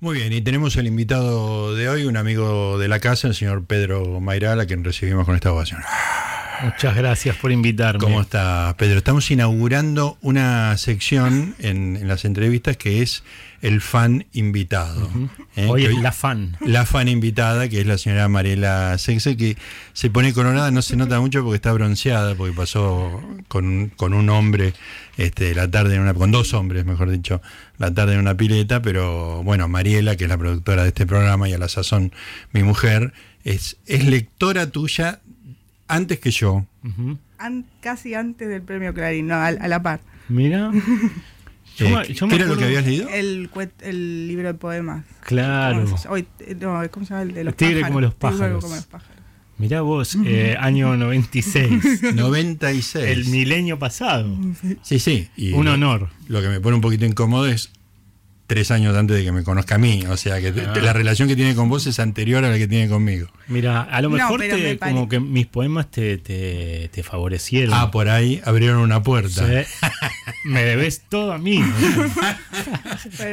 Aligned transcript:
Muy 0.00 0.16
bien, 0.16 0.32
y 0.32 0.40
tenemos 0.40 0.76
el 0.76 0.86
invitado 0.86 1.74
de 1.74 1.90
hoy, 1.90 2.06
un 2.06 2.16
amigo 2.16 2.78
de 2.78 2.88
la 2.88 3.00
casa, 3.00 3.28
el 3.28 3.34
señor 3.34 3.66
Pedro 3.66 4.18
Mayral, 4.18 4.58
a 4.58 4.64
quien 4.64 4.82
recibimos 4.82 5.26
con 5.26 5.34
esta 5.34 5.52
ovación. 5.52 5.82
Muchas 6.62 6.94
gracias 6.94 7.36
por 7.36 7.52
invitarme. 7.52 8.00
¿Cómo 8.00 8.20
está, 8.20 8.74
Pedro? 8.78 8.98
Estamos 8.98 9.30
inaugurando 9.30 10.18
una 10.20 10.76
sección 10.76 11.54
en, 11.58 11.96
en 11.96 12.08
las 12.08 12.24
entrevistas 12.24 12.76
que 12.76 13.02
es 13.02 13.22
el 13.62 13.80
fan 13.80 14.26
invitado. 14.32 15.10
¿eh? 15.56 15.66
Hoy 15.68 15.84
es 15.84 15.98
la 15.98 16.12
fan. 16.12 16.56
La 16.60 16.86
fan 16.86 17.08
invitada, 17.08 17.68
que 17.68 17.80
es 17.80 17.86
la 17.86 17.98
señora 17.98 18.28
Mariela 18.28 18.96
Sexe, 18.98 19.36
que 19.36 19.56
se 19.92 20.10
pone 20.10 20.32
coronada, 20.32 20.70
no 20.70 20.82
se 20.82 20.96
nota 20.96 21.20
mucho 21.20 21.42
porque 21.42 21.56
está 21.56 21.72
bronceada, 21.72 22.34
porque 22.34 22.54
pasó 22.54 23.22
con, 23.48 23.90
con 23.96 24.14
un 24.14 24.30
hombre 24.30 24.72
este, 25.16 25.54
la 25.54 25.70
tarde 25.70 25.96
en 25.96 26.02
una, 26.02 26.14
con 26.14 26.30
dos 26.30 26.54
hombres, 26.54 26.84
mejor 26.86 27.10
dicho, 27.10 27.42
la 27.78 27.92
tarde 27.92 28.14
en 28.14 28.20
una 28.20 28.36
pileta, 28.36 28.80
pero 28.80 29.42
bueno, 29.42 29.68
Mariela, 29.68 30.16
que 30.16 30.24
es 30.24 30.30
la 30.30 30.38
productora 30.38 30.82
de 30.82 30.88
este 30.88 31.06
programa 31.06 31.48
y 31.48 31.52
a 31.52 31.58
la 31.58 31.68
sazón 31.68 32.12
mi 32.52 32.62
mujer, 32.62 33.12
es, 33.44 33.76
es 33.86 34.04
lectora 34.04 34.70
tuya 34.70 35.20
antes 35.90 36.18
que 36.18 36.30
yo. 36.30 36.66
casi 37.80 38.14
antes 38.14 38.48
del 38.48 38.62
premio 38.62 38.94
Clarín, 38.94 39.26
no, 39.28 39.34
a, 39.34 39.50
la 39.52 39.82
par. 39.82 40.00
Mira. 40.28 40.70
Eh, 41.78 42.14
¿Qué 42.14 42.34
era 42.34 42.44
lo 42.44 42.58
que 42.58 42.64
habías 42.64 42.84
leído? 42.84 43.08
El, 43.08 43.48
el 43.80 44.28
libro 44.28 44.48
de 44.48 44.54
poemas. 44.54 45.06
Claro. 45.24 45.86
No, 45.86 46.90
¿Cómo 46.90 47.06
se 47.06 47.14
llama? 47.14 47.22
El 47.22 47.32
de 47.32 47.44
los 47.44 47.56
Tigre 47.56 47.80
como 47.82 48.02
los 48.02 48.12
pájaros. 48.12 48.62
Como 48.62 48.74
los 48.74 48.84
pájaros. 48.84 49.20
Mirá 49.56 49.82
vos, 49.82 50.16
eh, 50.24 50.56
año 50.58 50.96
96. 50.96 52.14
96. 52.14 53.04
El 53.06 53.26
milenio 53.26 53.78
pasado. 53.78 54.34
Sí, 54.82 54.98
sí. 54.98 55.28
Un 55.52 55.68
honor. 55.68 56.08
Lo 56.28 56.40
que 56.40 56.48
me 56.48 56.60
pone 56.60 56.76
un 56.76 56.80
poquito 56.80 57.04
incómodo 57.04 57.46
es 57.46 57.70
tres 58.50 58.72
años 58.72 58.96
antes 58.96 59.16
de 59.16 59.22
que 59.22 59.30
me 59.30 59.44
conozca 59.44 59.76
a 59.76 59.78
mí. 59.78 60.02
O 60.08 60.16
sea, 60.16 60.40
que 60.40 60.48
ah. 60.48 60.74
la 60.82 60.92
relación 60.92 61.28
que 61.28 61.36
tiene 61.36 61.54
con 61.54 61.68
vos 61.68 61.86
es 61.86 62.00
anterior 62.00 62.44
a 62.44 62.50
la 62.50 62.58
que 62.58 62.66
tiene 62.66 62.88
conmigo. 62.88 63.28
Mira, 63.46 63.82
a 63.82 64.02
lo 64.02 64.10
mejor 64.10 64.42
como 64.80 65.08
que 65.08 65.20
mis 65.20 65.46
poemas 65.46 65.88
te, 65.88 66.18
te, 66.18 67.02
favorecieron. 67.04 67.72
Ah, 67.72 67.92
por 67.92 68.08
ahí 68.08 68.42
abrieron 68.44 68.78
una 68.78 69.04
puerta. 69.04 69.46
me 70.44 70.64
debes 70.64 71.02
todo 71.08 71.32
a 71.32 71.38
mí. 71.38 71.62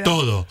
todo. 0.03 0.45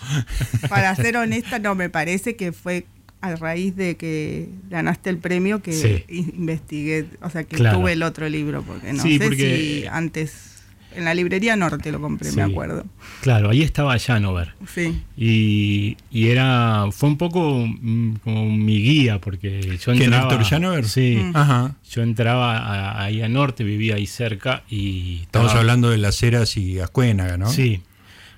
Para 0.68 0.96
ser 0.96 1.16
honesta, 1.16 1.60
no, 1.60 1.76
me 1.76 1.88
parece 1.88 2.34
que 2.34 2.50
fue 2.50 2.86
a 3.20 3.36
raíz 3.36 3.76
de 3.76 3.96
que 3.96 4.48
ganaste 4.68 5.10
el 5.10 5.18
premio 5.18 5.62
que 5.62 6.04
investigué, 6.08 7.06
o 7.22 7.30
sea, 7.30 7.44
que 7.44 7.56
tuve 7.56 7.92
el 7.92 8.02
otro 8.02 8.28
libro, 8.28 8.64
porque 8.64 8.92
no 8.92 9.02
sé 9.04 9.36
si 9.36 9.86
antes 9.86 10.55
en 10.96 11.04
la 11.04 11.14
librería 11.14 11.56
norte 11.56 11.92
lo 11.92 12.00
compré, 12.00 12.32
me 12.32 12.42
acuerdo. 12.42 12.84
Claro, 13.20 13.50
ahí 13.50 13.62
estaba 13.62 13.98
Janover. 13.98 14.54
Sí. 14.72 15.02
Y, 15.16 15.96
y, 16.10 16.28
era, 16.28 16.86
fue 16.90 17.08
un 17.10 17.18
poco 17.18 17.66
mm, 17.66 18.16
como 18.24 18.46
mi 18.46 18.80
guía, 18.80 19.20
porque 19.20 19.78
yo 19.78 19.92
entraba... 19.92 20.28
¿Quién, 20.28 20.44
Janover? 20.44 20.86
Sí. 20.86 21.18
Mm. 21.22 21.36
Ajá. 21.36 21.74
Yo 21.90 22.02
entraba 22.02 23.02
ahí 23.02 23.22
a 23.22 23.28
norte, 23.28 23.64
vivía 23.64 23.96
ahí 23.96 24.06
cerca 24.06 24.64
y... 24.68 25.20
Estamos 25.22 25.54
hablando 25.54 25.90
de 25.90 25.98
las 25.98 26.22
Heras 26.22 26.56
y 26.56 26.80
Ascuénaga, 26.80 27.36
¿no? 27.36 27.50
Sí. 27.50 27.82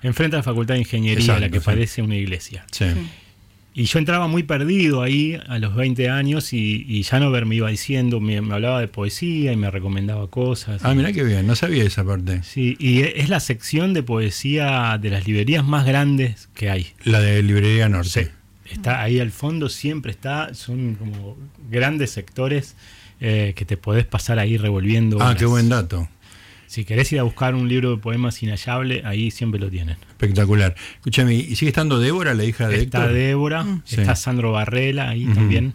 Enfrente 0.01 0.35
a 0.35 0.39
la 0.39 0.43
Facultad 0.43 0.75
de 0.75 0.81
Ingeniería, 0.81 1.39
la 1.39 1.49
que 1.49 1.61
parece 1.61 2.01
una 2.01 2.15
iglesia. 2.15 2.65
sí. 2.71 2.85
Y 3.79 3.85
yo 3.85 3.97
entraba 3.97 4.27
muy 4.27 4.43
perdido 4.43 5.01
ahí 5.01 5.39
a 5.47 5.57
los 5.57 5.73
20 5.73 6.09
años 6.09 6.51
y, 6.51 6.85
y 6.85 7.05
Janover 7.05 7.45
me 7.45 7.55
iba 7.55 7.69
diciendo, 7.69 8.19
me, 8.19 8.35
hablaba 8.35 8.81
de 8.81 8.89
poesía 8.89 9.53
y 9.53 9.55
me 9.55 9.71
recomendaba 9.71 10.27
cosas. 10.27 10.81
Ah, 10.83 10.93
mira 10.93 11.13
qué 11.13 11.23
bien, 11.23 11.47
no 11.47 11.55
sabía 11.55 11.85
esa 11.85 12.03
parte. 12.03 12.43
Sí, 12.43 12.75
y 12.77 13.03
e, 13.03 13.21
es 13.21 13.29
la 13.29 13.39
sección 13.39 13.93
de 13.93 14.03
poesía 14.03 14.97
de 15.01 15.09
las 15.09 15.25
librerías 15.25 15.63
más 15.63 15.85
grandes 15.85 16.49
que 16.55 16.69
hay. 16.69 16.87
La 17.05 17.21
de 17.21 17.41
Librería 17.41 17.87
Norte. 17.87 18.33
Está 18.65 19.01
ahí 19.01 19.21
al 19.21 19.31
fondo, 19.31 19.69
siempre 19.69 20.11
está, 20.11 20.53
son 20.53 20.95
como 20.95 21.37
grandes 21.71 22.11
sectores 22.11 22.75
eh, 23.21 23.53
que 23.55 23.63
te 23.63 23.77
podés 23.77 24.03
pasar 24.03 24.39
ahí 24.39 24.57
revolviendo. 24.57 25.19
Ah, 25.21 25.35
qué 25.39 25.45
buen 25.45 25.69
dato. 25.69 26.09
Si 26.69 26.85
querés 26.85 27.11
ir 27.11 27.19
a 27.19 27.23
buscar 27.23 27.55
un 27.55 27.67
libro 27.67 27.89
de 27.89 27.97
poemas 27.97 28.43
inhallable, 28.43 29.01
ahí 29.03 29.31
siempre 29.31 29.59
lo 29.59 29.71
tienen. 29.71 29.97
Espectacular. 30.07 30.75
Escúchame, 30.97 31.33
¿y 31.33 31.55
sigue 31.55 31.69
estando 31.69 31.97
Débora, 31.99 32.35
la 32.35 32.45
hija 32.45 32.67
de 32.67 32.83
está 32.83 33.07
Débora, 33.07 33.63
mm. 33.63 33.81
está 33.89 34.15
Sandro 34.15 34.51
Barrela 34.51 35.09
ahí 35.09 35.25
también, 35.25 35.73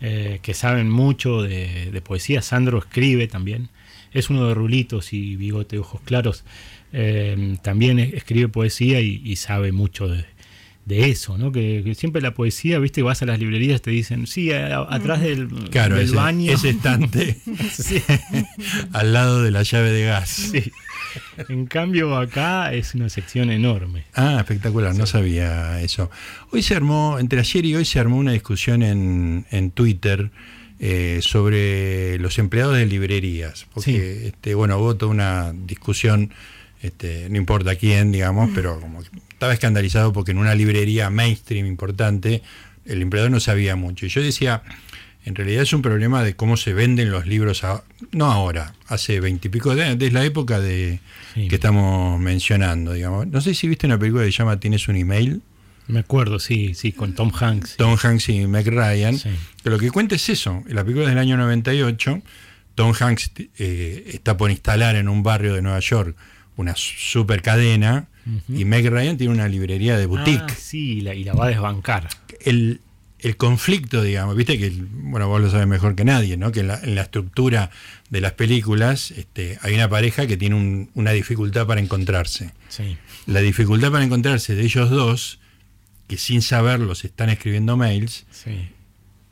eh, 0.00 0.38
que 0.42 0.54
saben 0.54 0.88
mucho 0.88 1.42
de, 1.42 2.00
poesía. 2.04 2.42
Sandro 2.42 2.78
escribe 2.78 3.26
también. 3.26 3.70
Es 4.12 4.30
uno 4.30 4.46
de 4.46 4.54
rulitos 4.54 5.12
y 5.12 5.34
bigote, 5.34 5.80
ojos 5.80 6.00
claros. 6.04 6.44
Eh, 6.92 7.56
también 7.62 7.98
escribe 7.98 8.46
poesía 8.46 9.00
y 9.00 9.34
sabe 9.34 9.72
mucho 9.72 10.06
de, 10.06 10.26
de 10.86 11.10
eso, 11.10 11.36
¿no? 11.36 11.50
Que, 11.50 11.94
siempre 11.96 12.22
la 12.22 12.32
poesía, 12.32 12.78
viste, 12.78 13.02
vas 13.02 13.20
a 13.20 13.26
las 13.26 13.40
librerías 13.40 13.82
te 13.82 13.90
dicen, 13.90 14.26
sí, 14.28 14.52
atrás 14.52 15.20
del, 15.20 15.48
claro, 15.70 15.96
baño. 16.14 16.52
Ese 16.52 16.70
estante 16.70 17.36
al 18.92 19.12
lado 19.12 19.42
de 19.42 19.50
la 19.50 19.64
llave 19.64 19.90
de 19.90 20.06
gas. 20.06 20.52
En 21.48 21.66
cambio, 21.66 22.16
acá 22.16 22.72
es 22.72 22.94
una 22.94 23.08
sección 23.08 23.50
enorme. 23.50 24.04
Ah, 24.14 24.36
espectacular, 24.38 24.94
no 24.94 25.06
sabía 25.06 25.80
eso. 25.82 26.08
Hoy 26.52 26.62
se 26.62 26.76
armó, 26.76 27.18
entre 27.18 27.40
ayer 27.40 27.64
y 27.64 27.74
hoy 27.74 27.84
se 27.84 27.98
armó 27.98 28.16
una 28.16 28.32
discusión 28.32 28.82
en, 28.82 29.44
en 29.50 29.70
Twitter. 29.72 30.30
Eh, 30.78 31.20
sobre 31.22 32.18
los 32.18 32.38
empleados 32.38 32.76
de 32.76 32.84
librerías, 32.84 33.66
porque 33.72 34.26
este, 34.26 34.54
bueno, 34.54 34.76
hubo 34.76 34.94
toda 34.94 35.10
una 35.10 35.54
discusión, 35.54 36.34
este, 36.82 37.30
no 37.30 37.38
importa 37.38 37.76
quién, 37.76 38.12
digamos, 38.12 38.50
pero 38.54 38.78
como 38.78 38.95
estaba 39.36 39.52
escandalizado 39.52 40.14
porque 40.14 40.30
en 40.30 40.38
una 40.38 40.54
librería 40.54 41.10
mainstream 41.10 41.66
importante 41.66 42.40
el 42.86 43.02
empleador 43.02 43.30
no 43.30 43.38
sabía 43.38 43.76
mucho. 43.76 44.06
Y 44.06 44.08
yo 44.08 44.22
decía, 44.22 44.62
en 45.26 45.34
realidad 45.34 45.62
es 45.62 45.74
un 45.74 45.82
problema 45.82 46.22
de 46.22 46.34
cómo 46.36 46.56
se 46.56 46.72
venden 46.72 47.10
los 47.10 47.26
libros, 47.26 47.62
no 48.12 48.32
ahora, 48.32 48.72
hace 48.86 49.20
veintipico 49.20 49.74
de 49.74 49.84
años, 49.84 49.98
desde 49.98 50.14
la 50.14 50.24
época 50.24 50.58
de 50.58 51.00
que 51.34 51.54
estamos 51.54 52.18
mencionando, 52.18 52.94
digamos. 52.94 53.26
No 53.26 53.42
sé 53.42 53.52
si 53.52 53.68
viste 53.68 53.86
una 53.86 53.98
película 53.98 54.24
que 54.24 54.32
se 54.32 54.38
llama 54.38 54.58
Tienes 54.58 54.88
un 54.88 54.96
email. 54.96 55.42
Me 55.86 56.00
acuerdo, 56.00 56.38
sí, 56.38 56.72
sí, 56.74 56.92
con 56.92 57.12
Tom 57.12 57.30
Hanks. 57.38 57.76
Tom 57.76 57.98
Hanks 58.02 58.30
y 58.30 58.46
Meg 58.46 58.68
Ryan. 58.68 59.18
Que 59.62 59.68
lo 59.68 59.78
que 59.78 59.90
cuenta 59.90 60.14
es 60.14 60.30
eso. 60.30 60.62
La 60.66 60.82
película 60.82 61.04
es 61.04 61.10
del 61.10 61.18
año 61.18 61.36
98. 61.36 62.22
Tom 62.74 62.94
Hanks 62.98 63.32
eh, 63.58 64.12
está 64.14 64.38
por 64.38 64.50
instalar 64.50 64.96
en 64.96 65.10
un 65.10 65.22
barrio 65.22 65.52
de 65.52 65.60
Nueva 65.60 65.80
York 65.80 66.16
una 66.56 66.74
super 66.74 67.42
cadena 67.42 68.08
y 68.48 68.64
Meg 68.64 68.88
Ryan 68.88 69.16
tiene 69.16 69.32
una 69.32 69.48
librería 69.48 69.96
de 69.96 70.06
boutique. 70.06 70.44
Ah, 70.48 70.56
sí, 70.58 70.98
y 70.98 71.00
la, 71.00 71.32
va 71.32 71.46
a 71.46 71.48
desbancar. 71.48 72.08
El, 72.40 72.80
conflicto, 73.36 74.02
digamos, 74.02 74.36
viste 74.36 74.58
que, 74.58 74.70
bueno, 74.70 75.28
vos 75.28 75.40
lo 75.40 75.50
sabes 75.50 75.66
mejor 75.66 75.96
que 75.96 76.04
nadie, 76.04 76.36
¿no? 76.36 76.52
Que 76.52 76.60
en 76.60 76.68
la, 76.68 77.02
estructura 77.02 77.70
de 78.08 78.20
las 78.20 78.32
películas 78.32 79.10
este, 79.10 79.58
hay 79.62 79.74
una 79.74 79.88
pareja 79.88 80.26
que 80.26 80.36
tiene 80.36 80.88
una 80.94 81.10
dificultad 81.10 81.66
para 81.66 81.80
encontrarse. 81.80 82.52
Sí. 82.68 82.96
La 83.26 83.40
dificultad 83.40 83.90
para 83.90 84.04
encontrarse 84.04 84.54
de 84.54 84.62
ellos 84.62 84.90
dos, 84.90 85.40
que 86.06 86.18
sin 86.18 86.40
saberlo 86.40 86.94
se 86.94 87.08
están 87.08 87.30
escribiendo 87.30 87.76
mails. 87.76 88.26
Sí. 88.30 88.68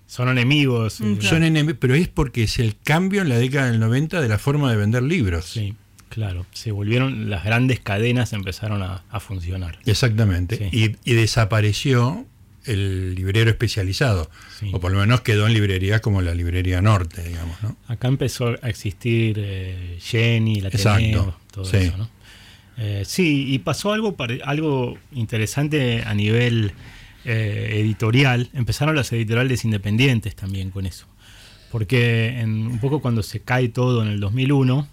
Son 0.07 0.29
enemigos. 0.29 0.95
Son 1.21 1.43
enemigos, 1.43 1.77
pero 1.81 1.95
es 1.95 2.09
porque 2.09 2.45
es 2.45 2.59
el 2.59 2.77
cambio 2.83 3.23
en 3.23 3.29
la 3.29 3.37
década 3.37 3.71
del 3.71 3.81
90 3.81 4.21
de 4.21 4.29
la 4.29 4.39
forma 4.39 4.71
de 4.71 4.77
vender 4.77 5.03
libros. 5.03 5.47
Sí. 5.47 5.75
Claro, 6.15 6.47
se 6.53 6.71
volvieron, 6.71 7.29
las 7.29 7.45
grandes 7.45 7.81
cadenas 7.81 8.33
empezaron 8.33 8.83
a, 8.83 9.03
funcionar. 9.19 9.81
Exactamente. 9.85 10.69
Y, 10.71 11.13
desapareció 11.13 12.25
el 12.67 13.17
librero 13.17 13.51
especializado, 13.51 14.31
o 14.73 14.79
por 14.79 14.93
lo 14.93 15.01
menos 15.01 15.23
quedó 15.23 15.49
en 15.49 15.55
librerías 15.55 16.01
como 16.01 16.23
la 16.23 16.33
librería 16.33 16.81
norte, 16.81 17.23
digamos. 17.25 17.61
¿no? 17.65 17.77
Acá 17.89 18.07
empezó 18.07 18.55
a 18.63 18.69
existir 18.69 19.37
eh, 19.39 19.99
Jenny, 20.01 20.61
la 20.61 20.69
Exacto. 20.69 21.37
todo 21.51 21.71
eso, 21.71 21.97
¿no? 21.97 22.09
Eh, 22.77 23.03
sí, 23.05 23.53
y 23.53 23.59
pasó 23.59 23.93
algo, 23.93 24.17
algo 24.45 24.97
interesante 25.13 26.05
a 26.07 26.15
nivel 26.15 26.73
eh, 27.25 27.81
editorial. 27.81 28.51
Empezaron 28.53 28.95
las 28.95 29.13
editoriales 29.13 29.65
independientes 29.65 30.37
también 30.37 30.71
con 30.71 30.87
eso 30.87 31.07
porque 31.75 32.39
en, 32.39 32.69
un 32.69 32.79
poco 32.79 33.01
cuando 33.01 33.25
se 33.25 33.41
cae 33.41 33.69
todo 33.69 34.05
en 34.05 34.09
el 34.09 34.21
2001, 34.21 34.87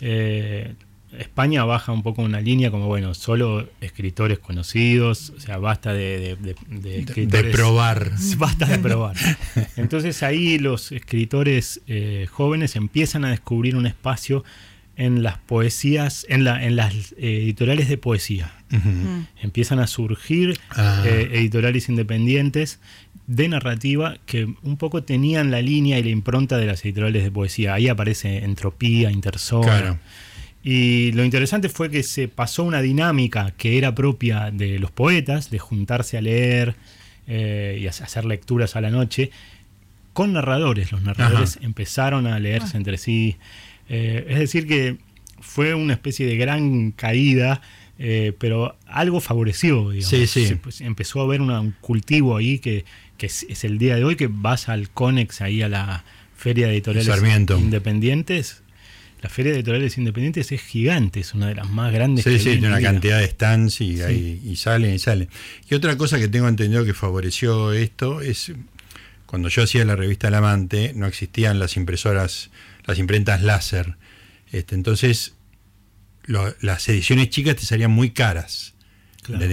eh, 0.00 0.74
España 1.18 1.64
baja 1.64 1.90
un 1.90 2.04
poco 2.04 2.22
una 2.22 2.40
línea 2.40 2.70
como, 2.70 2.86
bueno, 2.86 3.14
solo 3.14 3.68
escritores 3.80 4.38
conocidos, 4.38 5.30
o 5.30 5.40
sea, 5.40 5.58
basta 5.58 5.92
de, 5.92 6.36
de, 6.36 7.44
probar. 7.50 8.12
Basta 8.38 8.66
de 8.66 8.78
probar. 8.78 9.16
Entonces 9.76 10.22
ahí 10.22 10.60
los 10.60 10.92
escritores 10.92 11.80
eh, 11.88 12.28
jóvenes 12.30 12.76
empiezan 12.76 13.24
a 13.24 13.30
descubrir 13.30 13.74
un 13.74 13.86
espacio 13.86 14.44
en 14.94 15.24
las 15.24 15.36
poesías, 15.38 16.26
en, 16.28 16.44
la, 16.44 16.64
en 16.64 16.76
las 16.76 16.94
editoriales 17.18 17.88
de 17.88 17.98
poesía. 17.98 18.52
Mm. 18.68 19.22
Empiezan 19.42 19.80
a 19.80 19.88
surgir 19.88 20.60
ah. 20.70 21.02
eh, 21.04 21.28
editoriales 21.32 21.88
independientes 21.88 22.78
de 23.30 23.48
narrativa 23.48 24.16
que 24.26 24.52
un 24.62 24.76
poco 24.76 25.04
tenían 25.04 25.52
la 25.52 25.62
línea 25.62 26.00
y 26.00 26.02
la 26.02 26.10
impronta 26.10 26.58
de 26.58 26.66
las 26.66 26.84
editoriales 26.84 27.22
de 27.22 27.30
poesía. 27.30 27.74
Ahí 27.74 27.86
aparece 27.86 28.38
Entropía, 28.38 29.12
Intersol. 29.12 30.00
Y 30.64 31.12
lo 31.12 31.24
interesante 31.24 31.68
fue 31.68 31.90
que 31.90 32.02
se 32.02 32.26
pasó 32.26 32.64
una 32.64 32.82
dinámica 32.82 33.52
que 33.56 33.78
era 33.78 33.94
propia 33.94 34.50
de 34.50 34.80
los 34.80 34.90
poetas, 34.90 35.48
de 35.48 35.60
juntarse 35.60 36.18
a 36.18 36.22
leer 36.22 36.74
eh, 37.28 37.78
y 37.80 37.86
hacer 37.86 38.24
lecturas 38.24 38.74
a 38.74 38.80
la 38.80 38.90
noche, 38.90 39.30
con 40.12 40.32
narradores. 40.32 40.90
Los 40.90 41.02
narradores 41.02 41.60
empezaron 41.62 42.26
a 42.26 42.36
leerse 42.40 42.72
ah. 42.74 42.78
entre 42.78 42.98
sí. 42.98 43.36
Eh, 43.88 44.26
es 44.28 44.38
decir, 44.40 44.66
que 44.66 44.98
fue 45.38 45.72
una 45.74 45.92
especie 45.92 46.26
de 46.26 46.36
gran 46.36 46.90
caída, 46.90 47.62
eh, 48.00 48.32
pero 48.40 48.76
algo 48.88 49.20
favoreció. 49.20 49.90
Digamos. 49.90 50.30
Sí, 50.30 50.56
pues, 50.60 50.80
empezó 50.80 51.20
a 51.20 51.24
haber 51.24 51.40
un 51.40 51.76
cultivo 51.80 52.36
ahí 52.36 52.58
que, 52.58 52.84
es, 53.26 53.64
el 53.64 53.78
día 53.78 53.96
de 53.96 54.04
hoy, 54.04 54.16
que 54.16 54.28
vas 54.30 54.68
al 54.68 54.90
CONEX, 54.90 55.40
ahí 55.40 55.62
a 55.62 55.68
la 55.68 56.04
Feria 56.36 56.66
de 56.66 56.74
Editoriales 56.74 57.50
Independientes. 57.50 58.62
La 59.22 59.28
Feria 59.28 59.52
de 59.52 59.58
Editoriales 59.58 59.98
Independientes 59.98 60.50
es 60.52 60.62
gigante, 60.62 61.20
es 61.20 61.34
una 61.34 61.48
de 61.48 61.54
las 61.54 61.68
más 61.68 61.92
grandes. 61.92 62.24
Sí, 62.24 62.38
sí, 62.38 62.44
tiene 62.52 62.68
una 62.68 62.80
cantidad 62.80 63.18
de 63.18 63.26
stands 63.26 63.80
y, 63.82 64.00
y 64.42 64.56
salen 64.56 64.94
y 64.94 64.98
salen. 64.98 65.28
Y 65.68 65.74
otra 65.74 65.96
cosa 65.98 66.18
que 66.18 66.28
tengo 66.28 66.48
entendido 66.48 66.84
que 66.84 66.94
favoreció 66.94 67.72
esto 67.72 68.22
es 68.22 68.52
cuando 69.30 69.48
yo 69.48 69.62
hacía 69.62 69.84
la 69.84 69.94
revista 69.94 70.26
El 70.26 70.34
Amante, 70.34 70.92
no 70.96 71.06
existían 71.06 71.60
las 71.60 71.76
impresoras, 71.76 72.50
las 72.84 72.98
imprentas 72.98 73.42
láser. 73.42 73.94
Este, 74.50 74.74
entonces, 74.74 75.34
las 76.26 76.88
ediciones 76.88 77.30
chicas 77.30 77.54
te 77.54 77.64
salían 77.64 77.92
muy 77.92 78.10
caras. 78.10 78.74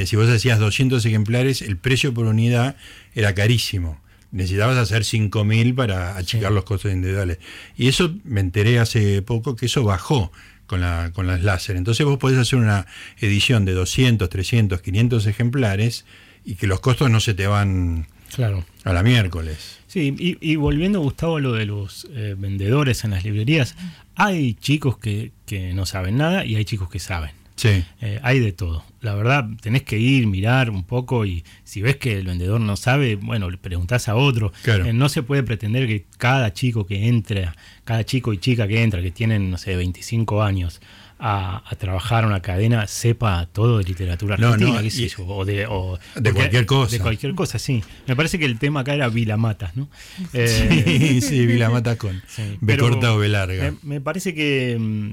Si 0.08 0.16
vos 0.16 0.30
hacías 0.30 0.58
200 0.58 1.06
ejemplares, 1.06 1.62
el 1.62 1.78
precio 1.78 2.12
por 2.12 2.26
unidad 2.26 2.76
era 3.18 3.34
carísimo. 3.34 4.00
Necesitabas 4.32 4.78
hacer 4.78 5.04
5.000 5.04 5.76
para 5.76 6.18
achicar 6.18 6.52
los 6.52 6.64
costos 6.66 6.92
individuales. 6.92 7.40
Y 7.76 7.88
eso 7.88 8.14
me 8.24 8.42
enteré 8.42 8.80
hace 8.80 9.22
poco 9.22 9.56
que 9.56 9.66
eso 9.68 9.84
bajó 9.84 10.32
con, 10.68 10.82
la, 10.82 11.12
con 11.14 11.28
las 11.28 11.42
láser. 11.44 11.78
Entonces 11.78 12.06
vos 12.06 12.18
podés 12.18 12.38
hacer 12.38 12.60
una 12.60 12.86
edición 13.20 13.66
de 13.66 13.74
200, 13.74 14.30
300, 14.30 14.82
500 14.82 15.26
ejemplares 15.26 16.06
y 16.46 16.56
que 16.56 16.68
los 16.68 16.80
costos 16.80 17.10
no 17.10 17.20
se 17.20 17.34
te 17.34 17.48
van 17.48 18.08
Claro. 18.36 18.66
A 18.84 18.94
la 18.94 19.04
miércoles. 19.04 19.80
Sí, 19.88 20.14
y, 20.18 20.56
volviendo, 20.58 21.00
Gustavo, 21.00 21.38
a 21.38 21.40
lo 21.40 21.54
de 21.54 21.66
los 21.66 22.08
eh, 22.12 22.36
vendedores 22.38 23.04
en 23.04 23.12
las 23.12 23.24
librerías, 23.24 23.76
hay 24.16 24.54
chicos 24.56 24.98
que, 24.98 25.32
no 25.74 25.86
saben 25.86 26.18
nada 26.18 26.46
y 26.46 26.56
hay 26.56 26.66
chicos 26.66 26.90
que 26.90 27.00
saben. 27.00 27.32
Sí. 27.58 27.84
Eh, 28.02 28.20
hay 28.24 28.40
de 28.40 28.54
todo. 28.54 28.84
La 29.02 29.16
verdad, 29.16 29.46
tenés 29.62 29.84
que 29.84 30.00
ir, 30.00 30.28
mirar 30.28 30.70
un 30.70 30.84
poco 30.84 31.26
y 31.26 31.44
si 31.64 31.82
ves 31.82 31.98
que 31.98 32.18
el 32.18 32.26
vendedor 32.26 32.62
no 32.62 32.78
sabe, 32.78 33.16
bueno, 33.16 33.50
le 33.50 33.58
preguntás 33.58 34.08
a 34.08 34.16
otro. 34.16 34.54
Eh, 34.66 34.94
no 34.94 35.10
se 35.10 35.24
puede 35.24 35.44
pretender 35.44 35.88
que 35.88 36.06
cada 36.18 36.54
chico 36.54 36.86
que 36.86 37.08
entra, 37.08 37.56
cada 37.84 38.06
chico 38.06 38.32
y 38.32 38.38
chica 38.38 38.68
que 38.68 38.82
entra, 38.82 39.02
que 39.02 39.12
tienen, 39.12 39.52
no 39.52 39.58
sé, 39.58 39.76
25 39.76 40.44
años, 40.44 40.80
a, 41.20 41.64
trabajar 41.78 42.26
una 42.26 42.42
cadena 42.42 42.86
sepa 42.88 43.48
todo 43.52 43.80
de 43.80 43.84
literatura 43.86 44.36
argentina, 44.36 44.80
o 45.28 45.46
de, 45.46 46.34
cualquier 46.34 46.66
cosa. 46.66 46.92
De 46.92 47.00
cualquier 47.00 47.36
cosa, 47.36 47.60
sí. 47.60 47.84
Me 48.06 48.16
parece 48.16 48.38
que 48.38 48.46
el 48.46 48.60
tema 48.60 48.82
acá 48.82 48.94
era 48.94 49.10
Vilamatas, 49.10 49.76
¿no? 49.76 49.90
sí, 50.32 50.32
eh, 50.34 51.20
sí, 51.22 51.46
Vilamatas 51.46 51.98
con 51.98 52.22
B 52.62 52.78
corta 52.78 53.14
o 53.14 53.18
B 53.18 53.30
larga. 53.30 53.74
Me, 53.82 54.00
parece 54.02 54.34
que, 54.34 54.78
mm, 54.80 55.12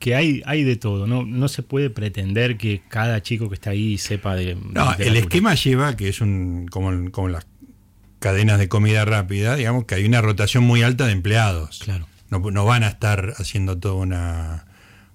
que 0.00 0.16
hay, 0.16 0.42
hay 0.46 0.64
de 0.64 0.74
todo, 0.76 1.06
¿no? 1.06 1.24
No 1.24 1.46
se 1.46 1.62
puede 1.62 1.90
pretender 1.90 2.56
que 2.56 2.82
cada 2.88 3.22
chico 3.22 3.48
que 3.48 3.54
está 3.54 3.70
ahí 3.70 3.98
sepa 3.98 4.34
de. 4.34 4.56
No, 4.56 4.92
el 4.98 5.16
esquema 5.16 5.54
lleva, 5.54 5.96
que 5.96 6.08
es 6.08 6.20
un 6.20 6.66
como, 6.68 7.10
como 7.12 7.28
las 7.28 7.46
cadenas 8.18 8.58
de 8.58 8.68
comida 8.68 9.04
rápida, 9.04 9.54
digamos 9.54 9.84
que 9.84 9.94
hay 9.94 10.04
una 10.04 10.20
rotación 10.20 10.64
muy 10.64 10.82
alta 10.82 11.06
de 11.06 11.12
empleados. 11.12 11.80
Claro. 11.84 12.06
No, 12.30 12.38
no 12.38 12.64
van 12.64 12.82
a 12.82 12.88
estar 12.88 13.34
haciendo 13.38 13.78
toda 13.78 13.94
una 13.94 14.64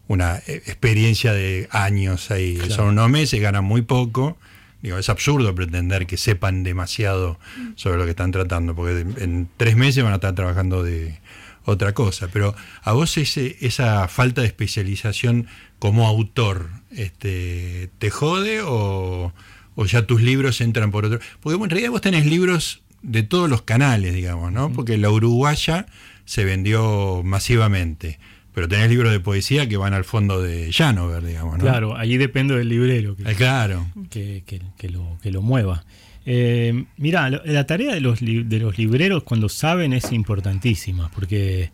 una 0.08 0.38
experiencia 0.46 1.34
de 1.34 1.68
años 1.72 2.30
ahí. 2.32 2.60
Son 2.70 2.90
unos 2.90 3.10
meses, 3.10 3.42
ganan 3.42 3.66
muy 3.66 3.82
poco. 3.82 4.38
Digo, 4.82 5.00
es 5.00 5.10
absurdo 5.10 5.56
pretender 5.56 6.06
que 6.06 6.16
sepan 6.16 6.64
demasiado 6.64 7.40
sobre 7.76 7.98
lo 7.98 8.04
que 8.04 8.12
están 8.12 8.32
tratando, 8.32 8.76
porque 8.76 9.00
en 9.00 9.50
tres 9.58 9.76
meses 9.76 10.04
van 10.04 10.14
a 10.14 10.18
estar 10.18 10.36
trabajando 10.36 10.84
de 10.84 11.20
otra 11.66 11.94
cosa. 11.94 12.30
Pero 12.32 12.56
a 12.82 12.94
vos 12.94 13.18
ese, 13.18 13.58
esa 13.62 14.08
falta 14.08 14.42
de 14.42 14.48
especialización 14.48 15.48
como 15.80 16.08
autor, 16.08 16.70
este, 16.92 17.90
¿te 18.00 18.10
jode 18.10 18.62
o, 18.62 19.34
o 19.76 19.86
ya 19.86 20.08
tus 20.08 20.22
libros 20.22 20.62
entran 20.62 20.92
por 20.92 21.06
otro? 21.06 21.20
Porque 21.42 21.62
en 21.62 21.70
realidad 21.70 21.92
vos 21.92 22.02
tenés 22.02 22.26
libros 22.26 22.82
de 23.02 23.24
todos 23.24 23.50
los 23.50 23.62
canales, 23.62 24.14
digamos, 24.14 24.52
¿no? 24.52 24.72
Porque 24.72 24.98
la 24.98 25.10
uruguaya 25.10 25.86
se 26.26 26.44
vendió 26.46 27.22
masivamente 27.24 28.20
pero 28.56 28.70
tenés 28.70 28.90
libros 28.90 29.12
de 29.12 29.20
poesía 29.20 29.68
que 29.68 29.76
van 29.76 29.94
al 29.94 30.06
fondo 30.06 30.42
de 30.42 30.72
Llanover, 30.72 31.24
digamos, 31.24 31.58
¿no? 31.58 31.64
Claro, 31.66 31.98
allí 31.98 32.16
depende 32.16 32.56
del 32.56 32.70
librero 32.70 33.18
que, 33.18 33.30
eh, 33.30 33.36
claro. 33.36 33.86
que, 34.10 34.44
lo, 34.90 35.18
que 35.22 35.30
lo 35.30 35.42
mueva. 35.42 35.84
Eh, 36.26 36.86
mira, 36.98 37.30
la 37.30 37.68
tarea 37.68 37.94
de 37.94 38.02
los, 38.02 38.20
de 38.20 38.60
los 38.60 38.78
libreros 38.78 39.24
cuando 39.24 39.50
saben 39.50 39.94
es 39.94 40.12
importantísima, 40.12 41.10
porque, 41.14 41.72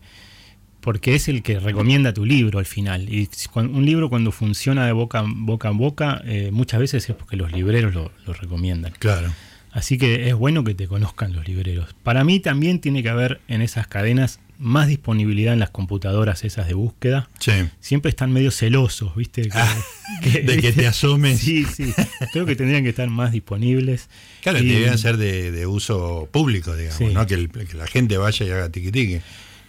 porque 0.80 1.14
es 1.14 1.28
el 1.28 1.42
que 1.42 1.58
recomienda 1.58 2.12
tu 2.12 2.24
libro 2.24 2.58
al 2.58 2.66
final. 2.66 3.08
Y 3.08 3.28
un 3.54 3.86
libro 3.86 4.10
cuando 4.10 4.30
funciona 4.30 4.86
de 4.86 4.92
boca, 4.92 5.24
boca 5.26 5.68
a 5.68 5.72
boca, 5.72 6.22
eh, 6.24 6.50
muchas 6.52 6.80
veces 6.80 7.08
es 7.08 7.16
porque 7.16 7.36
los 7.36 7.52
libreros 7.52 7.94
lo, 7.94 8.12
lo 8.26 8.32
recomiendan. 8.34 8.92
Claro. 8.98 9.32
Así 9.72 9.96
que 9.96 10.28
es 10.28 10.34
bueno 10.34 10.64
que 10.64 10.74
te 10.74 10.86
conozcan 10.86 11.32
los 11.32 11.48
libreros. 11.48 11.94
Para 12.02 12.24
mí 12.24 12.40
también 12.40 12.78
tiene 12.78 13.02
que 13.02 13.08
haber 13.08 13.40
en 13.48 13.62
esas 13.62 13.86
cadenas 13.86 14.38
más 14.62 14.86
disponibilidad 14.86 15.52
en 15.52 15.58
las 15.58 15.70
computadoras 15.70 16.44
esas 16.44 16.68
de 16.68 16.74
búsqueda. 16.74 17.28
Sí. 17.40 17.52
Siempre 17.80 18.10
están 18.10 18.32
medio 18.32 18.52
celosos, 18.52 19.14
¿viste? 19.16 19.48
Ah, 19.52 19.76
de 20.22 20.58
que 20.58 20.72
te 20.72 20.86
asomes. 20.86 21.40
Sí, 21.40 21.64
sí. 21.64 21.92
Creo 22.32 22.46
que 22.46 22.54
tendrían 22.54 22.84
que 22.84 22.90
estar 22.90 23.08
más 23.10 23.32
disponibles. 23.32 24.08
Claro, 24.40 24.60
y, 24.60 24.68
deberían 24.68 24.98
ser 24.98 25.16
de, 25.16 25.66
uso 25.66 26.28
público, 26.30 26.76
digamos, 26.76 27.12
¿no? 27.12 27.26
Que, 27.26 27.48
la 27.74 27.86
gente 27.88 28.16
vaya 28.16 28.46
y 28.46 28.50
haga 28.50 28.68
tiquitique. 28.70 29.20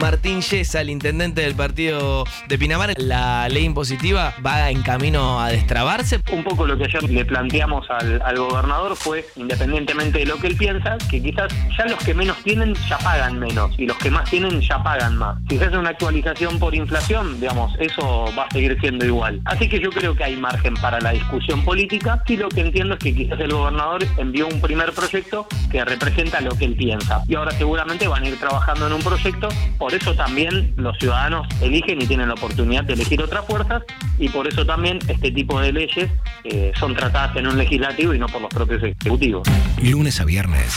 Martín 0.00 0.40
Yesa, 0.40 0.80
el 0.80 0.90
intendente 0.90 1.42
del 1.42 1.54
partido 1.54 2.24
de 2.48 2.58
Pinamar, 2.58 2.94
la 2.96 3.48
ley 3.48 3.64
impositiva 3.64 4.34
va 4.44 4.70
en 4.70 4.82
camino 4.82 5.40
a 5.40 5.50
destrabarse. 5.50 6.18
Un 6.32 6.42
poco 6.42 6.66
lo 6.66 6.76
que 6.76 6.84
ayer 6.84 7.04
le 7.04 7.24
planteamos 7.24 7.86
al, 7.90 8.36
gobernador 8.36 8.96
fue, 8.96 9.24
independientemente 9.36 10.20
de 10.20 10.26
lo 10.26 10.36
que 10.38 10.48
él 10.48 10.56
piensa, 10.56 10.96
que 11.10 11.22
quizás 11.22 11.52
ya 11.76 11.84
los 11.86 11.98
que 12.02 12.14
menos 12.14 12.38
tienen 12.38 12.74
ya 12.88 12.98
pagan 12.98 13.38
menos 13.38 13.70
y 13.78 13.86
los 13.86 13.96
que 13.98 14.10
más 14.10 14.28
tienen 14.30 14.60
ya 14.62 14.82
pagan 14.82 15.16
más. 15.16 15.38
Si 15.48 15.58
se 15.58 15.66
hace 15.66 15.76
una 15.76 15.90
actualización 15.90 16.58
por 16.58 16.74
inflación, 16.74 17.38
digamos, 17.38 17.72
eso 17.78 18.24
va 18.36 18.44
a 18.44 18.50
seguir 18.50 18.76
siendo 18.80 19.04
igual. 19.04 19.40
Así 19.44 19.68
que 19.68 19.78
yo 19.78 19.90
creo 19.90 20.16
que 20.16 20.24
hay 20.24 20.36
margen 20.36 20.74
para 20.74 21.00
la 21.00 21.12
discusión 21.12 21.64
política 21.64 22.22
y 22.26 22.36
lo 22.36 22.48
que 22.48 22.62
entiendo 22.62 22.94
es 22.94 23.00
que 23.00 23.14
quizás 23.14 23.38
el 23.40 23.52
gobernador 23.52 24.04
envió 24.16 24.48
un 24.48 24.60
primer 24.60 24.92
proyecto 24.92 25.46
que 25.70 25.84
representa 25.84 26.40
lo 26.40 26.50
que 26.56 26.64
él 26.64 26.74
piensa. 26.74 27.22
Y 27.28 27.36
ahora 27.36 27.52
seguramente 27.52 27.73
van 27.76 28.22
a 28.22 28.28
ir 28.28 28.38
trabajando 28.38 28.86
en 28.86 28.92
un 28.92 29.02
proyecto 29.02 29.48
por 29.78 29.94
eso 29.94 30.14
también 30.14 30.72
los 30.76 30.96
ciudadanos 30.98 31.46
eligen 31.60 32.00
y 32.00 32.06
tienen 32.06 32.28
la 32.28 32.34
oportunidad 32.34 32.84
de 32.84 32.94
elegir 32.94 33.22
otras 33.22 33.44
fuerzas 33.46 33.82
y 34.18 34.28
por 34.28 34.46
eso 34.46 34.64
también 34.64 34.98
este 35.08 35.30
tipo 35.30 35.60
de 35.60 35.72
leyes 35.72 36.10
eh, 36.44 36.72
son 36.78 36.94
tratadas 36.94 37.36
en 37.36 37.46
un 37.46 37.58
legislativo 37.58 38.14
y 38.14 38.18
no 38.18 38.26
por 38.26 38.42
los 38.42 38.50
propios 38.50 38.82
ejecutivos. 38.82 39.48
Lunes 39.82 40.20
a 40.20 40.24
viernes, 40.24 40.76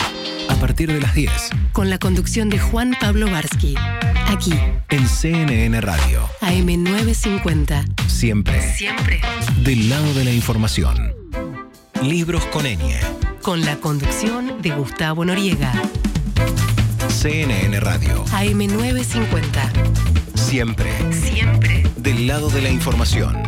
a 0.49 0.55
partir 0.55 0.91
de 0.91 1.01
las 1.01 1.13
10. 1.13 1.31
Con 1.71 1.89
la 1.89 1.97
conducción 1.97 2.49
de 2.49 2.59
Juan 2.59 2.95
Pablo 2.99 3.29
Barsky. 3.29 3.75
Aquí. 4.27 4.53
En 4.89 5.07
CNN 5.07 5.79
Radio. 5.81 6.27
AM950. 6.41 8.07
Siempre. 8.07 8.61
Siempre. 8.73 9.21
Del 9.63 9.89
lado 9.89 10.13
de 10.13 10.25
la 10.25 10.31
información. 10.31 11.13
Libros 12.03 12.45
con 12.47 12.65
ñ. 12.65 12.77
Con 13.41 13.61
la 13.61 13.77
conducción 13.77 14.61
de 14.61 14.71
Gustavo 14.71 15.23
Noriega. 15.23 15.71
CNN 17.17 17.79
Radio. 17.79 18.23
AM950. 18.25 20.35
Siempre. 20.35 20.91
Siempre. 21.11 21.83
Del 21.95 22.27
lado 22.27 22.49
de 22.49 22.61
la 22.61 22.69
información. 22.69 23.46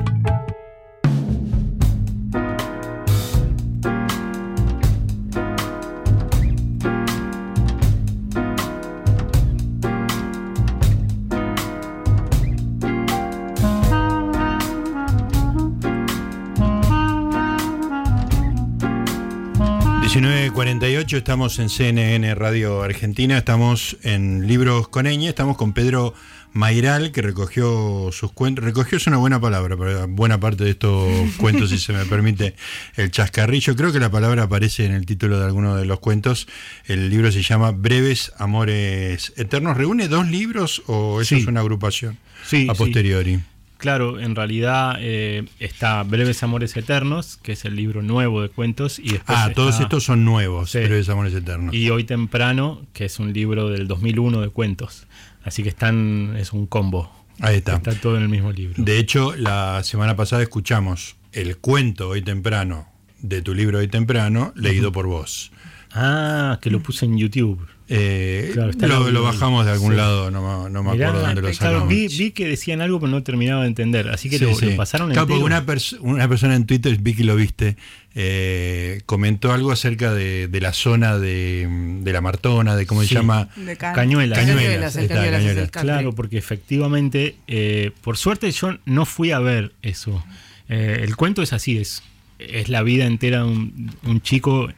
19.48, 20.59 21.15
estamos 21.15 21.57
en 21.59 21.69
CNN 21.69 22.35
Radio 22.35 22.81
Argentina, 22.81 23.37
estamos 23.37 23.95
en 24.03 24.45
Libros 24.45 24.89
con 24.89 25.07
Eñe, 25.07 25.29
estamos 25.29 25.55
con 25.55 25.71
Pedro 25.71 26.13
Mairal, 26.51 27.13
que 27.13 27.21
recogió 27.21 28.09
sus 28.11 28.33
cuentos, 28.33 28.65
recogió 28.65 28.97
es 28.97 29.07
una 29.07 29.15
buena 29.15 29.39
palabra, 29.39 29.77
pero 29.77 30.05
buena 30.09 30.37
parte 30.37 30.65
de 30.65 30.71
estos 30.71 31.07
cuentos, 31.37 31.69
si 31.69 31.77
se 31.77 31.93
me 31.93 32.03
permite 32.03 32.55
el 32.97 33.09
chascarrillo. 33.09 33.73
Creo 33.77 33.93
que 33.93 33.99
la 33.99 34.11
palabra 34.11 34.43
aparece 34.43 34.85
en 34.85 34.91
el 34.91 35.05
título 35.05 35.39
de 35.39 35.45
alguno 35.45 35.77
de 35.77 35.85
los 35.85 36.01
cuentos. 36.01 36.45
El 36.87 37.09
libro 37.09 37.31
se 37.31 37.41
llama 37.41 37.71
Breves 37.71 38.33
Amores 38.37 39.31
Eternos. 39.37 39.77
¿Reúne 39.77 40.09
dos 40.09 40.27
libros 40.27 40.83
o 40.87 41.21
eso 41.21 41.37
es 41.37 41.47
una 41.47 41.61
agrupación 41.61 42.17
sí, 42.45 42.67
a 42.69 42.73
posteriori? 42.73 43.39
Claro, 43.79 44.19
en 44.19 44.35
realidad 44.35 44.97
eh, 44.99 45.45
está 45.59 46.03
Breves 46.03 46.43
Amores 46.43 46.75
Eternos, 46.75 47.37
que 47.37 47.53
es 47.53 47.63
el 47.63 47.77
libro 47.77 48.01
nuevo 48.01 48.41
de 48.41 48.49
cuentos. 48.49 48.99
Y 48.99 49.17
ah, 49.25 49.51
todos 49.55 49.79
estos 49.79 50.03
son 50.03 50.25
nuevos, 50.25 50.73
Breves 50.73 51.07
Amores 51.07 51.33
Eternos. 51.33 51.73
Y 51.73 51.89
Hoy 51.89 52.03
Temprano, 52.03 52.85
que 52.91 53.05
es 53.05 53.19
un 53.19 53.31
libro 53.31 53.69
del 53.69 53.87
2001 53.87 54.41
de 54.41 54.49
cuentos. 54.49 55.07
Así 55.45 55.63
que 55.63 55.69
están, 55.69 56.35
es 56.37 56.51
un 56.51 56.67
combo. 56.67 57.09
Ahí 57.39 57.55
está. 57.55 57.77
Está 57.77 57.95
todo 57.95 58.17
en 58.17 58.23
el 58.23 58.29
mismo 58.29 58.51
libro. 58.51 58.83
De 58.83 58.99
hecho, 58.99 59.33
la 59.37 59.81
semana 59.83 60.17
pasada 60.17 60.41
escuchamos 60.41 61.15
el 61.31 61.55
cuento 61.55 62.09
Hoy 62.09 62.21
Temprano 62.21 62.89
de 63.21 63.41
tu 63.41 63.53
libro 63.53 63.79
Hoy 63.79 63.87
Temprano, 63.87 64.51
leído 64.57 64.91
por 64.91 65.07
vos. 65.07 65.53
Ah, 65.93 66.59
que 66.61 66.69
lo 66.69 66.81
puse 66.81 67.05
en 67.05 67.17
YouTube. 67.17 67.65
Eh, 67.91 68.53
lo, 68.55 69.23
bajamos 69.23 69.65
de 69.65 69.71
algún 69.71 69.97
lado, 69.97 70.29
no, 70.29 70.69
me 70.69 70.91
acuerdo 70.91 71.21
dónde 71.21 71.41
lo 71.41 71.51
sacamos. 71.51 71.89
vi, 71.89 72.31
que 72.31 72.47
decían 72.47 72.81
algo, 72.81 72.99
pero 72.99 73.11
no 73.11 73.23
terminaba 73.23 73.63
de 73.63 73.67
entender. 73.67 74.09
Así 74.09 74.29
que 74.29 74.37
lo, 74.37 74.51
pasaron 74.77 75.11
claro, 75.11 75.39
una, 75.39 75.65
una 76.01 76.29
persona 76.29 76.55
en 76.55 76.67
Twitter, 76.67 76.95
vi 76.99 77.15
que 77.15 77.23
lo 77.23 77.35
viste, 77.35 77.77
eh, 78.13 79.01
comentó 79.07 79.51
algo 79.51 79.71
acerca 79.71 80.13
de, 80.13 80.47
la 80.61 80.71
zona 80.71 81.17
de, 81.17 81.99
la 82.05 82.21
Martona, 82.21 82.75
de 82.75 82.85
cómo 82.85 83.01
se 83.01 83.15
llama. 83.15 83.49
Cañuelas. 83.79 84.37
Cañuelas, 84.37 85.71
Claro, 85.71 86.13
porque 86.13 86.37
efectivamente, 86.37 87.37
eh, 87.47 87.89
por 88.01 88.17
suerte 88.17 88.51
yo 88.51 88.77
no 88.85 89.07
fui 89.07 89.31
a 89.31 89.39
ver 89.39 89.73
eso. 89.81 90.23
el 90.67 91.15
cuento 91.15 91.41
es 91.41 91.53
así, 91.53 91.79
es, 91.79 92.03
es 92.37 92.69
la 92.69 92.83
vida 92.83 93.07
entera 93.07 93.39
de 93.39 93.45
un, 93.45 94.21
chico, 94.21 94.69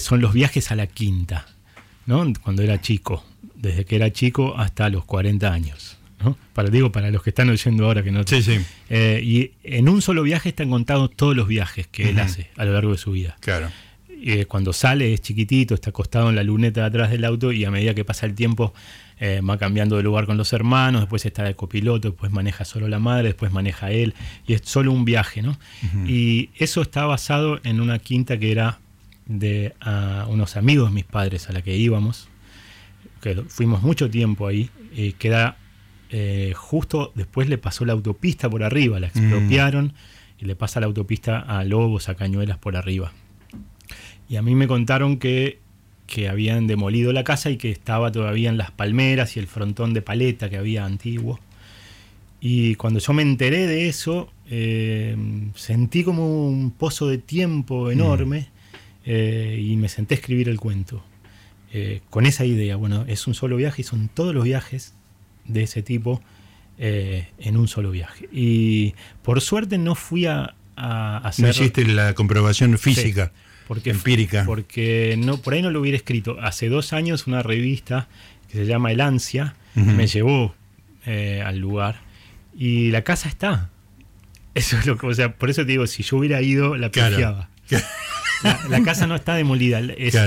son 0.00 0.20
los 0.20 0.34
viajes 0.34 0.70
a 0.70 0.76
la 0.76 0.86
quinta 0.86 1.46
¿no? 2.06 2.32
cuando 2.42 2.62
era 2.62 2.80
chico, 2.80 3.24
desde 3.54 3.84
que 3.84 3.96
era 3.96 4.12
chico 4.12 4.54
hasta 4.56 4.88
los 4.88 5.04
40 5.04 5.52
años. 5.52 5.96
¿no? 6.22 6.38
Para, 6.52 6.70
digo, 6.70 6.92
para 6.92 7.10
los 7.10 7.22
que 7.22 7.30
están 7.30 7.50
oyendo 7.50 7.86
ahora 7.86 8.02
que 8.02 8.10
no. 8.10 8.22
Sí, 8.26 8.42
sí. 8.42 8.58
Eh, 8.88 9.20
y 9.22 9.52
en 9.62 9.88
un 9.88 10.00
solo 10.00 10.22
viaje 10.22 10.50
están 10.50 10.70
contados 10.70 11.10
todos 11.14 11.36
los 11.36 11.48
viajes 11.48 11.86
que 11.86 12.10
él 12.10 12.18
hace 12.18 12.50
a 12.56 12.64
lo 12.64 12.72
largo 12.72 12.92
de 12.92 12.98
su 12.98 13.12
vida. 13.12 13.36
Claro. 13.40 13.70
Eh, 14.08 14.46
cuando 14.46 14.72
sale 14.72 15.12
es 15.12 15.20
chiquitito, 15.20 15.74
está 15.74 15.90
acostado 15.90 16.30
en 16.30 16.36
la 16.36 16.42
luneta 16.42 16.80
de 16.80 16.86
atrás 16.86 17.10
del 17.10 17.24
auto 17.24 17.52
y 17.52 17.64
a 17.66 17.70
medida 17.70 17.94
que 17.94 18.06
pasa 18.06 18.24
el 18.24 18.34
tiempo 18.34 18.72
eh, 19.20 19.40
va 19.48 19.58
cambiando 19.58 19.96
de 19.96 20.02
lugar 20.02 20.24
con 20.24 20.36
los 20.38 20.52
hermanos, 20.52 21.02
después 21.02 21.24
está 21.26 21.44
de 21.44 21.54
copiloto, 21.54 22.08
después 22.08 22.32
maneja 22.32 22.64
solo 22.64 22.88
la 22.88 22.98
madre, 22.98 23.28
después 23.28 23.52
maneja 23.52 23.90
él, 23.90 24.14
y 24.46 24.54
es 24.54 24.62
solo 24.64 24.92
un 24.92 25.04
viaje, 25.04 25.42
¿no? 25.42 25.58
Y 26.06 26.50
eso 26.56 26.82
está 26.82 27.04
basado 27.04 27.60
en 27.64 27.80
una 27.80 27.98
quinta 27.98 28.38
que 28.38 28.50
era 28.50 28.78
de 29.26 29.74
unos 30.28 30.56
amigos 30.56 30.92
mis 30.92 31.04
padres 31.04 31.48
a 31.48 31.52
la 31.52 31.62
que 31.62 31.76
íbamos, 31.76 32.28
que 33.20 33.36
fuimos 33.48 33.82
mucho 33.82 34.10
tiempo 34.10 34.46
ahí, 34.46 34.70
y 34.94 35.12
queda 35.12 35.56
eh, 36.10 36.52
justo 36.54 37.10
después 37.16 37.48
le 37.48 37.58
pasó 37.58 37.84
la 37.84 37.92
autopista 37.92 38.48
por 38.48 38.62
arriba, 38.62 39.00
la 39.00 39.08
expropiaron 39.08 39.94
y 40.38 40.44
le 40.44 40.54
pasa 40.54 40.78
la 40.78 40.86
autopista 40.86 41.40
a 41.40 41.64
Lobos, 41.64 42.08
a 42.08 42.14
Cañuelas 42.14 42.56
por 42.58 42.76
arriba. 42.76 43.12
Y 44.28 44.36
a 44.36 44.42
mí 44.42 44.54
me 44.54 44.68
contaron 44.68 45.18
que, 45.18 45.58
que 46.06 46.28
habían 46.28 46.68
demolido 46.68 47.12
la 47.12 47.24
casa 47.24 47.50
y 47.50 47.56
que 47.56 47.72
estaba 47.72 48.12
todavía 48.12 48.48
en 48.48 48.58
las 48.58 48.70
palmeras 48.70 49.36
y 49.36 49.40
el 49.40 49.48
frontón 49.48 49.92
de 49.92 50.02
paleta 50.02 50.48
que 50.48 50.56
había 50.56 50.84
antiguo. 50.84 51.40
Y 52.40 52.76
cuando 52.76 53.00
yo 53.00 53.12
me 53.12 53.22
enteré 53.22 53.66
de 53.66 53.88
eso, 53.88 54.30
eh, 54.48 55.16
sentí 55.56 56.04
como 56.04 56.46
un 56.46 56.70
pozo 56.70 57.08
de 57.08 57.18
tiempo 57.18 57.90
enorme 57.90 58.53
eh, 59.04 59.60
y 59.60 59.76
me 59.76 59.88
senté 59.88 60.14
a 60.14 60.18
escribir 60.18 60.48
el 60.48 60.58
cuento. 60.58 61.04
Eh, 61.72 62.00
con 62.10 62.26
esa 62.26 62.44
idea, 62.44 62.76
bueno, 62.76 63.04
es 63.08 63.26
un 63.26 63.34
solo 63.34 63.56
viaje 63.56 63.82
y 63.82 63.84
son 63.84 64.08
todos 64.08 64.34
los 64.34 64.44
viajes 64.44 64.94
de 65.44 65.64
ese 65.64 65.82
tipo 65.82 66.22
eh, 66.78 67.28
en 67.38 67.56
un 67.56 67.68
solo 67.68 67.90
viaje. 67.90 68.28
Y 68.32 68.94
por 69.22 69.40
suerte 69.40 69.78
no 69.78 69.94
fui 69.94 70.26
a, 70.26 70.54
hacer... 70.76 71.44
No 71.44 71.50
hiciste 71.50 71.84
la 71.84 72.14
comprobación 72.14 72.78
física, 72.78 73.32
porque, 73.66 73.90
empírica. 73.90 74.44
Porque 74.46 75.16
no, 75.18 75.38
por 75.38 75.54
ahí 75.54 75.62
no 75.62 75.70
lo 75.70 75.80
hubiera 75.80 75.96
escrito. 75.96 76.38
Hace 76.40 76.68
dos 76.68 76.92
años 76.92 77.26
una 77.26 77.42
revista 77.42 78.08
que 78.50 78.58
se 78.58 78.66
llama 78.66 78.92
El 78.92 79.00
Ansia 79.00 79.56
me 79.74 80.06
llevó 80.06 80.54
al 81.06 81.58
lugar 81.58 82.00
y 82.56 82.90
la 82.90 83.02
casa 83.02 83.28
está. 83.28 83.70
Eso 84.54 84.78
es 84.78 84.86
lo 84.86 84.96
que, 84.96 85.06
o 85.08 85.14
sea, 85.14 85.34
por 85.34 85.50
eso 85.50 85.62
te 85.62 85.72
digo, 85.72 85.86
si 85.88 86.04
yo 86.04 86.18
hubiera 86.18 86.40
ido, 86.40 86.76
la 86.76 86.90
claro. 86.90 87.48
La, 88.68 88.82
casa 88.82 89.06
no 89.06 89.14
está 89.14 89.34
demolida, 89.34 89.80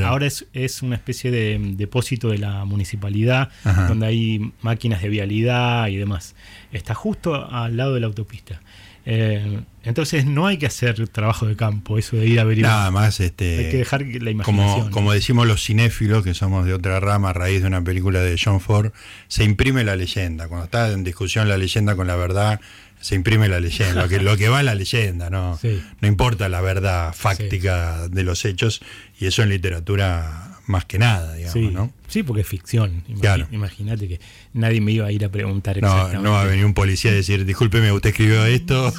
ahora 0.05 0.27
es, 0.27 0.81
una 0.81 0.95
especie 0.95 1.31
de 1.31 1.59
depósito 1.75 2.29
de 2.29 2.39
la 2.39 2.65
municipalidad, 2.65 3.49
donde 3.87 4.07
hay 4.07 4.51
máquinas 4.61 5.01
de 5.01 5.09
vialidad 5.09 5.87
y 5.87 5.97
demás. 5.97 6.35
Está 6.71 6.93
justo 6.93 7.49
al 7.49 7.77
lado 7.77 7.93
de 7.93 7.99
la 8.01 8.07
autopista. 8.07 8.61
Eh, 9.09 9.61
entonces 9.85 10.25
no 10.25 10.47
hay 10.47 10.57
que 10.57 10.65
hacer 10.65 11.07
trabajo 11.07 11.47
de 11.47 11.55
campo, 11.55 11.97
eso 11.97 12.17
de 12.17 12.27
ir 12.27 12.39
a 12.39 12.41
averiguar. 12.41 12.73
Nada 12.73 12.91
más, 12.91 13.21
este, 13.21 13.57
hay 13.57 13.71
que 13.71 13.77
dejar 13.77 14.01
la 14.01 14.31
imaginación. 14.31 14.79
Como, 14.79 14.91
como 14.91 15.13
decimos 15.13 15.47
los 15.47 15.63
cinéfilos, 15.63 16.25
que 16.25 16.33
somos 16.33 16.65
de 16.65 16.73
otra 16.73 16.99
rama 16.99 17.29
a 17.29 17.33
raíz 17.33 17.61
de 17.61 17.67
una 17.67 17.81
película 17.81 18.19
de 18.19 18.37
John 18.37 18.59
Ford, 18.59 18.91
se 19.29 19.45
imprime 19.45 19.85
la 19.85 19.95
leyenda. 19.95 20.49
Cuando 20.49 20.65
está 20.65 20.91
en 20.91 21.05
discusión 21.05 21.47
la 21.47 21.57
leyenda 21.57 21.95
con 21.95 22.05
la 22.05 22.17
verdad, 22.17 22.59
se 22.99 23.15
imprime 23.15 23.47
la 23.47 23.61
leyenda, 23.61 24.01
lo 24.01 24.09
que, 24.09 24.19
lo 24.19 24.35
que 24.35 24.49
va 24.49 24.61
la 24.61 24.75
leyenda, 24.75 25.29
¿no? 25.29 25.57
No 26.01 26.07
importa 26.07 26.49
la 26.49 26.59
verdad 26.59 27.13
fáctica 27.13 28.09
de 28.09 28.23
los 28.23 28.43
hechos, 28.43 28.81
y 29.17 29.27
eso 29.27 29.41
en 29.41 29.49
literatura 29.49 30.46
más 30.67 30.85
que 30.85 30.99
nada, 30.99 31.33
digamos, 31.33 31.53
sí. 31.53 31.69
¿no? 31.73 31.91
Sí, 32.07 32.23
porque 32.23 32.41
es 32.41 32.47
ficción. 32.47 33.03
Imagínate 33.51 34.07
que 34.07 34.19
nadie 34.53 34.81
me 34.81 34.91
iba 34.91 35.07
a 35.07 35.11
ir 35.11 35.25
a 35.25 35.29
preguntar 35.29 35.81
no, 35.81 35.87
exactamente. 35.87 36.23
No 36.23 36.31
va 36.31 36.41
a 36.41 36.45
venir 36.45 36.65
un 36.65 36.73
policía 36.73 37.11
a 37.11 37.13
decir, 37.13 37.45
discúlpeme, 37.45 37.91
usted 37.91 38.09
escribió 38.09 38.45
esto, 38.45 38.93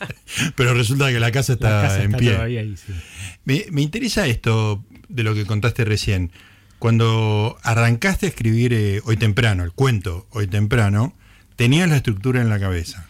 pero 0.56 0.74
resulta 0.74 1.10
que 1.10 1.20
la 1.20 1.30
casa 1.30 1.54
está 1.54 2.02
en 2.02 2.12
pie. 2.12 2.76
me, 3.44 3.66
me 3.70 3.82
interesa 3.82 4.26
esto 4.26 4.84
de 5.08 5.22
lo 5.22 5.34
que 5.34 5.44
contaste 5.44 5.84
recién. 5.84 6.30
cuando 6.78 7.58
arrancaste 7.62 8.26
a 8.26 8.28
escribir 8.28 8.72
eh, 8.72 9.00
hoy 9.04 9.16
temprano, 9.16 9.64
el 9.64 9.72
cuento 9.72 10.26
hoy 10.30 10.46
temprano, 10.46 11.14
tenías 11.56 11.88
la 11.88 11.96
estructura 11.96 12.40
en 12.40 12.48
la 12.48 12.60
cabeza. 12.60 13.08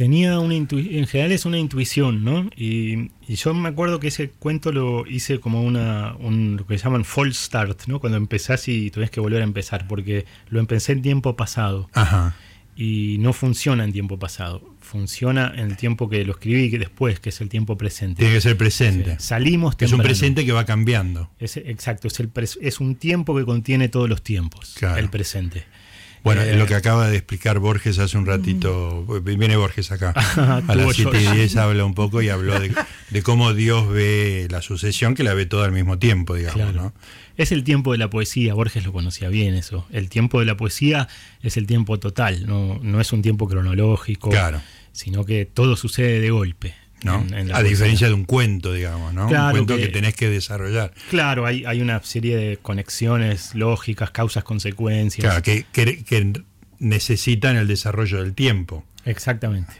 Tenía 0.00 0.38
una 0.38 0.54
intuición, 0.54 0.94
en 0.94 1.06
general 1.06 1.32
es 1.32 1.44
una 1.44 1.58
intuición, 1.58 2.24
¿no? 2.24 2.48
Y, 2.56 3.10
yo 3.28 3.52
me 3.52 3.68
acuerdo 3.68 4.00
que 4.00 4.08
ese 4.08 4.30
cuento 4.30 4.72
lo 4.72 5.06
hice 5.06 5.40
como 5.40 5.62
una, 5.62 6.16
un, 6.18 6.56
lo 6.56 6.66
que 6.66 6.78
llaman 6.78 7.04
false 7.04 7.44
start, 7.44 7.82
¿no? 7.86 8.00
Cuando 8.00 8.16
empezás 8.16 8.66
y 8.68 8.90
tuvieras 8.90 9.10
que 9.10 9.20
volver 9.20 9.42
a 9.42 9.44
empezar, 9.44 9.86
porque 9.86 10.24
lo 10.48 10.58
empecé 10.58 10.92
en 10.92 11.02
tiempo 11.02 11.36
pasado. 11.36 11.90
Ajá. 11.92 12.34
Y 12.74 13.18
no 13.20 13.34
funciona 13.34 13.84
en 13.84 13.92
tiempo 13.92 14.18
pasado, 14.18 14.74
funciona 14.80 15.52
en 15.54 15.66
el 15.66 15.76
tiempo 15.76 16.08
que 16.08 16.24
lo 16.24 16.32
escribí 16.32 16.62
y 16.62 16.70
que 16.70 16.78
después, 16.78 17.20
que 17.20 17.28
es 17.28 17.38
el 17.42 17.50
tiempo 17.50 17.76
presente. 17.76 18.20
Tiene 18.20 18.32
que 18.32 18.40
ser 18.40 18.56
presente. 18.56 19.20
salimos 19.20 19.76
Es 19.80 19.92
un 19.92 20.00
presente 20.00 20.46
que 20.46 20.52
va 20.52 20.64
cambiando. 20.64 21.28
Es, 21.38 21.58
exacto, 21.58 22.08
es, 22.08 22.18
el 22.20 22.30
es 22.62 22.80
un 22.80 22.96
tiempo 22.96 23.36
que 23.36 23.44
contiene 23.44 23.90
todos 23.90 24.08
los 24.08 24.22
tiempos, 24.22 24.76
el 24.96 25.10
presente. 25.10 25.66
Bueno, 26.22 26.42
lo 26.44 26.66
que 26.66 26.74
acaba 26.74 27.08
de 27.08 27.16
explicar 27.16 27.58
Borges 27.58 27.98
hace 27.98 28.18
un 28.18 28.26
ratito, 28.26 29.04
viene 29.22 29.56
Borges 29.56 29.90
acá, 29.90 30.10
a 30.68 30.74
las 30.74 30.94
7 30.94 31.20
y 31.20 31.26
10 31.36 31.56
habla 31.56 31.84
un 31.84 31.94
poco 31.94 32.20
y 32.20 32.28
habló 32.28 32.58
de, 32.60 33.22
cómo 33.22 33.54
Dios 33.54 33.88
ve 33.88 34.46
la 34.50 34.60
sucesión, 34.62 35.14
que 35.14 35.22
la 35.22 35.34
ve 35.34 35.46
todo 35.46 35.62
al 35.62 35.72
mismo 35.72 35.98
tiempo, 35.98 36.34
digamos. 36.34 36.74
¿no? 36.74 36.92
Es 37.36 37.52
el 37.52 37.64
tiempo 37.64 37.92
de 37.92 37.98
la 37.98 38.10
poesía, 38.10 38.54
Borges 38.54 38.84
lo 38.84 38.92
conocía 38.92 39.28
bien 39.28 39.54
eso. 39.54 39.86
El 39.90 40.10
tiempo 40.10 40.40
de 40.40 40.46
la 40.46 40.56
poesía 40.56 41.08
es 41.42 41.56
el 41.56 41.66
tiempo 41.66 41.98
total, 41.98 42.46
no, 42.46 42.78
no 42.82 43.00
es 43.00 43.12
un 43.12 43.22
tiempo 43.22 43.48
cronológico, 43.48 44.30
sino 44.92 45.24
que 45.24 45.46
todo 45.46 45.76
sucede 45.76 46.20
de 46.20 46.30
golpe. 46.30 46.74
A 47.52 47.62
diferencia 47.62 48.06
de 48.08 48.14
un 48.14 48.24
cuento, 48.24 48.72
digamos, 48.72 49.14
¿no? 49.14 49.26
un 49.26 49.50
cuento 49.50 49.76
que, 49.76 49.88
tenés 49.88 50.14
que 50.14 50.28
desarrollar. 50.28 50.92
Claro, 51.10 51.46
hay, 51.46 51.64
hay 51.64 51.80
una 51.80 52.02
serie 52.02 52.36
de 52.36 52.56
conexiones 52.56 53.54
lógicas, 53.54 54.10
causas, 54.10 54.44
consecuencias. 54.44 55.24
Claro, 55.24 55.42
que, 55.42 55.64
que 55.72 56.32
necesitan 56.78 57.56
el 57.56 57.66
desarrollo 57.66 58.22
del 58.22 58.34
tiempo. 58.34 58.84
Exactamente. 59.04 59.72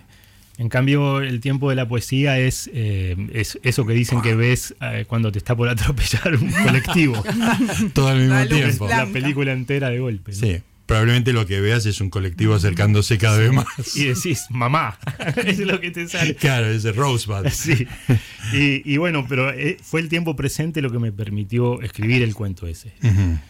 En 0.58 0.68
cambio, 0.68 1.20
el 1.20 1.40
tiempo 1.40 1.70
de 1.70 1.76
la 1.76 1.88
poesía 1.88 2.38
es, 2.38 2.70
eh, 2.74 3.16
es 3.32 3.58
eso 3.62 3.86
que 3.86 3.94
dicen 3.94 4.20
que 4.20 4.34
ves 4.34 4.74
eh, 4.82 5.06
cuando 5.08 5.32
te 5.32 5.38
está 5.38 5.56
por 5.56 5.68
atropellar 5.70 6.34
un 6.34 6.50
colectivo. 6.50 7.22
Todo 7.94 8.08
al 8.08 8.18
mismo 8.18 8.46
tiempo. 8.46 8.88
La 8.88 9.06
película 9.06 9.52
entera 9.52 9.88
de 9.88 9.98
golpe. 10.00 10.32
Sí 10.32 10.62
probablemente 10.90 11.32
lo 11.32 11.46
que 11.46 11.60
veas 11.60 11.86
es 11.86 12.00
un 12.00 12.10
colectivo 12.10 12.52
acercándose 12.52 13.16
cada 13.16 13.38
vez 13.38 13.52
más. 13.52 13.64
Y 13.94 14.06
decís, 14.06 14.46
mamá, 14.50 14.98
es 15.46 15.60
lo 15.60 15.80
que 15.80 15.92
te 15.92 16.08
sale. 16.08 16.34
Claro, 16.34 16.66
ese 16.66 16.90
Rosebud. 16.90 17.46
Sí. 17.52 17.86
Y, 18.52 18.96
bueno, 18.96 19.24
pero 19.28 19.52
eh, 19.52 19.76
fue 19.80 20.00
el 20.00 20.08
tiempo 20.08 20.34
presente 20.34 20.82
lo 20.82 20.90
que 20.90 20.98
me 20.98 21.12
permitió 21.12 21.80
escribir 21.80 22.22
el 22.22 22.34
cuento 22.34 22.66
ese. 22.66 22.92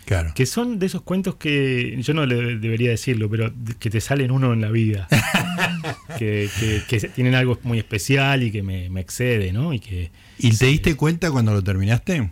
claro. 0.05 0.33
Que 0.35 0.45
son 0.45 0.79
de 0.79 0.85
esos 0.85 1.01
cuentos 1.01 1.37
que, 1.37 1.97
yo 2.03 2.13
no 2.13 2.27
le 2.27 2.59
debería 2.59 2.91
decirlo, 2.91 3.31
pero 3.31 3.51
que 3.79 3.89
te 3.89 4.03
salen 4.03 4.31
uno 4.31 4.53
en 4.53 4.61
la 4.61 4.71
vida. 4.71 5.09
que, 6.19 6.51
tienen 7.15 7.35
algo 7.35 7.59
muy 7.63 7.79
especial 7.79 8.43
y 8.43 8.51
que 8.51 8.63
me, 8.63 9.01
excede, 9.01 9.55
¿no? 9.55 9.73
Y, 9.73 9.81
que, 9.81 10.11
¿Y 10.37 10.51
te 10.51 10.67
diste 10.67 10.95
cuenta 10.95 11.31
cuando 11.31 11.55
lo 11.55 11.65
terminaste? 11.65 12.29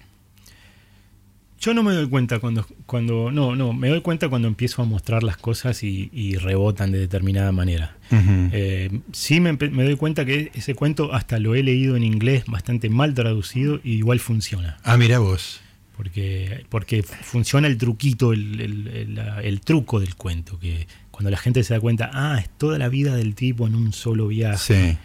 Yo 1.61 1.75
no 1.75 1.83
me 1.83 1.93
doy 1.93 2.09
cuenta 2.09 2.39
cuando, 2.39 2.65
cuando, 2.87 3.33
no, 3.33 3.57
no, 3.57 3.73
me 3.73 3.89
doy 3.89 4.01
cuenta 4.01 4.29
cuando 4.29 4.47
empiezo 4.47 4.81
a 4.81 4.85
mostrar 4.85 5.25
las 5.25 5.37
cosas 5.37 5.83
y, 5.83 6.37
rebotan 6.37 6.93
de 6.93 6.99
determinada 6.99 7.51
manera. 7.51 7.97
Eh, 8.13 9.01
sí 9.13 9.41
me, 9.41 9.55
doy 9.57 9.97
cuenta 9.97 10.25
que 10.25 10.53
ese 10.55 10.75
cuento 10.75 11.13
hasta 11.13 11.41
lo 11.41 11.57
he 11.57 11.65
leído 11.65 11.97
en 11.97 12.05
inglés 12.05 12.45
bastante 12.47 12.91
mal 12.91 13.13
traducido 13.15 13.81
y 13.83 13.95
igual 13.95 14.21
funciona. 14.21 14.79
Ah, 14.85 14.97
mira 14.97 15.19
vos. 15.19 15.61
Porque, 15.97 16.65
porque 16.69 17.03
funciona 17.03 17.67
el 17.67 17.77
truquito, 17.77 18.33
el, 18.33 19.61
truco 19.65 19.99
del 19.99 20.15
cuento, 20.15 20.61
que 20.61 20.87
cuando 21.11 21.31
la 21.31 21.39
gente 21.39 21.65
se 21.65 21.75
da 21.75 21.81
cuenta, 21.81 22.09
ah, 22.15 22.39
es 22.39 22.49
toda 22.51 22.79
la 22.79 22.89
vida 22.89 23.17
del 23.17 23.35
tipo 23.35 23.67
en 23.67 23.75
un 23.75 23.93
solo 23.93 24.29
viaje. 24.29 24.97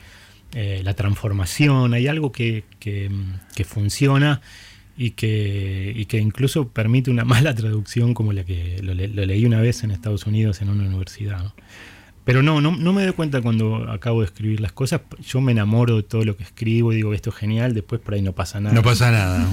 Eh, 0.54 0.82
la 0.84 0.94
transformación, 0.94 1.96
hay 1.96 2.06
algo 2.06 2.32
que, 2.32 2.64
que, 2.80 3.10
que 3.56 3.64
funciona 3.64 4.40
y 4.96 5.12
que, 5.12 5.94
y 5.96 6.06
que 6.06 6.20
incluso 6.20 6.68
permite 6.70 7.10
una 7.10 7.26
mala 7.26 7.56
traducción 7.56 8.14
como 8.14 8.34
la 8.34 8.44
que 8.44 8.82
lo, 8.82 8.94
leí 8.94 9.46
una 9.46 9.62
vez 9.62 9.84
en 9.84 9.92
Estados 9.92 10.26
Unidos 10.26 10.62
en 10.62 10.70
una 10.70 10.88
universidad. 10.88 11.54
Pero 12.26 12.42
no, 12.42 12.62
no, 12.62 12.76
no, 12.76 12.94
me 12.94 13.04
doy 13.04 13.12
cuenta 13.14 13.42
cuando 13.42 13.92
acabo 13.92 14.22
de 14.22 14.28
escribir 14.28 14.62
las 14.62 14.72
cosas. 14.72 15.02
Yo 15.26 15.42
me 15.42 15.52
enamoro 15.52 15.98
de 15.98 16.04
todo 16.04 16.24
lo 16.24 16.38
que 16.38 16.44
escribo 16.44 16.94
y 16.94 16.98
digo, 16.98 17.14
esto 17.14 17.32
es 17.32 17.36
genial, 17.36 17.74
después 17.74 18.00
por 18.00 18.14
ahí 18.14 18.22
no 18.22 18.32
pasa 18.32 18.62
nada. 18.62 18.74
No 18.74 18.82
pasa 18.82 19.12
nada. 19.12 19.46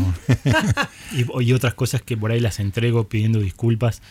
y, 1.12 1.52
otras 1.52 1.74
cosas 1.74 2.00
que 2.02 2.16
por 2.16 2.30
ahí 2.30 2.38
las 2.38 2.60
entrego 2.60 3.08
pidiendo 3.08 3.40
disculpas 3.40 4.02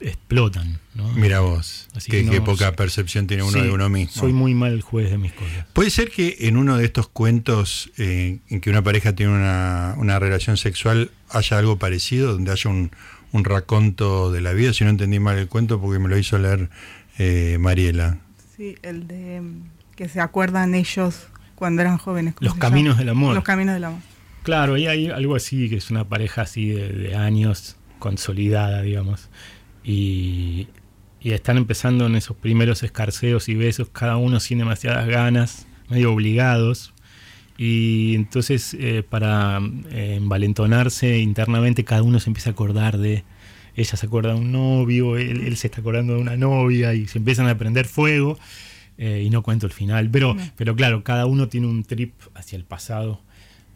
explotan. 0.00 0.80
Mira 1.14 1.40
vos, 1.40 1.88
qué, 2.08 2.40
poca 2.40 2.72
percepción 2.72 3.26
tiene 3.26 3.42
uno 3.42 3.62
de 3.62 3.70
uno 3.70 3.88
mismo. 3.90 4.20
Soy 4.20 4.32
muy 4.32 4.54
mal 4.54 4.80
juez 4.80 5.10
de 5.10 5.18
mis 5.18 5.32
cosas. 5.32 5.66
Puede 5.72 5.90
ser 5.90 6.10
que 6.10 6.36
en 6.40 6.56
uno 6.56 6.78
de 6.78 6.86
estos 6.86 7.08
cuentos 7.08 7.90
eh, 7.98 8.38
en 8.48 8.60
que 8.60 8.70
una 8.70 8.82
pareja 8.82 9.14
tiene 9.14 9.32
una, 9.32 9.94
una, 9.98 10.18
relación 10.18 10.56
sexual 10.56 11.10
haya 11.28 11.58
algo 11.58 11.78
parecido, 11.78 12.32
donde 12.32 12.50
haya 12.50 12.70
un, 12.70 12.90
un 13.32 13.44
raconto 13.44 14.32
de 14.32 14.40
la 14.40 14.52
vida. 14.52 14.72
Si 14.72 14.84
no 14.84 14.90
entendí 14.90 15.18
mal 15.18 15.38
el 15.38 15.48
cuento, 15.48 15.80
porque 15.80 15.98
me 15.98 16.08
lo 16.08 16.18
hizo 16.18 16.38
leer 16.38 16.70
eh, 17.18 17.58
Mariela. 17.58 18.18
Sí, 18.56 18.76
el 18.82 19.06
de 19.06 19.40
mm, 19.40 19.70
que 19.96 20.08
se 20.08 20.20
acuerdan 20.20 20.74
ellos 20.74 21.28
cuando 21.54 21.82
eran 21.82 21.98
jóvenes. 21.98 22.34
Los 22.40 22.54
caminos 22.54 22.98
del 22.98 23.10
amor. 23.10 23.34
Los 23.34 23.44
caminos 23.44 23.74
del 23.74 23.84
amor. 23.84 24.00
Claro, 24.42 24.78
y 24.78 24.86
hay 24.86 25.10
algo 25.10 25.36
así, 25.36 25.68
que 25.68 25.76
es 25.76 25.90
una 25.90 26.08
pareja 26.08 26.42
así 26.42 26.70
de, 26.70 27.14
años, 27.14 27.76
consolidada, 27.98 28.82
digamos. 28.82 29.28
Y, 29.84 30.68
están 31.20 31.58
empezando 31.58 32.06
en 32.06 32.16
esos 32.16 32.34
primeros 32.34 32.82
escarceos 32.82 33.50
y 33.50 33.54
besos, 33.54 33.90
cada 33.90 34.16
uno 34.16 34.40
sin 34.40 34.56
demasiadas 34.56 35.06
ganas, 35.06 35.66
medio 35.90 36.14
obligados. 36.14 36.94
Y 37.58 38.14
entonces, 38.14 38.74
eh, 38.80 39.02
para 39.06 39.60
eh, 39.90 40.14
envalentonarse 40.16 41.18
internamente, 41.18 41.84
cada 41.84 42.02
uno 42.02 42.20
se 42.20 42.30
empieza 42.30 42.48
a 42.48 42.52
acordar 42.54 42.96
de 42.96 43.22
ella 43.74 43.96
se 43.96 44.06
acuerda 44.06 44.34
de 44.34 44.40
un 44.40 44.52
novio, 44.52 45.16
él, 45.16 45.56
se 45.56 45.68
está 45.68 45.80
acordando 45.80 46.14
de 46.14 46.20
una 46.20 46.36
novia 46.36 46.94
y 46.94 47.06
se 47.06 47.18
empiezan 47.18 47.48
a 47.48 47.56
prender 47.56 47.86
fuego. 47.86 48.38
Eh, 48.98 49.22
y 49.24 49.30
no 49.30 49.42
cuento 49.42 49.64
el 49.64 49.72
final, 49.72 50.10
pero, 50.10 50.36
pero 50.56 50.76
claro, 50.76 51.02
cada 51.02 51.24
uno 51.24 51.48
tiene 51.48 51.66
un 51.66 51.84
trip 51.84 52.12
hacia 52.34 52.56
el 52.56 52.64
pasado 52.64 53.22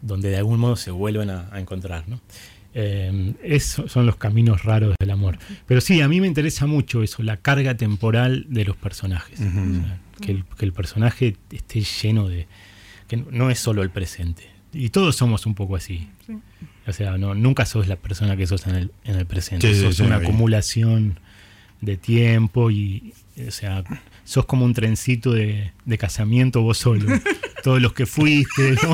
donde 0.05 0.29
de 0.29 0.37
algún 0.37 0.59
modo 0.59 0.75
se 0.75 0.91
vuelven 0.91 1.31
a, 1.31 1.49
encontrar. 1.55 2.07
¿no? 2.07 2.21
Eh, 2.73 3.33
esos 3.43 3.91
son 3.91 4.05
los 4.05 4.17
caminos 4.17 4.63
raros 4.63 4.95
del 4.99 5.09
amor. 5.11 5.39
Pero 5.65 5.81
sí, 5.81 6.01
a 6.01 6.07
mí 6.07 6.21
me 6.21 6.27
interesa 6.27 6.67
mucho 6.67 7.01
eso, 7.03 7.23
la 7.23 7.37
carga 7.37 7.75
temporal 7.75 8.45
de 8.49 8.65
los 8.65 8.75
personajes. 8.75 9.39
que, 10.21 10.31
el, 10.31 10.45
que, 10.45 10.65
el, 10.65 10.73
personaje 10.73 11.37
esté 11.51 11.81
lleno 11.81 12.27
de... 12.27 12.47
que 13.07 13.17
no 13.17 13.49
es 13.49 13.59
solo 13.59 13.81
el 13.81 13.89
presente. 13.89 14.49
Y 14.73 14.89
todos 14.89 15.15
somos 15.15 15.45
un 15.45 15.55
poco 15.55 15.75
así. 15.75 16.07
O 16.87 16.93
sea, 16.93 17.17
no, 17.17 17.33
nunca 17.33 17.65
sos 17.65 17.87
la 17.87 17.95
persona 17.95 18.37
que 18.37 18.45
sos 18.45 18.67
en 18.67 18.75
el, 18.75 18.91
en 19.03 19.15
el 19.15 19.25
presente. 19.25 19.73
sos 19.73 19.99
una 19.99 20.17
acumulación 20.17 21.19
de 21.81 21.97
tiempo 21.97 22.71
y, 22.71 23.13
o 23.47 23.51
sea, 23.51 23.83
sos 24.23 24.45
como 24.45 24.65
un 24.65 24.73
trencito 24.73 25.31
de, 25.31 25.71
casamiento 25.97 26.61
vos 26.61 26.77
solo. 26.77 27.05
Todos 27.63 27.81
los 27.81 27.93
que 27.93 28.05
fuiste, 28.05 28.75
¿no? 28.83 28.93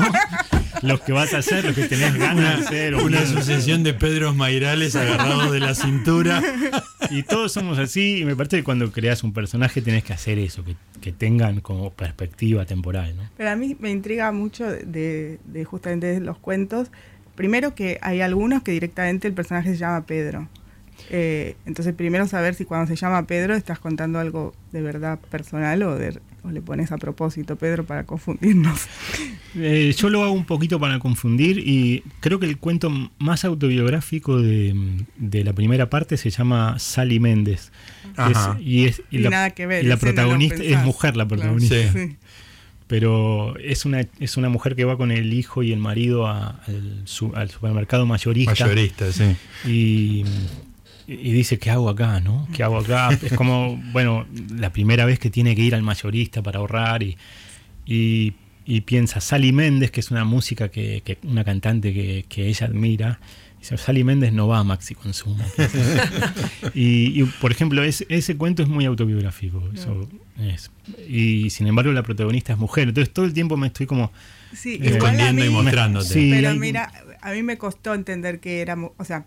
los 0.82 1.00
que 1.02 1.12
vas 1.12 1.34
a 1.34 1.38
hacer, 1.38 1.64
los 1.64 1.74
que 1.74 1.86
tenés 1.88 2.14
ganas 2.14 2.58
de 2.58 2.64
hacer. 2.66 2.94
Una 2.94 3.26
sucesión 3.26 3.82
de 3.82 3.92
Pedros 3.92 4.34
Mairales 4.34 4.96
agarrados 4.96 5.52
de 5.52 5.60
la 5.60 5.74
cintura. 5.74 6.42
Y 7.10 7.22
todos 7.22 7.52
somos 7.52 7.78
así, 7.78 8.20
y 8.20 8.24
me 8.24 8.34
parece 8.34 8.58
que 8.58 8.64
cuando 8.64 8.90
creas 8.90 9.22
un 9.22 9.34
personaje 9.34 9.82
tenés 9.82 10.04
que 10.04 10.14
hacer 10.14 10.38
eso, 10.38 10.64
que, 10.64 11.12
tengan 11.12 11.60
como 11.60 11.90
perspectiva 11.90 12.64
temporal. 12.64 13.14
¿no? 13.16 13.22
Pero 13.36 13.50
a 13.50 13.56
mí 13.56 13.76
me 13.78 13.90
intriga 13.90 14.32
mucho 14.32 14.64
de, 14.64 15.38
de 15.44 15.64
justamente 15.64 16.18
los 16.20 16.38
cuentos 16.38 16.88
primero 17.34 17.74
que 17.74 17.98
hay 18.02 18.20
algunos 18.20 18.62
que 18.62 18.72
directamente 18.72 19.28
el 19.28 19.34
personaje 19.34 19.70
se 19.70 19.76
llama 19.76 20.04
Pedro. 20.06 20.48
Eh, 21.10 21.56
entonces, 21.66 21.94
primero 21.94 22.26
saber 22.26 22.54
si 22.54 22.64
cuando 22.64 22.86
se 22.86 22.96
llama 22.96 23.26
Pedro 23.26 23.54
estás 23.54 23.78
contando 23.78 24.18
algo 24.18 24.54
de 24.72 24.82
verdad 24.82 25.18
personal 25.30 25.82
o, 25.82 25.96
de, 25.96 26.18
le 26.50 26.62
pones 26.62 26.92
a 26.92 26.98
propósito 26.98 27.56
Pedro 27.56 27.84
para 27.84 28.04
confundirnos. 28.04 28.86
Eh, 29.54 29.94
yo 29.98 30.08
lo 30.08 30.22
hago 30.22 30.32
un 30.32 30.46
poquito 30.46 30.80
para 30.80 30.98
confundir 30.98 31.58
y 31.58 32.04
creo 32.20 32.40
que 32.40 32.46
el 32.46 32.56
cuento 32.56 32.90
más 33.18 33.44
autobiográfico 33.44 34.40
de, 34.40 35.04
la 35.18 35.52
primera 35.52 35.90
parte 35.90 36.16
se 36.16 36.30
llama 36.30 36.78
Sally 36.78 37.20
Méndez. 37.20 37.70
y 38.58 38.86
es 38.86 39.02
y, 39.10 39.18
nada 39.18 39.50
que 39.50 39.66
ver. 39.66 39.84
Y 39.84 39.88
la 39.88 39.98
protagonista 39.98 40.62
es 40.62 40.82
mujer, 40.82 41.18
la 41.18 41.28
protagonista 41.28 41.76
pero 42.92 43.56
es 43.56 43.86
una, 43.86 44.06
es 44.20 44.36
una 44.36 44.50
mujer 44.50 44.76
que 44.76 44.84
va 44.84 44.98
con 44.98 45.12
el 45.12 45.32
hijo 45.32 45.62
y 45.62 45.72
el 45.72 45.78
marido 45.78 46.26
al, 46.26 46.60
supermercado 47.06 48.04
mayorista. 48.04 48.50
Mayorista, 48.50 49.10
sí. 49.10 49.34
Y, 49.66 50.24
dice, 51.08 51.58
¿qué 51.58 51.70
hago 51.70 51.88
acá? 51.88 52.20
¿no? 52.20 52.46
¿Qué 52.54 52.62
hago 52.62 52.76
acá? 52.76 53.08
es 53.22 53.32
como, 53.32 53.82
bueno, 53.92 54.26
la 54.54 54.74
primera 54.74 55.06
vez 55.06 55.18
que 55.18 55.30
tiene 55.30 55.56
que 55.56 55.62
ir 55.62 55.74
al 55.74 55.80
mayorista 55.80 56.42
para 56.42 56.58
ahorrar 56.58 57.02
y, 57.02 57.16
y, 57.86 58.80
piensa, 58.82 59.22
Sally 59.22 59.52
Méndez, 59.52 59.90
que 59.90 60.00
es 60.00 60.10
una 60.10 60.26
música, 60.26 60.68
que, 60.68 61.16
una 61.22 61.44
cantante 61.44 61.94
que, 62.28 62.46
ella 62.46 62.66
admira, 62.66 63.20
Sally 63.62 64.04
Méndez 64.04 64.32
no 64.32 64.48
va 64.48 64.58
a 64.58 64.64
Maxi 64.64 64.94
Consumo. 64.94 65.44
y, 66.74 67.22
por 67.40 67.52
ejemplo, 67.52 67.82
ese 67.82 68.36
cuento 68.36 68.62
es 68.62 68.68
muy 68.68 68.84
autobiográfico. 68.84 69.62
y 71.08 71.50
sin 71.50 71.66
embargo, 71.66 71.92
la 71.92 72.02
protagonista 72.02 72.52
es 72.52 72.58
mujer. 72.58 72.88
Entonces, 72.88 73.12
todo 73.12 73.24
el 73.24 73.32
tiempo 73.32 73.56
me 73.56 73.68
estoy 73.68 73.86
como. 73.86 74.12
Sí, 74.52 74.78
escondiendo 74.82 75.44
y 75.44 75.48
mostrándote. 75.48 76.28
pero 76.30 76.54
mira, 76.54 76.92
a 77.22 77.32
mí 77.32 77.42
me 77.42 77.56
costó 77.56 77.94
entender 77.94 78.40
que 78.40 78.60
era. 78.60 78.76
O 78.96 79.04
sea, 79.04 79.24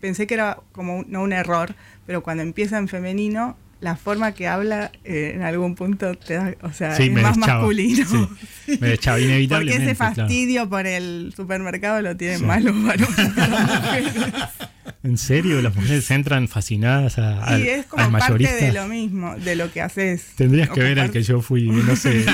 pensé 0.00 0.26
que 0.26 0.34
era 0.34 0.58
como 0.72 1.04
no 1.08 1.22
un 1.22 1.32
error, 1.32 1.74
pero 2.06 2.22
cuando 2.22 2.42
empieza 2.42 2.78
en 2.78 2.88
femenino, 2.88 3.56
la 3.80 3.96
forma 3.96 4.32
que 4.32 4.48
habla 4.48 4.90
eh, 5.04 5.32
en 5.34 5.42
algún 5.42 5.74
punto 5.74 6.14
te 6.14 6.34
da, 6.34 6.54
o 6.62 6.72
sea, 6.72 6.96
es 6.96 7.12
más 7.12 7.36
masculino. 7.36 8.30
Me 8.80 8.94
echaba 8.94 9.20
inevitablemente. 9.20 9.94
Porque 9.94 10.10
ese 10.10 10.16
fastidio 10.16 10.68
por 10.68 10.86
el 10.86 11.32
supermercado 11.36 12.02
lo 12.02 12.16
tienen 12.16 12.44
más 12.46 12.62
los 12.62 12.74
varones. 12.82 13.16
¿En 15.04 15.16
serio? 15.16 15.62
Las 15.62 15.76
mujeres 15.76 16.10
entran 16.10 16.48
fascinadas 16.48 17.18
a, 17.18 17.58
y 17.58 17.68
es 17.68 17.86
como 17.86 18.10
parte 18.18 18.52
de 18.52 18.72
lo 18.72 18.88
mismo, 18.88 19.36
de 19.36 19.54
lo 19.54 19.70
que 19.70 19.80
haces. 19.80 20.32
Tendrías 20.36 20.70
que 20.70 20.80
ver 20.80 20.98
al 20.98 21.10
que 21.12 21.22
yo 21.22 21.40
fui, 21.40 21.68
no 21.68 21.94
sé. 21.94 22.24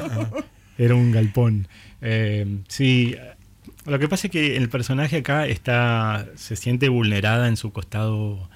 Era 0.78 0.96
un 0.96 1.12
galpón. 1.12 1.68
Eh, 2.02 2.58
sí, 2.66 3.16
lo 3.86 3.98
que 4.00 4.08
pasa 4.08 4.26
es 4.26 4.32
que 4.32 4.56
el 4.56 4.68
personaje 4.68 5.18
acá 5.18 5.46
está 5.46 6.26
se 6.34 6.56
siente 6.56 6.88
vulnerada 6.88 7.46
en 7.46 7.56
su 7.56 7.72
costado 7.72 8.50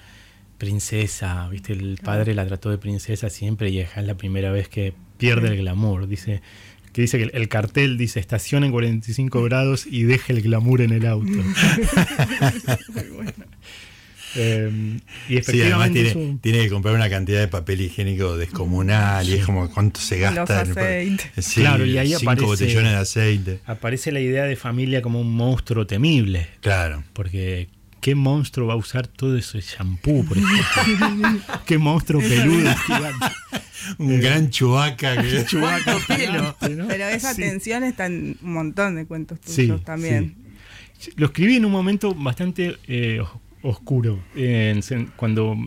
princesa, 0.59 1.47
¿viste? 1.49 1.73
El 1.73 1.97
padre 2.03 2.35
la 2.35 2.45
trató 2.45 2.69
de 2.69 2.77
princesa 2.77 3.31
siempre 3.31 3.71
y 3.71 3.79
es 3.79 3.89
la 3.97 4.15
primera 4.15 4.51
vez 4.51 4.67
que 4.67 4.93
pierde 5.17 5.47
el 5.47 5.57
glamour. 5.57 6.07
Dice 6.07 6.43
que 6.93 7.01
dice 7.01 7.17
que 7.17 7.23
el, 7.35 7.47
cartel 7.49 7.97
dice 7.97 8.19
estación 8.19 8.63
en 8.63 8.71
45 8.71 9.41
grados 9.43 9.87
y 9.89 10.03
deje 10.03 10.33
el 10.33 10.41
glamour 10.41 10.81
en 10.81 10.91
el 10.91 11.07
auto. 11.07 11.31
Em, 14.35 14.99
y 15.27 15.37
efectivamente 15.37 16.15
tiene, 16.41 16.59
que 16.59 16.69
comprar 16.69 16.93
una 16.93 17.09
cantidad 17.09 17.39
de 17.39 17.47
papel 17.47 17.81
higiénico 17.81 18.37
descomunal 18.37 19.27
y 19.27 19.33
es 19.33 19.43
como 19.43 19.67
cuánto 19.71 19.99
se 19.99 20.19
gasta. 20.19 20.65
claro, 21.55 21.83
y 21.83 21.97
ahí 21.97 22.13
cinco 22.13 22.45
botellones 22.45 22.91
de 22.91 22.97
aceite. 22.97 23.59
Aparece 23.65 24.11
la 24.11 24.19
idea 24.19 24.43
de 24.43 24.55
familia 24.55 25.01
como 25.01 25.19
un 25.19 25.33
monstruo 25.33 25.87
temible. 25.87 26.47
Claro. 26.61 27.03
Porque 27.13 27.69
¿Qué 28.01 28.15
monstruo 28.15 28.67
va 28.67 28.73
a 28.73 28.77
usar 28.77 29.07
todo 29.07 29.37
ese 29.37 29.61
shampoo, 29.61 30.23
por 30.25 30.37
ejemplo? 30.37 31.41
¿Qué 31.65 31.77
monstruo 31.77 32.21
peludo 32.21 32.69
Un 33.97 34.11
eh, 34.13 34.17
gran 34.19 34.49
chubaca. 34.49 35.21
Que... 35.21 35.45
chubaca 35.45 35.97
pelo. 36.07 36.55
Pero 36.59 37.05
esa 37.05 37.35
tensión 37.35 37.83
está 37.83 38.05
en 38.05 38.37
un 38.41 38.53
montón 38.53 38.95
de 38.95 39.05
cuentos 39.05 39.39
tuyos 39.41 39.83
también. 39.83 40.35
Lo 41.15 41.27
escribí 41.27 41.55
en 41.55 41.65
un 41.65 41.71
momento 41.71 42.13
bastante 42.13 42.77
eh, 42.87 43.21
oscuro. 43.61 44.19
cuando 45.15 45.57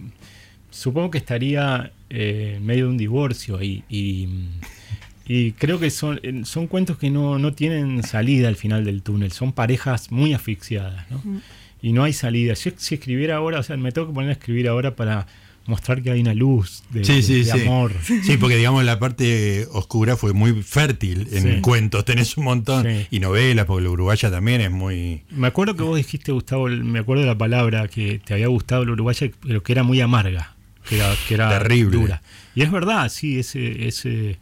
supongo 0.71 1.11
que 1.11 1.19
estaría 1.19 1.93
eh, 2.11 2.55
en 2.57 2.67
medio 2.67 2.85
de 2.85 2.91
un 2.91 2.99
divorcio 2.99 3.63
y, 3.63 3.85
y, 3.89 5.53
creo 5.53 5.79
que 5.79 5.91
son, 5.91 6.21
son 6.45 6.67
cuentos 6.67 6.99
que 6.99 7.09
no, 7.09 7.39
no, 7.39 7.55
tienen 7.55 8.03
salida 8.03 8.49
al 8.49 8.57
final 8.57 8.85
del 8.85 9.03
túnel. 9.03 9.33
Son 9.33 9.53
parejas 9.53 10.11
muy 10.13 10.35
asfixiadas. 10.35 11.11
¿no? 11.11 11.21
Mm 11.25 11.41
y 11.83 11.93
no 11.93 12.05
hay 12.05 12.13
salida. 12.13 12.55
Si, 12.55 12.73
si 12.77 12.95
escribiera 12.95 13.37
ahora, 13.37 13.59
o 13.59 13.63
sea, 13.63 13.77
me 13.77 13.93
tengo 13.93 14.09
que 14.09 14.15
poner 14.15 14.31
a 14.31 14.33
escribir 14.33 14.69
ahora 14.69 14.95
para 14.95 15.27
mostrar 15.67 16.03
que 16.03 16.11
hay 16.11 16.21
una 16.21 16.35
luz 16.35 16.83
de, 16.91 17.51
amor. 17.53 17.93
Sí, 18.03 18.37
porque 18.37 18.57
digamos 18.57 18.85
la 18.85 18.99
parte 18.99 19.67
oscura 19.73 20.17
fue 20.17 20.33
muy 20.33 20.63
fértil 20.63 21.29
en 21.33 21.61
cuentos, 21.61 22.05
tenés 22.05 22.37
un 22.37 22.45
montón. 22.45 22.87
Y 23.11 23.21
novelas, 23.21 23.67
porque 23.67 23.85
la 23.85 23.91
uruguaya 23.91 24.31
también 24.31 24.61
es 24.61 24.71
muy... 24.71 25.23
Me 25.31 25.49
acuerdo 25.49 25.77
que 25.77 25.83
vos 25.83 25.97
dijiste, 25.97 26.33
Gustavo, 26.33 26.69
me 26.69 27.01
acuerdo 27.01 27.23
de 27.23 27.29
la 27.29 27.39
palabra 27.39 27.89
que 27.89 28.21
te 28.25 28.35
había 28.35 28.49
gustado 28.49 28.85
la 28.85 28.93
uruguaya, 28.93 29.31
pero 29.47 29.63
que 29.63 29.73
era 29.73 29.83
muy 29.83 30.01
amarga, 30.01 30.55
que 30.89 30.97
era, 30.97 31.15
que 31.29 31.35
era 31.35 31.59
Terrible. 31.59 31.99
dura. 31.99 32.23
Y 32.55 32.63
es 32.63 32.71
verdad, 32.71 33.09
sí, 33.09 33.39
ese... 33.39 33.87
ese 33.87 34.39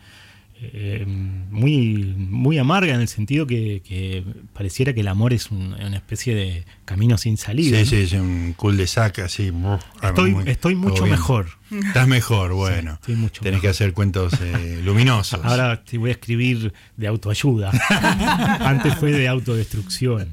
eh, 0.62 1.04
muy, 1.06 2.14
muy 2.16 2.58
amarga 2.58 2.94
en 2.94 3.00
el 3.00 3.08
sentido 3.08 3.46
que, 3.46 4.24
pareciera 4.52 4.92
que 4.92 5.00
el 5.00 5.08
amor 5.08 5.32
es 5.32 5.50
una 5.50 5.96
especie 5.96 6.34
de 6.34 6.64
camino 6.84 7.16
sin 7.16 7.36
salida. 7.38 7.78
Sí, 7.78 7.86
sí, 7.86 7.96
es 7.96 8.12
un 8.12 8.52
cul 8.56 8.76
de 8.76 8.84
así. 8.84 9.52
Estoy, 10.02 10.36
estoy 10.46 10.74
mucho 10.74 11.06
mejor. 11.06 11.48
Estás 11.70 12.08
mejor, 12.08 12.52
bueno. 12.52 12.98
Tenés 13.40 13.60
que 13.60 13.68
hacer 13.68 13.92
cuentos 13.92 14.34
eh, 14.40 14.80
luminosos. 14.84 15.40
Ahora 15.44 15.82
te 15.82 15.98
voy 15.98 16.10
a 16.10 16.12
escribir 16.12 16.72
de 16.96 17.06
autoayuda. 17.06 17.70
Antes 18.60 18.94
fue 18.96 19.12
de 19.12 19.28
autodestrucción. 19.28 20.28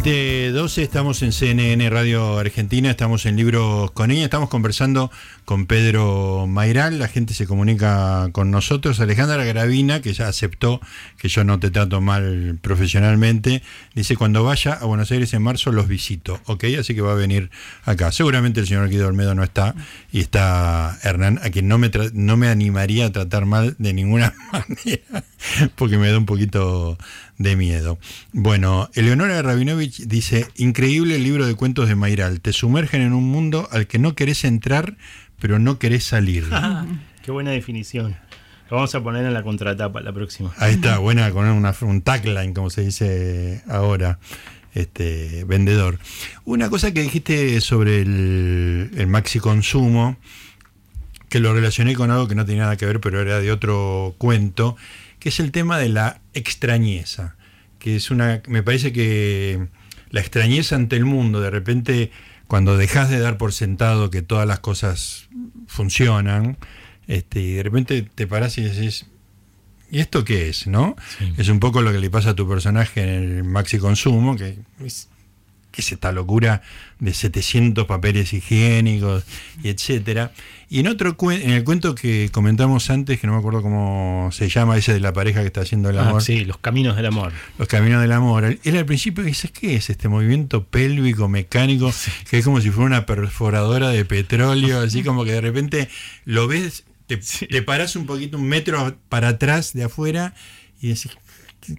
2012 0.00 0.82
estamos 0.82 1.20
en 1.20 1.30
CNN 1.30 1.90
Radio 1.90 2.38
Argentina, 2.38 2.90
estamos 2.90 3.26
en 3.26 3.36
Libros 3.36 3.90
con 3.90 4.10
ella, 4.10 4.24
estamos 4.24 4.48
conversando 4.48 5.10
con 5.44 5.66
Pedro 5.66 6.46
Mairal, 6.46 6.98
la 6.98 7.06
gente 7.06 7.34
se 7.34 7.46
comunica 7.46 8.30
con 8.32 8.50
nosotros, 8.50 8.98
Alejandra 9.00 9.44
Gravina, 9.44 10.00
que 10.00 10.14
ya 10.14 10.26
aceptó 10.26 10.80
que 11.18 11.28
yo 11.28 11.44
no 11.44 11.60
te 11.60 11.70
trato 11.70 12.00
mal 12.00 12.58
profesionalmente, 12.62 13.62
dice 13.94 14.16
cuando 14.16 14.42
vaya 14.42 14.72
a 14.72 14.86
Buenos 14.86 15.10
Aires 15.10 15.34
en 15.34 15.42
marzo 15.42 15.70
los 15.70 15.86
visito, 15.86 16.40
¿ok? 16.46 16.64
Así 16.78 16.94
que 16.94 17.02
va 17.02 17.12
a 17.12 17.16
venir 17.16 17.50
acá. 17.84 18.10
Seguramente 18.10 18.60
el 18.60 18.66
señor 18.66 18.88
Guido 18.88 19.06
Olmedo 19.06 19.34
no 19.34 19.42
está 19.42 19.74
y 20.10 20.20
está 20.20 20.98
Hernán, 21.02 21.40
a 21.42 21.50
quien 21.50 21.68
no 21.68 21.76
me, 21.76 21.90
no 22.14 22.38
me 22.38 22.48
animaría 22.48 23.04
a 23.04 23.12
tratar 23.12 23.44
mal 23.44 23.76
de 23.78 23.92
ninguna 23.92 24.32
manera, 24.52 25.24
porque 25.74 25.98
me 25.98 26.10
da 26.10 26.16
un 26.16 26.24
poquito 26.24 26.96
de 27.40 27.56
miedo. 27.56 27.98
Bueno, 28.32 28.90
Eleonora 28.92 29.40
Rabinovich 29.40 30.02
dice, 30.06 30.46
increíble 30.56 31.16
el 31.16 31.22
libro 31.22 31.46
de 31.46 31.54
cuentos 31.54 31.88
de 31.88 31.94
Mayral, 31.94 32.42
te 32.42 32.52
sumergen 32.52 33.00
en 33.00 33.14
un 33.14 33.24
mundo 33.24 33.66
al 33.72 33.86
que 33.86 33.98
no 33.98 34.14
querés 34.14 34.44
entrar, 34.44 34.98
pero 35.40 35.58
no 35.58 35.78
querés 35.78 36.04
salir. 36.04 36.44
Qué 37.24 37.32
buena 37.32 37.50
definición. 37.50 38.14
Lo 38.68 38.76
vamos 38.76 38.94
a 38.94 39.02
poner 39.02 39.24
en 39.24 39.32
la 39.32 39.42
contratapa 39.42 40.02
la 40.02 40.12
próxima. 40.12 40.52
Ahí 40.58 40.74
está, 40.74 40.98
buena 40.98 41.30
con 41.30 41.46
una, 41.48 41.74
un 41.80 42.02
tagline, 42.02 42.52
como 42.52 42.68
se 42.68 42.82
dice 42.82 43.62
ahora, 43.66 44.18
este 44.74 45.44
vendedor. 45.44 45.98
Una 46.44 46.68
cosa 46.68 46.92
que 46.92 47.00
dijiste 47.00 47.58
sobre 47.62 48.02
el, 48.02 48.90
el 48.98 49.06
maxi 49.06 49.38
consumo, 49.38 50.18
que 51.30 51.40
lo 51.40 51.54
relacioné 51.54 51.94
con 51.94 52.10
algo 52.10 52.28
que 52.28 52.34
no 52.34 52.44
tiene 52.44 52.60
nada 52.60 52.76
que 52.76 52.84
ver, 52.84 53.00
pero 53.00 53.18
era 53.18 53.40
de 53.40 53.50
otro 53.50 54.14
cuento, 54.18 54.76
que 55.20 55.28
es 55.28 55.38
el 55.38 55.52
tema 55.52 55.78
de 55.78 55.90
la 55.90 56.20
extrañeza, 56.34 57.36
que 57.78 57.96
es 57.96 58.10
una, 58.10 58.42
me 58.48 58.62
parece 58.62 58.92
que 58.92 59.68
la 60.10 60.20
extrañeza 60.20 60.74
ante 60.74 60.96
el 60.96 61.04
mundo, 61.04 61.40
de 61.40 61.50
repente, 61.50 62.10
cuando 62.48 62.76
dejas 62.76 63.10
de 63.10 63.20
dar 63.20 63.38
por 63.38 63.52
sentado 63.52 64.10
que 64.10 64.22
todas 64.22 64.48
las 64.48 64.58
cosas 64.58 65.28
funcionan, 65.66 66.58
este, 67.06 67.40
y 67.40 67.52
de 67.52 67.62
repente 67.62 68.02
te 68.02 68.26
paras 68.26 68.58
y 68.58 68.62
decís, 68.62 69.06
¿y 69.90 70.00
esto 70.00 70.24
qué 70.24 70.48
es? 70.48 70.66
¿no? 70.66 70.96
Es 71.36 71.48
un 71.48 71.60
poco 71.60 71.82
lo 71.82 71.92
que 71.92 71.98
le 71.98 72.10
pasa 72.10 72.30
a 72.30 72.34
tu 72.34 72.48
personaje 72.48 73.02
en 73.02 73.08
el 73.08 73.44
Maxi 73.44 73.78
Consumo, 73.78 74.36
que 74.36 74.58
¿Qué 75.70 75.80
es 75.82 75.92
esta 75.92 76.12
locura 76.12 76.62
de 76.98 77.14
700 77.14 77.86
papeles 77.86 78.32
higiénicos 78.32 79.24
y 79.62 79.68
etcétera? 79.68 80.32
Y 80.68 80.78
en 80.78 80.86
otro 80.86 81.16
en 81.32 81.50
el 81.50 81.64
cuento 81.64 81.96
que 81.96 82.30
comentamos 82.30 82.90
antes, 82.90 83.18
que 83.18 83.26
no 83.26 83.32
me 83.32 83.40
acuerdo 83.40 83.60
cómo 83.60 84.30
se 84.32 84.48
llama, 84.48 84.76
ese 84.76 84.92
de 84.92 85.00
la 85.00 85.12
pareja 85.12 85.40
que 85.40 85.48
está 85.48 85.62
haciendo 85.62 85.90
el 85.90 85.98
ah, 85.98 86.08
amor. 86.08 86.22
sí, 86.22 86.44
los 86.44 86.58
caminos 86.58 86.94
del 86.94 87.06
amor. 87.06 87.32
Los 87.58 87.66
caminos 87.66 88.00
del 88.00 88.12
amor. 88.12 88.58
Él 88.62 88.76
al 88.76 88.86
principio 88.86 89.24
dice, 89.24 89.48
¿qué 89.48 89.74
es 89.74 89.90
este 89.90 90.08
movimiento 90.08 90.64
pélvico 90.64 91.28
mecánico? 91.28 91.92
Que 92.30 92.38
es 92.38 92.44
como 92.44 92.60
si 92.60 92.70
fuera 92.70 92.86
una 92.86 93.06
perforadora 93.06 93.88
de 93.88 94.04
petróleo, 94.04 94.80
así 94.80 95.02
como 95.02 95.24
que 95.24 95.32
de 95.32 95.40
repente 95.40 95.88
lo 96.24 96.46
ves, 96.46 96.84
te, 97.06 97.16
te 97.16 97.62
paras 97.62 97.96
un 97.96 98.06
poquito, 98.06 98.36
un 98.36 98.46
metro 98.48 98.96
para 99.08 99.30
atrás 99.30 99.72
de 99.72 99.84
afuera 99.84 100.34
y 100.80 100.88
decís, 100.88 101.10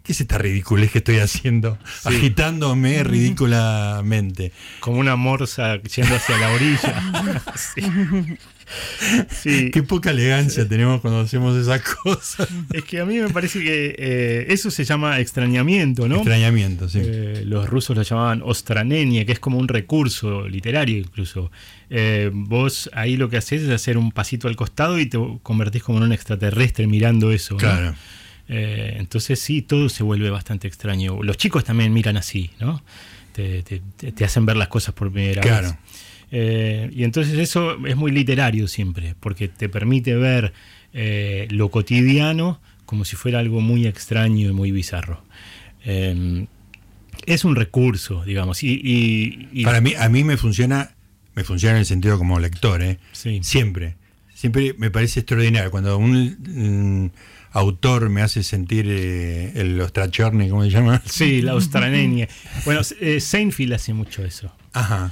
¿qué 0.04 0.12
es 0.12 0.22
esta 0.22 0.38
ridiculez 0.38 0.92
que 0.92 1.00
estoy 1.00 1.18
haciendo? 1.18 1.78
Agitándome 2.04 3.04
ridículamente. 3.04 4.52
Como 4.80 5.00
una 5.00 5.16
morsa 5.16 5.82
yendo 5.82 6.16
hacia 6.16 6.38
la 6.38 6.52
orilla. 6.52 7.04
sí. 9.30 9.72
Qué 9.72 9.84
poca 9.84 10.12
elegancia 10.12 10.68
tenemos 10.68 11.02
cuando 11.02 11.22
hacemos 11.22 11.58
esas 11.58 11.82
cosas. 11.82 12.48
Es 12.74 12.84
que 12.84 13.00
a 13.00 13.06
mí 13.06 13.18
me 13.20 13.30
parece 13.30 13.62
que 13.62 13.96
eh, 13.98 14.46
eso 14.50 14.72
se 14.72 14.84
llama 14.84 15.20
extrañamiento, 15.20 16.08
¿no? 16.08 16.18
Extrañamiento, 16.18 16.90
sí. 16.90 17.00
Eh, 17.04 17.44
los 17.46 17.70
rusos 17.70 17.96
lo 17.96 18.04
llamaban 18.04 18.42
ostranenia, 18.44 19.26
que 19.26 19.32
es 19.32 19.40
como 19.40 19.58
un 19.58 19.68
recurso 19.68 20.48
literario 20.48 20.98
incluso. 20.98 21.52
Eh, 21.90 22.30
vos 22.34 22.90
ahí 22.94 23.18
lo 23.18 23.30
que 23.30 23.38
haces 23.38 23.64
es 23.64 23.70
hacer 23.70 23.98
un 23.98 24.12
pasito 24.12 24.48
al 24.48 24.56
costado 24.56 25.00
y 25.00 25.08
te 25.08 25.18
convertís 25.44 25.84
como 25.84 25.98
en 25.98 26.06
un 26.06 26.14
extraterrestre 26.14 26.88
mirando 26.88 27.32
eso. 27.32 27.58
Claro. 27.58 27.96
Entonces 28.54 29.40
sí, 29.40 29.62
todo 29.62 29.88
se 29.88 30.04
vuelve 30.04 30.30
bastante 30.30 30.68
extraño. 30.68 31.24
Los 31.24 31.38
chicos 31.38 31.64
también 31.64 31.94
miran 31.94 32.18
así, 32.18 32.52
¿no? 32.60 32.84
Te, 33.32 33.64
te 33.64 34.26
hacen 34.26 34.46
ver 34.46 34.58
las 34.58 34.68
cosas 34.68 34.94
por 34.94 35.12
primera 35.12 35.42
claro. 35.42 35.70
vez. 35.70 35.78
Eh, 36.32 36.90
y 36.94 37.04
entonces 37.04 37.38
eso 37.38 37.86
es 37.86 37.96
muy 37.96 38.12
literario 38.12 38.68
siempre, 38.68 39.16
porque 39.20 39.50
te 39.50 39.68
permite 39.68 40.16
ver 40.16 40.54
eh, 40.94 41.48
lo 41.52 41.70
cotidiano 41.70 42.62
como 42.86 43.06
si 43.06 43.16
fuera 43.16 43.40
algo 43.40 43.62
muy 43.62 43.86
extraño 43.86 44.50
y 44.50 44.54
muy 44.54 44.72
bizarro. 44.72 45.24
Eh, 45.86 46.48
es 47.26 47.44
un 47.46 47.56
recurso, 47.56 48.24
digamos. 48.24 48.64
Y, 48.64 49.64
Para 49.64 49.82
mí, 49.82 49.94
a 49.98 50.10
mí 50.10 50.24
me 50.24 50.38
funciona, 50.38 50.96
me 51.36 51.44
funciona 51.44 51.76
en 51.76 51.80
el 51.80 51.86
sentido 51.86 52.18
como 52.18 52.40
lector, 52.40 52.82
¿eh? 52.82 52.98
Siempre. 53.12 53.96
Siempre 54.34 54.74
me 54.78 54.90
parece 54.90 55.20
extraordinario. 55.20 55.70
Cuando 55.70 55.98
un, 55.98 57.12
autor 57.52 58.10
me 58.10 58.22
hace 58.22 58.44
sentir 58.44 58.88
el 58.88 59.80
ostrachorne, 59.82 60.50
¿cómo 60.50 60.64
se 60.64 60.70
llama? 60.70 61.02
Sí, 61.06 61.42
la 61.42 61.56
ostranenia. 61.56 62.28
bueno, 62.66 62.82
Seinfeld 62.84 63.74
hace 63.74 63.94
mucho 63.94 64.24
eso. 64.24 64.54
Ajá. 64.74 65.12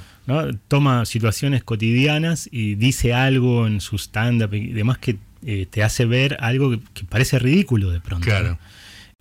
Toma 0.68 1.06
situaciones 1.06 1.64
cotidianas 1.64 2.48
y 2.52 2.76
dice 2.76 3.14
algo 3.14 3.66
en 3.66 3.80
su 3.80 3.96
stand-up 3.96 4.54
y 4.54 4.72
demás 4.72 4.98
que 4.98 5.18
eh, 5.44 5.66
te 5.68 5.82
hace 5.82 6.04
ver 6.04 6.36
algo 6.40 6.70
que, 6.70 7.04
parece 7.08 7.38
ridículo 7.38 7.90
de 7.90 8.00
pronto. 8.00 8.24
Claro. 8.24 8.58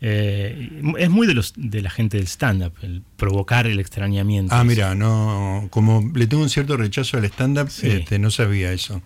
Eh, 0.01 0.81
es 0.97 1.09
muy 1.09 1.27
de 1.27 1.33
los 1.33 1.53
de 1.57 1.81
la 1.81 1.89
gente 1.89 2.17
del 2.17 2.27
stand-up, 2.27 2.73
el 2.81 3.01
provocar 3.17 3.67
el 3.67 3.79
extrañamiento. 3.79 4.53
Ah, 4.53 4.63
mira, 4.63 4.95
no, 4.95 5.67
como 5.71 6.09
le 6.13 6.27
tengo 6.27 6.43
un 6.43 6.49
cierto 6.49 6.77
rechazo 6.77 7.17
al 7.17 7.25
stand-up, 7.25 7.69
este, 7.81 8.19
no 8.19 8.31
sabía 8.31 8.71
eso. 8.71 9.01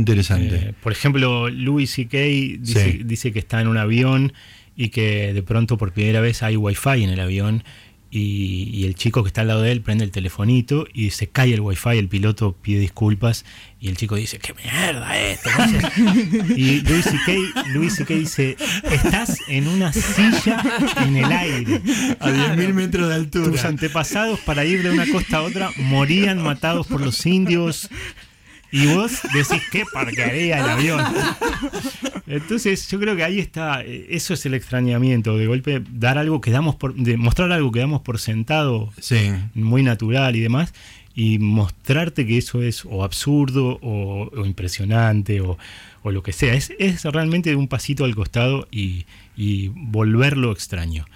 Interesante. 0.00 0.56
Eh, 0.56 0.74
por 0.82 0.92
ejemplo, 0.92 1.50
Louis 1.50 1.90
C.K. 1.90 2.16
Dice, 2.58 3.00
dice 3.04 3.32
que 3.32 3.38
está 3.38 3.60
en 3.60 3.68
un 3.68 3.76
avión 3.76 4.32
y 4.74 4.88
que 4.88 5.34
de 5.34 5.42
pronto 5.42 5.76
por 5.76 5.92
primera 5.92 6.22
vez 6.22 6.42
hay 6.42 6.56
wifi 6.56 7.04
en 7.04 7.10
el 7.10 7.20
avión 7.20 7.62
y, 8.10 8.84
el 8.86 8.94
chico 8.96 9.22
que 9.22 9.28
está 9.28 9.42
al 9.42 9.48
lado 9.48 9.62
de 9.62 9.70
él 9.70 9.82
prende 9.82 10.02
el 10.04 10.10
telefonito 10.10 10.86
y 10.92 11.10
se 11.10 11.28
cae 11.28 11.54
el 11.54 11.60
wifi, 11.60 11.90
el 11.90 12.08
piloto 12.08 12.56
pide 12.60 12.80
disculpas 12.80 13.44
y 13.78 13.88
el 13.88 13.96
chico 13.96 14.16
dice, 14.16 14.38
¡qué 14.38 14.52
mierda 14.54 15.16
esto! 15.18 15.50
y 16.56 16.80
Luis 16.80 17.04
C.K. 17.04 17.68
Luis 17.68 18.02
dice, 18.08 18.56
estás 18.90 19.36
en 19.48 19.68
una 19.68 19.92
silla 19.92 20.64
en 21.06 21.16
el 21.18 21.30
aire. 21.30 21.74
A 22.18 22.30
10.000 22.30 22.72
metros 22.72 23.08
de 23.08 23.14
altura. 23.14 23.50
Tus 23.50 23.64
antepasados 23.64 24.40
para 24.40 24.64
ir 24.64 24.82
de 24.82 24.90
una 24.90 25.06
costa 25.06 25.36
a 25.36 25.42
otra 25.42 25.70
morían 25.76 26.42
matados 26.42 26.86
por 26.86 27.02
los 27.02 27.26
indios 27.26 27.90
y 28.72 28.86
vos 28.94 29.20
decís 29.34 29.62
qué 29.70 29.84
parquearía 29.92 30.60
el 30.60 30.68
avión. 30.68 31.04
Entonces 32.26 32.88
yo 32.88 33.00
creo 33.00 33.16
que 33.16 33.24
ahí 33.24 33.38
está, 33.38 33.82
eh, 33.82 34.06
eso 34.10 34.34
es 34.34 34.46
el 34.46 34.54
extrañamiento, 34.54 35.36
de 35.36 35.46
golpe 35.46 35.82
dar 35.90 36.18
algo 36.18 36.40
que 36.40 36.50
damos 36.50 36.76
por, 36.76 36.94
de 36.94 37.16
mostrar 37.16 37.50
algo 37.52 37.72
que 37.72 37.80
damos 37.80 38.02
por 38.02 38.18
sentado, 38.18 38.92
muy 39.54 39.82
natural 39.82 40.36
y 40.36 40.40
demás, 40.40 40.72
y 41.14 41.38
mostrarte 41.38 42.26
que 42.26 42.38
eso 42.38 42.62
es 42.62 42.84
o 42.84 43.02
absurdo 43.02 43.78
o, 43.82 44.30
impresionante 44.44 45.40
o, 45.40 45.58
lo 46.04 46.22
que 46.22 46.32
sea. 46.32 46.54
Es, 46.54 46.72
es 46.78 47.04
realmente 47.04 47.54
un 47.56 47.68
pasito 47.68 48.04
al 48.04 48.14
costado 48.14 48.68
y, 48.70 49.04
y 49.36 49.68
volverlo 49.68 50.52
extraño. 50.52 51.06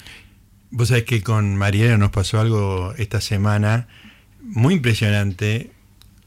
Vos 0.71 0.89
sabés 0.89 1.05
que 1.05 1.23
con 1.23 1.57
Mariela 1.57 1.97
nos 1.97 2.11
pasó 2.11 2.41
algo 2.41 2.93
esta 2.99 3.21
semana 3.21 3.87
muy 4.43 4.75
impresionante 4.75 5.71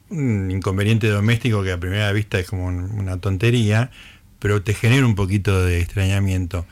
un 0.09 0.51
inconveniente 0.51 1.07
doméstico 1.07 1.63
que 1.63 1.71
a 1.71 1.79
primera 1.79 2.11
vista 2.11 2.39
es 2.39 2.47
como 2.47 2.67
una 2.67 3.17
tontería, 3.17 3.91
pero 4.39 4.61
te 4.61 4.73
genera 4.73 5.05
un 5.05 5.15
poquito 5.15 5.63
de 5.63 5.81
extrañamiento. 5.81 6.65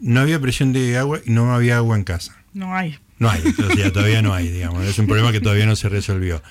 No 0.00 0.20
había 0.20 0.40
presión 0.40 0.72
de 0.72 0.98
agua 0.98 1.20
y 1.24 1.30
no 1.30 1.54
había 1.54 1.78
agua 1.78 1.96
en 1.96 2.04
casa. 2.04 2.36
No 2.52 2.74
hay. 2.74 2.98
No 3.18 3.30
hay, 3.30 3.42
o 3.42 3.74
sea, 3.74 3.92
todavía 3.92 4.20
no 4.20 4.34
hay, 4.34 4.48
digamos. 4.48 4.84
Es 4.84 4.98
un 4.98 5.06
problema 5.06 5.32
que 5.32 5.40
todavía 5.40 5.64
no 5.64 5.76
se 5.76 5.88
resolvió. 5.88 6.42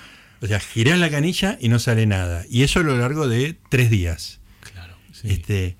O 0.41 0.47
sea, 0.47 0.59
girás 0.59 0.97
la 0.99 1.09
canilla 1.09 1.57
y 1.61 1.69
no 1.69 1.79
sale 1.79 2.07
nada. 2.07 2.43
Y 2.49 2.63
eso 2.63 2.79
a 2.79 2.83
lo 2.83 2.97
largo 2.97 3.27
de 3.27 3.55
tres 3.69 3.89
días. 3.89 4.39
Claro. 4.73 4.95
Este, 5.23 5.77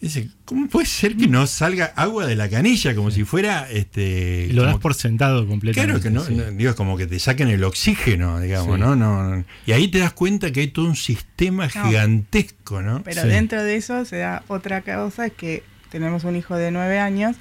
Dice, 0.00 0.28
¿cómo 0.44 0.68
puede 0.68 0.86
ser 0.86 1.16
que 1.16 1.26
no 1.26 1.48
salga 1.48 1.86
agua 1.96 2.24
de 2.24 2.36
la 2.36 2.48
canilla 2.48 2.94
como 2.94 3.10
si 3.10 3.24
fuera 3.24 3.68
este 3.68 4.48
lo 4.52 4.62
das 4.62 4.78
por 4.78 4.94
sentado 4.94 5.44
completamente. 5.44 6.08
Claro 6.08 6.24
que 6.24 6.32
no, 6.32 6.50
digo, 6.52 6.76
como 6.76 6.96
que 6.96 7.08
te 7.08 7.18
saquen 7.18 7.48
el 7.48 7.64
oxígeno, 7.64 8.38
digamos, 8.38 8.78
¿no? 8.78 8.94
¿no? 8.94 9.44
Y 9.66 9.72
ahí 9.72 9.88
te 9.88 9.98
das 9.98 10.12
cuenta 10.12 10.52
que 10.52 10.60
hay 10.60 10.68
todo 10.68 10.86
un 10.86 10.94
sistema 10.94 11.68
gigantesco, 11.68 12.80
¿no? 12.80 13.02
Pero 13.02 13.24
dentro 13.24 13.64
de 13.64 13.74
eso 13.74 14.04
se 14.04 14.18
da 14.18 14.44
otra 14.46 14.82
cosa, 14.82 15.30
que 15.30 15.64
tenemos 15.90 16.22
un 16.22 16.36
hijo 16.36 16.54
de 16.54 16.70
nueve 16.70 17.00
años, 17.00 17.34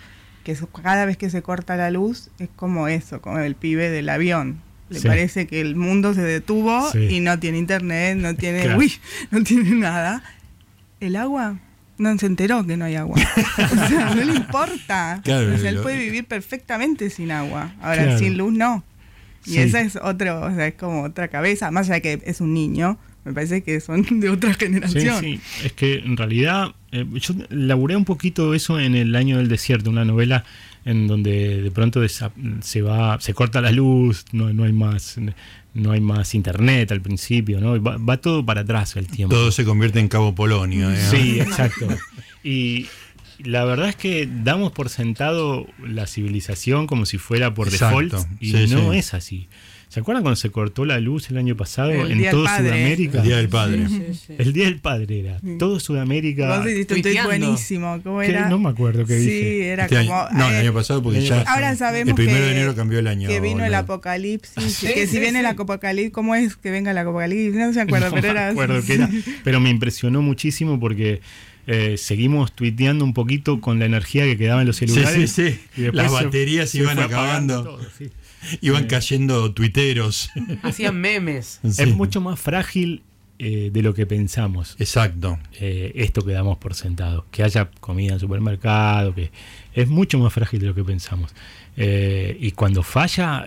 que 0.44 0.58
cada 0.82 1.06
vez 1.06 1.16
que 1.16 1.30
se 1.30 1.44
corta 1.44 1.76
la 1.76 1.92
luz 1.92 2.30
es 2.40 2.50
como 2.56 2.88
eso, 2.88 3.22
como 3.22 3.38
el 3.38 3.54
pibe 3.54 3.92
del 3.92 4.10
avión. 4.10 4.62
Le 4.90 5.02
parece 5.02 5.46
que 5.48 5.62
el 5.62 5.76
mundo 5.76 6.14
se 6.16 6.22
detuvo 6.22 6.90
y 6.96 7.20
no 7.20 7.38
tiene 7.38 7.60
internet, 7.60 8.18
no 8.18 8.36
tiene 8.36 8.66
no 9.30 9.44
tiene 9.44 9.72
nada. 9.72 10.24
El 11.00 11.18
agua 11.18 11.60
no 11.98 12.18
se 12.18 12.26
enteró 12.26 12.66
que 12.66 12.78
no 12.78 12.86
hay 12.86 12.96
agua. 12.96 13.18
o 13.58 13.88
sea, 13.88 14.16
no 14.16 14.24
le 14.24 14.34
importa. 14.34 15.22
o 15.22 15.58
sea, 15.58 15.70
él 15.70 15.80
puede 15.82 15.98
vivir 15.98 16.26
perfectamente 16.26 17.10
sin 17.10 17.32
agua. 17.32 17.74
Ahora, 17.82 18.18
sin 18.18 18.38
luz 18.38 18.54
no. 18.54 18.84
Y 19.46 19.58
esa 19.60 19.80
es 19.82 19.96
otro, 19.96 20.42
o 20.42 20.54
sea, 20.54 20.68
es 20.68 20.74
como 20.74 21.04
otra 21.04 21.30
cabeza, 21.30 21.72
más 21.72 21.90
allá 21.90 22.02
que 22.02 22.22
es 22.26 22.42
un 22.42 22.54
niño, 22.54 22.98
me 23.24 23.34
parece 23.34 23.62
que 23.62 23.80
son 23.80 24.06
de 24.20 24.30
otra 24.30 24.54
generación. 24.54 25.20
Sí, 25.22 25.38
sí. 25.38 25.66
Es 25.66 25.74
que 25.74 26.00
en 26.00 26.18
realidad 26.18 26.76
eh, 26.92 27.06
yo 27.14 27.34
laburé 27.50 27.96
un 27.96 28.06
poquito 28.06 28.54
eso 28.54 28.80
en 28.80 28.96
El 28.96 29.16
año 29.16 29.38
del 29.38 29.48
desierto, 29.48 29.90
una 29.90 30.06
novela 30.06 30.44
en 30.88 31.06
donde 31.06 31.62
de 31.62 31.70
pronto 31.70 32.02
se 32.08 32.82
va, 32.82 33.20
se 33.20 33.34
corta 33.34 33.60
la 33.60 33.72
luz, 33.72 34.24
no, 34.32 34.54
no 34.54 34.64
hay 34.64 34.72
más 34.72 35.20
no 35.74 35.92
hay 35.92 36.00
más 36.00 36.34
internet 36.34 36.92
al 36.94 37.02
principio, 37.02 37.60
¿no? 37.60 37.82
Va, 37.82 38.18
todo 38.18 38.44
para 38.46 38.62
atrás 38.62 38.96
el 38.96 39.06
tiempo. 39.06 39.36
Todo 39.36 39.52
se 39.52 39.66
convierte 39.66 40.00
en 40.00 40.08
Cabo 40.08 40.34
Polonio. 40.34 40.90
¿eh? 40.90 40.98
Sí, 41.12 41.40
exacto. 41.40 41.88
Y 42.44 42.88
la 43.40 43.66
verdad 43.66 43.90
es 43.90 43.98
que 43.98 44.28
damos 44.32 44.72
por 44.72 44.88
sentado 44.88 45.68
la 45.86 46.08
civilización 46.08 46.88
como 46.88 47.06
si 47.06 47.18
fuera 47.18 47.54
por 47.54 47.70
default 47.70 48.16
y 48.40 48.54
no 48.68 48.94
es 48.94 49.14
así. 49.14 49.50
¿Se 49.90 50.02
acuerdan 50.02 50.22
cuando 50.22 50.36
se 50.36 50.50
cortó 50.50 50.84
la 50.84 51.00
luz 51.00 51.30
el 51.30 51.38
año 51.38 51.56
pasado 51.56 51.92
en 51.92 52.30
todo 52.30 52.46
Sudamérica? 52.46 53.20
El 53.20 53.24
Día 53.24 53.38
del 53.38 53.48
Padre. 53.48 53.88
El 54.38 54.54
Día 54.54 54.66
del 54.66 54.80
Padre 54.80 55.20
era. 55.22 55.40
Todo 55.58 55.80
Sudamérica. 55.80 56.62
buenísimo. 57.24 58.00
¿Cómo 58.04 58.22
era? 58.22 58.50
No 58.50 58.60
me 58.60 58.70
acuerdo 58.70 59.06
qué 59.06 59.18
sí, 59.20 59.26
dije. 59.26 59.68
era 59.70 59.86
este 59.86 60.06
como. 60.06 60.28
no, 60.34 60.50
el 60.50 60.56
año 60.56 60.74
pasado 60.74 61.02
porque 61.02 61.22
ya. 61.22 61.42
Ahora 61.44 61.76
sabemos 61.76 62.10
el 62.10 62.16
primero 62.16 62.46
de 62.46 62.52
enero 62.52 62.76
cambió 62.76 63.00
el 63.00 63.08
año. 63.08 63.30
Que 63.30 63.40
vino 63.40 63.64
el 63.64 63.74
apocalipsis. 63.74 64.80
que 64.80 65.08
si 65.08 65.20
viene 65.20 65.40
el 65.40 65.46
apocalipsis, 65.46 66.12
¿cómo 66.12 66.36
es 66.36 66.58
que 66.58 66.70
venga 66.70 66.92
el 66.92 66.98
apocalipsis? 66.98 67.56
No 67.56 67.72
se 67.72 67.82
acuerda, 67.82 68.12
pero 68.12 68.32
era. 68.32 68.50
acuerdo 68.50 68.84
que 68.86 68.94
era. 68.94 69.10
Pero 69.44 69.60
me 69.60 69.70
impresionó 69.70 70.22
muchísimo 70.22 70.80
porque. 70.80 71.22
Eh, 71.70 71.98
seguimos 71.98 72.54
tuiteando 72.54 73.04
un 73.04 73.14
poquito 73.14 73.60
con 73.60 73.78
la 73.78 73.86
energía 73.86 74.24
que 74.24 74.38
quedaba 74.38 74.62
en 74.62 74.68
los 74.68 74.78
celulares. 74.78 75.30
Sí, 75.30 75.52
sí, 75.52 75.60
sí. 75.76 75.90
Las 75.92 76.14
baterías 76.14 76.74
iban 76.76 76.98
acabando. 76.98 77.62
Todo, 77.62 77.82
sí. 77.98 78.10
Iban 78.62 78.86
cayendo 78.88 79.52
tuiteros. 79.54 80.30
Hacían 80.64 81.00
memes. 81.00 81.60
Es 81.64 81.96
mucho 81.96 82.22
más 82.22 82.40
frágil 82.40 83.04
eh, 83.40 83.70
de 83.72 83.84
lo 83.84 83.94
que 83.94 84.08
pensamos. 84.08 84.76
Exacto. 84.80 85.38
Eh, 85.60 85.92
esto 85.96 86.26
que 86.26 86.32
damos 86.32 86.58
por 86.58 86.74
sentado. 86.74 87.26
Que 87.30 87.44
haya 87.44 87.70
comida 87.80 88.14
en 88.14 88.20
supermercado, 88.20 89.14
que 89.14 89.32
es 89.74 89.88
mucho 89.88 90.18
más 90.18 90.34
frágil 90.34 90.60
de 90.60 90.68
lo 90.68 90.76
que 90.76 90.84
pensamos. 90.84 91.34
Eh, 91.76 92.36
y 92.40 92.52
cuando 92.52 92.82
falla, 92.82 93.46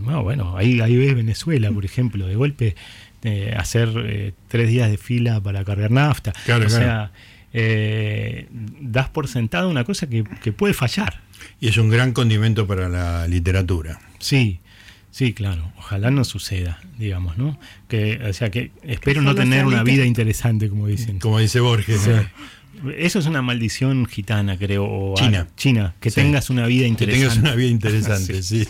bueno, 0.00 0.56
ahí, 0.56 0.80
ahí 0.80 0.96
ves 0.96 1.14
Venezuela, 1.14 1.70
por 1.70 1.84
ejemplo, 1.84 2.26
de 2.26 2.34
golpe 2.34 2.74
hacer 3.56 4.34
tres 4.48 4.68
días 4.68 4.90
de 4.90 4.96
fila 4.96 5.40
para 5.40 5.64
cargar 5.64 5.92
nafta. 5.92 6.32
Claro, 6.44 6.66
o 6.66 6.70
sea, 6.70 7.12
das 7.52 9.08
por 9.10 9.28
sentado 9.28 9.68
una 9.68 9.84
cosa 9.84 10.08
que 10.08 10.52
puede 10.52 10.74
fallar. 10.74 11.20
Y 11.60 11.68
es 11.68 11.76
un 11.76 11.90
gran 11.90 12.12
condimento 12.12 12.66
para 12.66 12.88
la 12.88 13.26
literatura. 13.26 14.00
Sí, 14.18 14.60
sí, 15.10 15.32
claro. 15.32 15.72
Ojalá 15.78 16.10
no 16.10 16.24
suceda, 16.24 16.80
digamos, 16.98 17.38
¿no? 17.38 17.58
Que, 17.88 18.20
o 18.28 18.32
sea, 18.32 18.50
que 18.50 18.70
espero 18.82 19.22
no 19.22 19.34
tener 19.34 19.66
una 19.66 19.82
vida 19.82 20.04
interesante, 20.04 20.68
como 20.68 20.86
dicen. 20.86 21.18
Como 21.18 21.38
dice 21.38 21.60
Borges. 21.60 22.08
Eso 22.96 23.18
es 23.18 23.26
una 23.26 23.42
maldición 23.42 24.06
gitana, 24.06 24.56
creo. 24.56 24.84
O 24.84 25.14
China. 25.14 25.48
China, 25.56 25.94
que 26.00 26.10
tengas 26.10 26.48
una 26.48 26.66
vida 26.66 26.86
interesante. 26.86 27.26
Que 27.26 27.28
tengas 27.28 27.44
una 27.44 27.54
vida 27.54 27.68
interesante, 27.68 28.42
sí. 28.42 28.66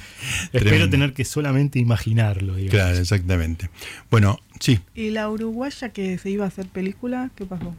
Espero 0.52 0.90
tener 0.90 1.12
que 1.12 1.24
solamente 1.24 1.78
imaginarlo. 1.78 2.56
Digamos. 2.56 2.70
Claro, 2.70 2.98
exactamente. 2.98 3.70
Bueno, 4.10 4.40
sí. 4.58 4.80
¿Y 4.94 5.10
la 5.10 5.28
uruguaya 5.28 5.90
que 5.90 6.18
se 6.18 6.30
iba 6.30 6.44
a 6.44 6.48
hacer 6.48 6.66
película, 6.66 7.30
qué 7.36 7.44
pasó? 7.44 7.74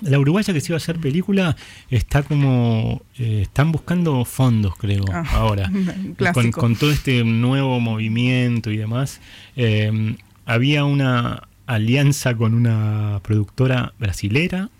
La 0.00 0.18
uruguaya 0.18 0.52
que 0.52 0.60
se 0.60 0.72
iba 0.72 0.76
a 0.76 0.78
hacer 0.78 0.98
película 0.98 1.56
está 1.90 2.22
como. 2.22 3.02
Eh, 3.18 3.42
están 3.42 3.72
buscando 3.72 4.24
fondos, 4.24 4.76
creo, 4.76 5.04
ah, 5.12 5.24
ahora. 5.32 5.70
Con, 6.34 6.50
con, 6.52 6.76
todo 6.76 6.90
este 6.90 7.24
nuevo 7.24 7.80
movimiento 7.80 8.70
y 8.70 8.76
demás. 8.76 9.20
Eh, 9.56 10.16
había 10.46 10.84
una 10.84 11.48
alianza 11.66 12.34
con 12.34 12.54
una 12.54 13.20
productora 13.22 13.92
brasilera. 13.98 14.70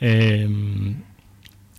Eh, 0.00 0.94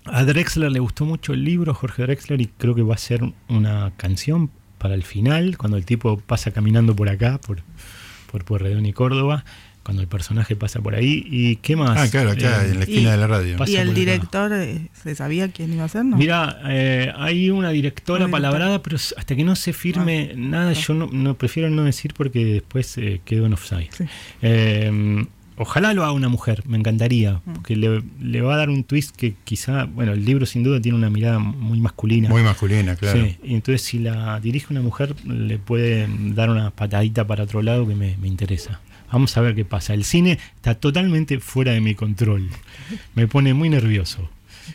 a 0.05 0.23
Drexler 0.23 0.71
le 0.71 0.79
gustó 0.79 1.05
mucho 1.05 1.33
el 1.33 1.43
libro, 1.43 1.73
Jorge 1.73 2.03
Drexler, 2.03 2.41
y 2.41 2.47
creo 2.47 2.73
que 2.73 2.81
va 2.81 2.95
a 2.95 2.97
ser 2.97 3.21
una 3.47 3.91
canción 3.97 4.49
para 4.77 4.95
el 4.95 5.03
final, 5.03 5.57
cuando 5.57 5.77
el 5.77 5.85
tipo 5.85 6.17
pasa 6.17 6.51
caminando 6.51 6.95
por 6.95 7.09
acá, 7.09 7.39
por, 7.39 7.61
por 8.31 8.45
Puerredón 8.45 8.85
y 8.85 8.93
Córdoba 8.93 9.43
cuando 9.89 10.03
el 10.03 10.07
personaje 10.07 10.55
pasa 10.55 10.79
por 10.81 10.93
ahí. 10.93 11.25
¿Y 11.25 11.55
qué 11.55 11.75
más? 11.75 11.97
Ah, 11.97 12.07
claro, 12.11 12.29
acá 12.29 12.63
eh, 12.63 12.69
en 12.69 12.77
la 12.77 12.83
esquina 12.83 13.11
de 13.11 13.17
la 13.17 13.25
radio. 13.25 13.57
¿Y 13.65 13.75
el 13.77 13.95
director 13.95 14.53
eh, 14.53 14.87
se 14.93 15.15
sabía 15.15 15.47
quién 15.47 15.73
iba 15.73 15.83
a 15.83 15.87
ser? 15.87 16.05
No? 16.05 16.15
Mira, 16.15 16.61
eh, 16.67 17.11
hay 17.17 17.49
una 17.49 17.71
directora 17.71 18.27
palabrada, 18.27 18.83
pero 18.83 18.97
hasta 18.97 19.35
que 19.35 19.43
no 19.43 19.55
se 19.55 19.73
firme 19.73 20.29
ah. 20.31 20.35
nada, 20.37 20.73
yo 20.73 20.93
no, 20.93 21.33
prefiero 21.33 21.71
no 21.71 21.85
decir 21.85 22.13
porque 22.13 22.45
después 22.45 22.99
quedo 23.25 23.47
en 23.47 23.53
offside. 23.53 23.89
ojalá 25.57 25.95
lo 25.95 26.03
haga 26.03 26.11
una 26.11 26.29
mujer, 26.29 26.61
me 26.67 26.77
encantaría, 26.77 27.41
mm. 27.43 27.53
porque 27.53 27.75
le, 27.75 28.41
va 28.41 28.53
a 28.53 28.57
dar 28.57 28.69
un 28.69 28.83
twist 28.83 29.15
que 29.15 29.33
quizá, 29.43 29.85
bueno, 29.85 30.11
el 30.11 30.23
libro 30.23 30.45
sin 30.45 30.61
duda 30.61 30.79
tiene 30.79 30.99
una 30.99 31.09
mirada 31.09 31.39
muy 31.39 31.79
masculina. 31.79 32.29
Muy 32.29 32.43
masculina, 32.43 32.95
claro. 32.95 33.19
Sí, 33.19 33.37
y 33.43 33.55
entonces 33.55 33.81
si 33.81 33.97
la 33.97 34.39
dirige 34.39 34.67
una 34.69 34.81
mujer, 34.81 35.15
le 35.25 35.57
puede 35.57 36.07
dar 36.35 36.51
una 36.51 36.69
patadita 36.69 37.25
para 37.25 37.45
otro 37.45 37.63
lado 37.63 37.87
que 37.87 37.95
me 37.95 38.27
interesa. 38.27 38.81
Vamos 39.11 39.35
a 39.37 39.41
ver 39.41 39.55
qué 39.55 39.65
pasa. 39.65 39.93
El 39.93 40.03
cine 40.03 40.39
está 40.55 40.75
totalmente 40.75 41.39
fuera 41.39 41.71
de 41.71 41.81
mi 41.81 41.95
control. 41.95 42.49
Me 43.15 43.27
pone 43.27 43.53
muy 43.53 43.69
nervioso. 43.69 44.29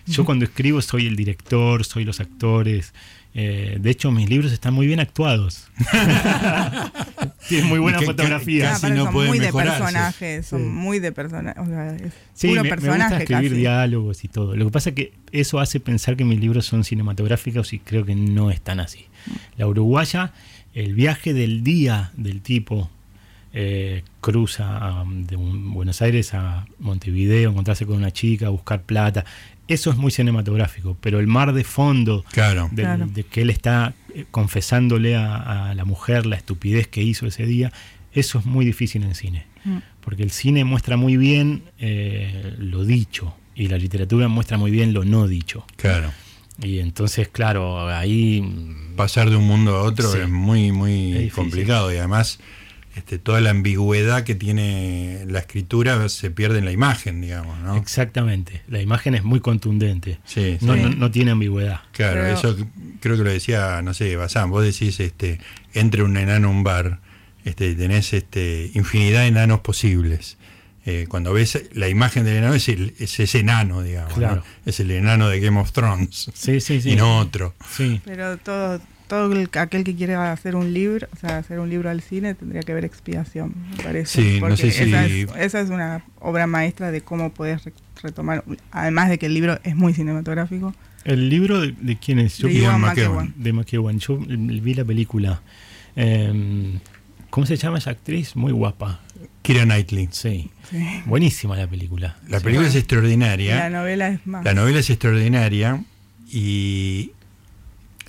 Yo 0.07 0.25
cuando 0.25 0.45
escribo 0.45 0.83
soy 0.83 1.07
el 1.07 1.17
director, 1.17 1.85
soy 1.85 2.05
los 2.05 2.21
actores. 2.21 2.93
Eh, 3.37 3.79
de 3.81 3.91
hecho, 3.91 4.13
mis 4.13 4.31
libros 4.31 4.53
están 4.53 4.75
muy 4.75 4.87
bien 4.87 5.01
actuados. 5.01 5.67
Tienen 7.49 7.69
muy 7.69 7.81
buena 7.81 8.01
fotografía. 8.01 8.77
son 8.77 9.13
muy 9.13 9.39
de 9.41 9.53
personajes, 9.53 10.47
son 10.47 10.69
muy 10.73 11.01
de 11.01 11.11
personajes. 11.11 12.13
sí, 12.33 12.49
me, 12.49 12.71
gusta 12.71 13.19
escribir 13.19 13.55
diálogos 13.55 14.23
y 14.23 14.29
todo. 14.29 14.55
Lo 14.55 14.67
que 14.67 14.71
pasa 14.71 14.91
es 14.91 14.97
que 14.97 15.13
eso 15.33 15.59
hace 15.59 15.81
pensar 15.81 16.17
que 16.17 16.25
mis 16.25 16.39
libros 16.39 16.65
son 16.67 16.85
cinematográficos 16.85 17.73
y 17.73 17.81
creo 17.81 18.05
que 18.05 18.15
no 18.15 18.53
están 18.53 18.79
así. 18.79 19.07
La 19.57 19.67
uruguaya, 19.67 20.33
el 20.73 20.95
viaje 20.95 21.35
del 21.35 21.65
día 21.65 22.13
del 22.17 22.41
tipo 22.41 22.89
eh, 23.57 24.03
cruza 24.21 25.05
de 25.07 25.37
Buenos 25.37 26.03
Aires 26.03 26.35
a 26.35 26.67
Montevideo, 26.81 27.51
encontrarse 27.51 27.87
con 27.87 27.97
una 27.97 28.11
chica, 28.11 28.49
buscar 28.49 28.83
plata. 28.83 29.25
Eso 29.69 29.91
es 29.91 29.97
muy 29.97 30.11
cinematográfico, 30.11 30.97
pero 31.01 31.21
el 31.21 31.29
mar 31.29 31.53
de 31.53 31.63
fondo 31.63 32.25
de, 32.73 33.25
que 33.31 33.43
él 33.43 33.51
está 33.51 33.95
eh, 34.13 34.25
confesándole 34.33 35.15
a, 35.15 35.73
la 35.77 35.85
mujer 35.85 36.27
la 36.27 36.35
estupidez 36.35 36.89
que 36.89 37.03
hizo 37.03 37.29
ese 37.29 37.47
día, 37.47 37.73
eso 38.13 38.41
es 38.41 38.45
muy 38.45 38.65
difícil 38.65 39.05
en 39.05 39.15
cine. 39.15 39.47
Mm. 39.65 39.79
Porque 40.01 40.25
el 40.25 40.33
cine 40.33 40.65
muestra 40.65 40.97
muy 40.97 41.17
bien 41.17 41.63
eh, 41.79 42.57
lo 42.59 42.85
dicho 42.85 43.37
y 43.55 43.69
la 43.69 43.79
literatura 43.79 44.27
muestra 44.27 44.59
muy 44.59 44.73
bien 44.73 44.93
lo 44.93 45.05
no 45.05 45.29
dicho. 45.29 45.65
Claro. 45.77 46.11
Y 46.61 46.81
entonces, 46.81 47.29
claro, 47.29 47.89
ahí... 47.89 48.43
Pasar 48.97 49.31
de 49.31 49.37
un 49.37 49.47
mundo 49.47 49.77
a 49.77 49.83
otro 49.83 50.13
es 50.21 50.29
muy, 50.29 50.73
muy 50.73 51.31
complicado 51.33 51.93
y 51.93 51.99
además 51.99 52.41
este, 52.95 53.19
toda 53.19 53.41
la 53.41 53.51
ambigüedad 53.51 54.23
que 54.23 54.35
tiene 54.37 55.25
la 55.27 55.41
escritura 55.41 56.09
se 56.09 56.31
pierde 56.31 56.59
en 56.59 56.65
la 56.65 56.71
imagen, 56.71 57.21
digamos, 57.21 57.59
¿no? 57.61 57.77
Exactamente, 57.77 58.63
la 58.69 58.81
imagen 58.81 59.15
es 59.15 59.25
muy 59.25 59.41
contundente, 59.41 60.21
sí, 60.25 60.59
no, 60.61 61.11
tiene 61.11 61.33
ambigüedad. 61.33 61.81
Claro, 61.93 62.25
eso 62.27 62.57
creo 63.01 63.17
que 63.17 63.25
lo 63.25 63.31
decía, 63.31 63.83
no 63.83 63.95
sé, 63.95 64.15
Bazán, 64.15 64.51
vos 64.51 64.65
decís, 64.65 65.01
este, 65.01 65.41
entre 65.73 66.03
un 66.05 66.17
enano 66.17 66.49
a 66.49 66.51
un 66.51 66.63
bar, 66.63 67.01
este, 67.45 67.75
tenés 67.75 68.13
este, 68.13 68.71
infinidad 68.75 69.23
de 69.23 69.29
enanos 69.29 69.61
posibles. 69.61 70.39
Eh, 70.87 71.07
cuando 71.09 71.33
ves 71.33 71.71
la 71.73 71.89
imagen 71.89 72.25
del 72.25 72.37
enano 72.37 72.55
es, 72.55 72.69
ese 72.69 73.39
enano, 73.39 73.83
digamos, 73.83 74.13
es 74.67 74.81
el 74.81 74.91
enano 74.91 75.31
de 75.31 75.41
Game 75.41 75.59
of 75.59 75.73
Thrones 75.73 76.31
sí, 76.35 76.61
sí, 76.61 76.83
sí. 76.83 76.91
y 76.91 76.97
no 76.97 77.21
otro. 77.21 77.55
Sí. 77.71 78.03
Pero 78.05 78.39
todo, 79.07 79.29
todo 79.47 79.61
aquel 79.61 79.85
que 79.85 79.95
quiera 79.95 80.33
hacer 80.33 80.57
un 80.57 80.73
libro, 80.73 81.07
o 81.13 81.17
sea, 81.17 81.39
hacer 81.39 81.59
un 81.59 81.71
libro 81.71 81.91
al 81.91 82.01
cine, 82.01 82.35
tendría 82.35 82.63
que 82.63 82.75
ver 82.75 82.85
Expiación, 82.85 83.55
me 83.77 83.83
parece. 83.83 84.23
Sí, 84.23 84.41
no 84.41 84.57
sé 84.57 84.71
si... 84.71 84.83
esa, 85.39 85.61
es, 85.61 85.71
una 85.71 86.05
obra 86.21 86.47
maestra 86.47 86.91
de 86.91 87.01
cómo 87.01 87.33
puedes 87.33 87.63
retomar, 88.03 88.45
además 88.71 89.09
de 89.09 89.19
que 89.19 89.27
el 89.27 89.35
libro 89.35 89.59
es 89.65 89.77
muy 89.77 89.95
cinematográfico. 89.95 90.75
¿El 91.05 91.29
libro 91.29 91.61
de, 91.61 91.99
quién 91.99 92.19
es? 92.19 92.39
Yo, 92.39 92.49
de 92.49 92.55
Iwan 92.55 92.81
McEwan. 92.81 93.35
De 93.37 93.53
McEwan. 93.53 93.99
Yo 93.99 94.19
vi 94.19 94.75
la 94.75 94.85
película. 94.85 95.43
Em, 95.97 96.81
¿Cómo 97.29 97.47
se 97.47 97.57
llama 97.57 97.79
esa 97.79 97.91
actriz? 97.91 98.37
Muy 98.37 98.53
guapa. 98.53 99.01
Kira 99.43 99.65
Knightley. 99.65 100.09
Sí. 100.13 100.51
Buenísima 101.05 101.57
la 101.57 101.67
película. 101.67 102.17
La 102.29 102.41
película 102.41 102.69
es 102.69 102.75
extraordinaria. 102.75 103.57
La 103.57 103.71
novela 103.71 104.09
es 104.09 104.27
más. 104.27 104.45
La 104.45 104.55
novela 104.55 104.79
es 104.79 104.89
extraordinaria 104.89 105.85
y 106.27 107.11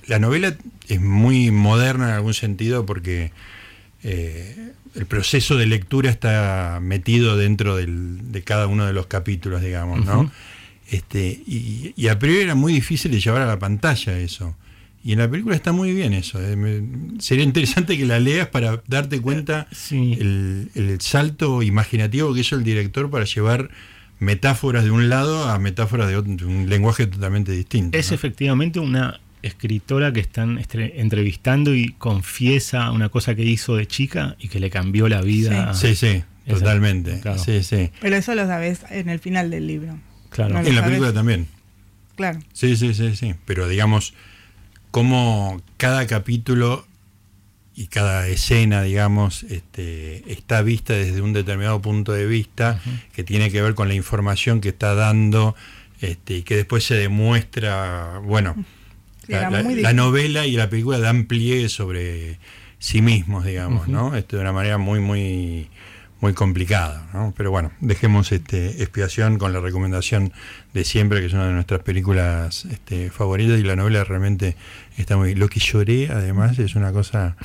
la 0.06 0.18
novela 0.18 0.56
es 0.88 1.00
muy 1.00 1.50
moderna 1.50 2.08
en 2.08 2.14
algún 2.14 2.34
sentido 2.34 2.86
porque 2.86 3.32
eh, 4.02 4.72
el 4.94 5.06
proceso 5.06 5.56
de 5.56 5.66
lectura 5.66 6.10
está 6.10 6.78
metido 6.82 7.36
dentro 7.36 7.76
de 7.76 8.42
cada 8.44 8.66
uno 8.66 8.86
de 8.86 8.92
los 8.92 9.06
capítulos, 9.06 9.62
digamos, 9.62 10.04
¿no? 10.04 10.30
Este, 10.88 11.42
y, 11.46 12.08
a 12.08 12.18
priori 12.18 12.42
era 12.42 12.54
muy 12.54 12.72
difícil 12.72 13.10
de 13.10 13.20
llevar 13.20 13.42
a 13.42 13.46
la 13.46 13.58
pantalla 13.58 14.18
eso. 14.18 14.56
Y 15.02 15.12
en 15.12 15.18
la 15.18 15.30
película 15.30 15.54
está 15.54 15.72
muy 15.72 15.92
bien 15.92 16.12
eso. 16.12 16.38
Eh, 16.40 16.82
sería 17.18 17.44
interesante 17.44 17.96
que 17.96 18.06
la 18.06 18.18
leas 18.18 18.48
para 18.48 18.82
darte 18.86 19.20
cuenta 19.20 19.68
el, 19.90 20.98
salto 21.00 21.62
imaginativo 21.62 22.32
que 22.34 22.40
hizo 22.40 22.56
el 22.56 22.64
director 22.64 23.10
para 23.10 23.24
llevar 23.24 23.70
metáforas 24.18 24.84
de 24.84 24.90
un 24.90 25.08
lado 25.08 25.44
a 25.48 25.58
metáforas 25.58 26.08
de, 26.08 26.18
un 26.18 26.68
lenguaje 26.68 27.06
totalmente 27.06 27.52
distinto. 27.52 27.96
Es 27.98 28.12
efectivamente 28.12 28.80
una 28.80 29.20
escritora 29.46 30.12
que 30.12 30.20
están 30.20 30.60
entrevistando 30.72 31.74
y 31.74 31.92
confiesa 31.92 32.90
una 32.90 33.08
cosa 33.08 33.34
que 33.34 33.42
hizo 33.42 33.76
de 33.76 33.86
chica 33.86 34.36
y 34.38 34.48
que 34.48 34.60
le 34.60 34.70
cambió 34.70 35.08
la 35.08 35.22
vida. 35.22 35.74
Sí, 35.74 35.94
sí, 35.94 36.22
totalmente. 36.48 37.20
Sí, 37.38 37.62
sí. 37.62 37.90
Pero 38.00 38.16
eso 38.16 38.34
lo 38.34 38.46
sabes 38.46 38.80
en 38.90 39.08
el 39.08 39.18
final 39.18 39.50
del 39.50 39.66
libro. 39.66 39.98
Claro. 40.30 40.58
en 40.58 40.74
la 40.74 40.84
película 40.84 41.12
también. 41.12 41.46
Claro. 42.16 42.40
Sí, 42.52 42.76
sí, 42.76 42.94
sí, 42.94 43.16
sí. 43.16 43.34
Pero 43.44 43.68
digamos, 43.68 44.14
como 44.90 45.62
cada 45.76 46.06
capítulo 46.06 46.86
y 47.74 47.88
cada 47.88 48.26
escena, 48.26 48.82
digamos, 48.82 49.42
este, 49.44 50.32
está 50.32 50.62
vista 50.62 50.94
desde 50.94 51.20
un 51.20 51.34
determinado 51.34 51.80
punto 51.82 52.12
de 52.12 52.26
vista 52.26 52.80
que 53.12 53.22
tiene 53.22 53.50
que 53.50 53.60
ver 53.60 53.74
con 53.74 53.88
la 53.88 53.94
información 53.94 54.62
que 54.62 54.70
está 54.70 54.94
dando 54.94 55.54
este, 56.00 56.38
y 56.38 56.42
que 56.42 56.56
después 56.56 56.84
se 56.84 56.94
demuestra, 56.94 58.20
bueno, 58.24 58.56
la, 59.28 59.92
novela 59.92 60.46
y 60.46 60.52
la 60.52 60.68
película 60.70 60.98
dan 60.98 61.26
pliegue 61.26 61.68
sobre 61.68 62.38
sí 62.78 63.02
mismos, 63.02 63.44
digamos, 63.44 63.88
¿no? 63.88 64.16
Esto 64.16 64.36
de 64.36 64.42
una 64.42 64.52
manera 64.52 64.78
muy, 64.78 65.00
muy, 65.00 65.68
muy 66.20 66.32
complicada, 66.32 67.06
¿no? 67.12 67.34
Pero 67.36 67.50
bueno, 67.50 67.72
dejemos 67.80 68.32
este 68.32 68.82
expiación 68.82 69.38
con 69.38 69.52
la 69.52 69.60
recomendación 69.60 70.32
de 70.72 70.84
siempre, 70.84 71.20
que 71.20 71.26
es 71.26 71.32
una 71.32 71.46
de 71.46 71.52
nuestras 71.52 71.82
películas 71.82 72.64
este, 72.66 73.10
favoritas, 73.10 73.58
y 73.58 73.62
la 73.62 73.76
novela 73.76 74.04
realmente 74.04 74.56
está 74.96 75.16
muy. 75.16 75.34
Lo 75.34 75.48
que 75.48 75.60
lloré, 75.60 76.08
además, 76.10 76.58
es 76.58 76.74
una 76.74 76.92
cosa 76.92 77.36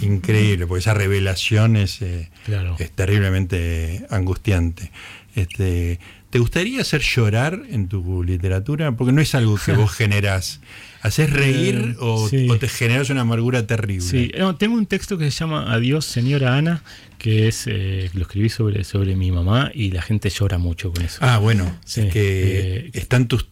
increíble, 0.00 0.66
porque 0.66 0.80
esa 0.80 0.94
revelación 0.94 1.76
es, 1.76 2.02
eh, 2.02 2.30
es 2.78 2.90
terriblemente 2.92 4.06
angustiante. 4.10 4.90
Este, 5.34 5.98
¿Te 6.34 6.40
gustaría 6.40 6.80
hacer 6.80 7.00
llorar 7.00 7.62
en 7.70 7.86
tu 7.86 8.24
literatura? 8.24 8.96
Porque 8.96 9.12
no 9.12 9.20
es 9.20 9.36
algo 9.36 9.56
que 9.56 9.70
vos 9.70 9.92
generas 9.96 10.60
¿Haces 11.00 11.30
reír 11.30 11.94
o, 12.00 12.28
te 12.28 12.66
generas 12.66 13.08
una 13.10 13.20
amargura 13.20 13.68
terrible? 13.68 14.00
Sí, 14.00 14.32
tengo 14.58 14.74
un 14.74 14.86
texto 14.86 15.16
que 15.16 15.30
se 15.30 15.38
llama 15.38 15.72
Adiós, 15.72 16.04
señora 16.04 16.56
Ana, 16.56 16.82
que 17.18 17.46
es 17.46 17.68
eh, 17.68 18.10
lo 18.14 18.22
escribí 18.22 18.48
sobre, 18.48 18.82
sobre 18.82 19.14
mi 19.14 19.30
mamá 19.30 19.70
y 19.72 19.92
la 19.92 20.02
gente 20.02 20.28
llora 20.28 20.58
mucho 20.58 20.92
con 20.92 21.04
eso. 21.04 21.18
Ah, 21.20 21.38
bueno, 21.38 21.72
es 21.86 22.06
que 22.12 22.78
eh, 22.78 22.90
están 22.94 23.28
tus 23.28 23.46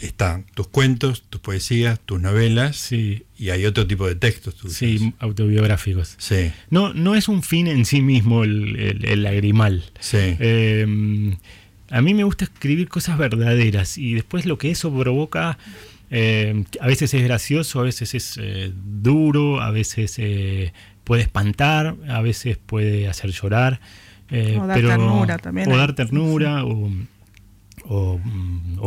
están 0.00 0.44
tus 0.54 0.66
cuentos, 0.66 1.22
tus 1.30 1.40
poesías, 1.40 2.00
tus 2.00 2.20
novelas 2.20 2.76
sí. 2.78 3.26
y 3.36 3.50
hay 3.50 3.64
otro 3.64 3.86
tipo 3.86 4.08
de 4.08 4.16
textos. 4.16 4.56
Sí, 4.70 5.14
autobiográficos. 5.20 6.16
Sí. 6.18 6.50
No, 6.68 6.92
no 6.94 7.14
es 7.14 7.28
un 7.28 7.44
fin 7.44 7.68
en 7.68 7.84
sí 7.84 8.00
mismo 8.00 8.42
el, 8.42 9.04
el, 9.04 9.22
lagrimal. 9.22 9.84
Sí. 10.00 10.36
A 11.90 12.02
mí 12.02 12.14
me 12.14 12.24
gusta 12.24 12.44
escribir 12.44 12.88
cosas 12.88 13.18
verdaderas 13.18 13.98
y 13.98 14.14
después 14.14 14.46
lo 14.46 14.58
que 14.58 14.70
eso 14.70 14.92
provoca, 14.92 15.58
eh, 16.10 16.64
a 16.80 16.86
veces 16.86 17.12
es 17.14 17.22
gracioso, 17.22 17.80
a 17.80 17.82
veces 17.82 18.14
es 18.14 18.38
eh, 18.40 18.72
duro, 18.74 19.60
a 19.60 19.70
veces 19.70 20.20
puede 21.04 21.22
espantar, 21.22 21.96
a 22.08 22.20
veces 22.20 22.58
puede 22.58 23.08
hacer 23.08 23.30
llorar. 23.30 23.80
o 24.30 24.66
dar 24.66 24.80
ternura 24.80 25.38
también. 25.38 25.70
O 25.70 25.76
dar 25.76 25.94
ternura, 25.94 26.64
o, 26.64 26.90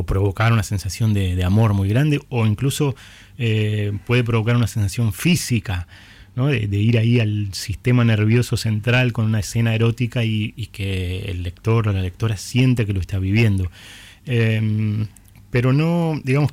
provocar 0.05 0.53
una 0.53 0.63
sensación 0.63 1.13
de, 1.13 1.43
amor 1.43 1.73
muy 1.73 1.89
grande, 1.89 2.21
o 2.29 2.45
incluso 2.45 2.95
puede 3.37 4.23
provocar 4.23 4.55
una 4.55 4.67
sensación 4.67 5.13
física 5.13 5.87
de, 6.35 6.77
ir 6.77 6.97
ahí 6.97 7.19
al 7.19 7.53
sistema 7.53 8.03
nervioso 8.03 8.57
central 8.57 9.13
con 9.13 9.25
una 9.25 9.39
escena 9.39 9.75
erótica 9.75 10.23
y, 10.23 10.51
que 10.71 11.25
el 11.27 11.43
lector 11.43 11.87
o 11.87 11.93
la 11.93 12.01
lectora 12.01 12.37
siente 12.37 12.85
que 12.85 12.93
lo 12.93 12.99
está 12.99 13.19
viviendo. 13.19 13.69
Em, 14.25 15.07
pero 15.49 15.73
no, 15.73 16.19
digamos, 16.23 16.51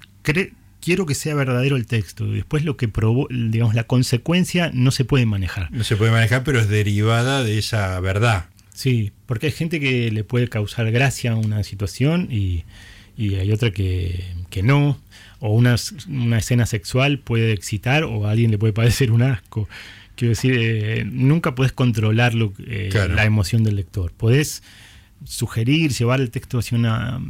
quiero 0.81 1.07
que 1.07 1.15
sea 1.15 1.35
verdadero 1.35 1.77
el 1.77 1.87
texto. 1.87 2.27
Después 2.27 2.65
lo 2.65 2.77
que 2.77 2.89
probó, 2.89 3.29
digamos, 3.31 3.75
la 3.75 3.85
consecuencia 3.85 4.71
no 4.75 4.91
se 4.91 5.05
puede 5.05 5.27
manejar. 5.27 5.71
No 5.71 5.85
se 5.85 5.97
puede 5.97 6.11
manejar, 6.11 6.45
pero 6.45 6.61
es 6.61 6.69
derivada 6.69 7.45
de 7.45 7.59
esa 7.59 7.99
verdad. 8.01 8.47
Sí, 8.75 9.13
porque 9.27 9.47
hay 9.47 9.53
gente 9.53 9.81
que 9.81 10.11
le 10.11 10.25
puede 10.25 10.49
causar 10.49 10.91
gracia 10.91 11.33
a 11.33 11.37
una 11.37 11.63
situación 11.63 12.29
y, 12.31 12.65
hay 13.19 13.51
otra 13.51 13.73
que, 13.73 14.25
que 14.51 14.63
no 14.63 15.01
o 15.41 15.53
una, 15.53 15.77
una, 16.09 16.39
escena 16.39 16.67
sexual 16.67 17.19
puede 17.19 17.53
excitar 17.53 18.05
o 18.05 18.27
a 18.27 18.33
alguien 18.33 18.51
le 18.51 18.59
puede 18.59 18.73
parecer 18.73 19.13
un 19.13 19.23
asco. 19.23 19.69
Quiero 20.17 20.31
decir, 20.31 20.57
eh, 20.59 21.05
nunca 21.05 21.55
puedes 21.55 21.73
controlar 21.73 22.33
eh, 22.67 22.91
la 23.11 23.25
emoción 23.25 23.63
del 23.63 23.77
lector. 23.77 24.13
Podés 24.13 24.63
sugerir, 25.25 25.93
llevar 25.93 26.21
el 26.21 26.31
texto 26.31 26.59
hacia 26.59 26.77
una, 26.77 27.21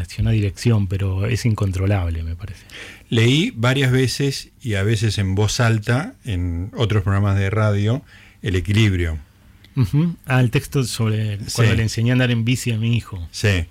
hacia 0.00 0.22
una 0.22 0.30
dirección, 0.30 0.86
pero 0.86 1.26
es 1.26 1.44
incontrolable, 1.44 2.22
me 2.22 2.36
parece. 2.36 2.64
Leí 3.10 3.52
varias 3.54 3.92
veces 3.92 4.50
y 4.62 4.74
a 4.74 4.82
veces 4.82 5.18
en 5.18 5.34
voz 5.34 5.60
alta, 5.60 6.14
en 6.24 6.70
otros 6.74 7.02
programas 7.02 7.38
de 7.38 7.50
radio, 7.50 8.02
El 8.42 8.56
Equilibrio. 8.56 9.18
Ah, 10.26 10.40
el 10.40 10.50
texto 10.50 10.82
sobre 10.84 11.38
cuando 11.54 11.74
le 11.74 11.82
enseñé 11.82 12.10
a 12.10 12.14
andar 12.14 12.30
en 12.32 12.44
bici 12.44 12.72
a 12.72 12.78
mi 12.78 12.96
hijo. 12.96 13.28
Sí 13.30 13.66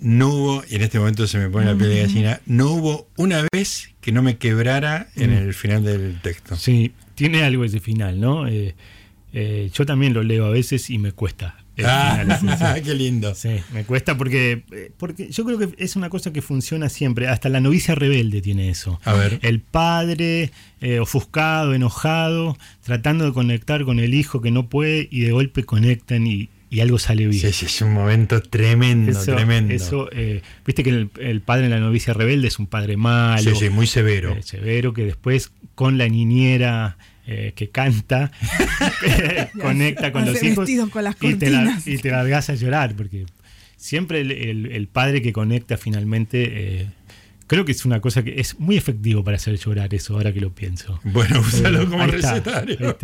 no 0.00 0.28
hubo, 0.28 0.64
y 0.68 0.76
en 0.76 0.82
este 0.82 0.98
momento 0.98 1.26
se 1.26 1.38
me 1.38 1.48
pone 1.48 1.66
la 1.66 1.74
piel 1.76 1.90
de 1.90 2.00
gallina, 2.02 2.40
no 2.46 2.70
hubo 2.70 3.08
una 3.16 3.44
vez 3.52 3.90
que 4.00 4.12
no 4.12 4.22
me 4.22 4.36
quebrara 4.36 5.08
en 5.16 5.32
el 5.32 5.54
final 5.54 5.84
del 5.84 6.20
texto. 6.22 6.56
Sí, 6.56 6.92
tiene 7.14 7.42
algo 7.42 7.64
ese 7.64 7.80
final, 7.80 8.20
¿no? 8.20 8.46
Eh, 8.46 8.74
eh, 9.32 9.70
yo 9.74 9.84
también 9.84 10.14
lo 10.14 10.22
leo 10.22 10.46
a 10.46 10.50
veces 10.50 10.88
y 10.90 10.98
me 10.98 11.12
cuesta. 11.12 11.56
Ah, 11.84 12.24
qué 12.84 12.94
lindo. 12.94 13.34
Sí, 13.34 13.50
me 13.72 13.84
cuesta 13.84 14.16
porque, 14.16 14.64
eh, 14.72 14.90
porque 14.96 15.30
yo 15.30 15.44
creo 15.44 15.58
que 15.58 15.74
es 15.78 15.96
una 15.96 16.10
cosa 16.10 16.32
que 16.32 16.42
funciona 16.42 16.88
siempre. 16.88 17.28
Hasta 17.28 17.48
la 17.48 17.60
novicia 17.60 17.94
rebelde 17.94 18.40
tiene 18.40 18.70
eso. 18.70 19.00
A 19.04 19.14
ver. 19.14 19.38
El 19.42 19.60
padre 19.60 20.52
ofuscado, 21.00 21.74
enojado, 21.74 22.56
tratando 22.82 23.24
de 23.24 23.32
conectar 23.32 23.84
con 23.84 23.98
el 24.00 24.14
hijo 24.14 24.40
que 24.40 24.50
no 24.50 24.68
puede 24.68 25.08
y 25.10 25.20
de 25.20 25.32
golpe 25.32 25.64
conectan 25.64 26.26
y, 26.26 26.48
y 26.70 26.80
algo 26.80 26.98
sale 26.98 27.26
bien. 27.26 27.40
Sí, 27.40 27.52
sí, 27.52 27.66
es 27.66 27.80
un 27.82 27.92
momento 27.92 28.42
tremendo, 28.42 29.18
tremendo. 29.24 29.72
Eso, 29.72 30.08
eh, 30.12 30.42
viste 30.66 30.82
que 30.82 31.08
el, 31.18 31.40
padre 31.40 31.64
en 31.64 31.70
la 31.70 31.80
novicia 31.80 32.12
rebelde 32.12 32.48
es 32.48 32.58
un 32.58 32.66
padre 32.66 32.96
malo. 32.96 33.42
Sí, 33.42 33.52
sí, 33.54 33.70
muy 33.70 33.86
severo. 33.86 34.34
Eh, 34.34 34.42
severo, 34.42 34.92
que 34.92 35.04
después 35.04 35.52
con 35.74 35.96
la 35.96 36.08
niñera 36.08 36.98
eh, 37.26 37.52
que 37.54 37.70
canta, 37.70 38.32
conecta 39.60 40.12
con 40.12 40.26
los 40.26 40.42
hijos 40.42 40.68
con 40.90 41.04
las 41.04 41.16
y, 41.20 41.34
te 41.34 41.50
y 41.86 41.98
te 41.98 42.10
largas 42.10 42.50
a 42.50 42.54
llorar, 42.54 42.94
porque 42.96 43.24
siempre 43.76 44.20
el, 44.20 44.88
padre 44.92 45.22
que 45.22 45.32
conecta 45.32 45.78
finalmente 45.78 46.88
Creo 47.48 47.64
que 47.64 47.72
es 47.72 47.86
una 47.86 48.00
cosa 48.00 48.22
que 48.22 48.38
es 48.38 48.60
muy 48.60 48.76
efectivo 48.76 49.24
para 49.24 49.38
hacer 49.38 49.56
llorar 49.56 49.92
eso, 49.94 50.14
ahora 50.14 50.34
que 50.34 50.40
lo 50.40 50.52
pienso. 50.52 51.00
Bueno, 51.02 51.40
úsalo 51.40 51.88
como 51.88 52.06
recetario. 52.06 52.98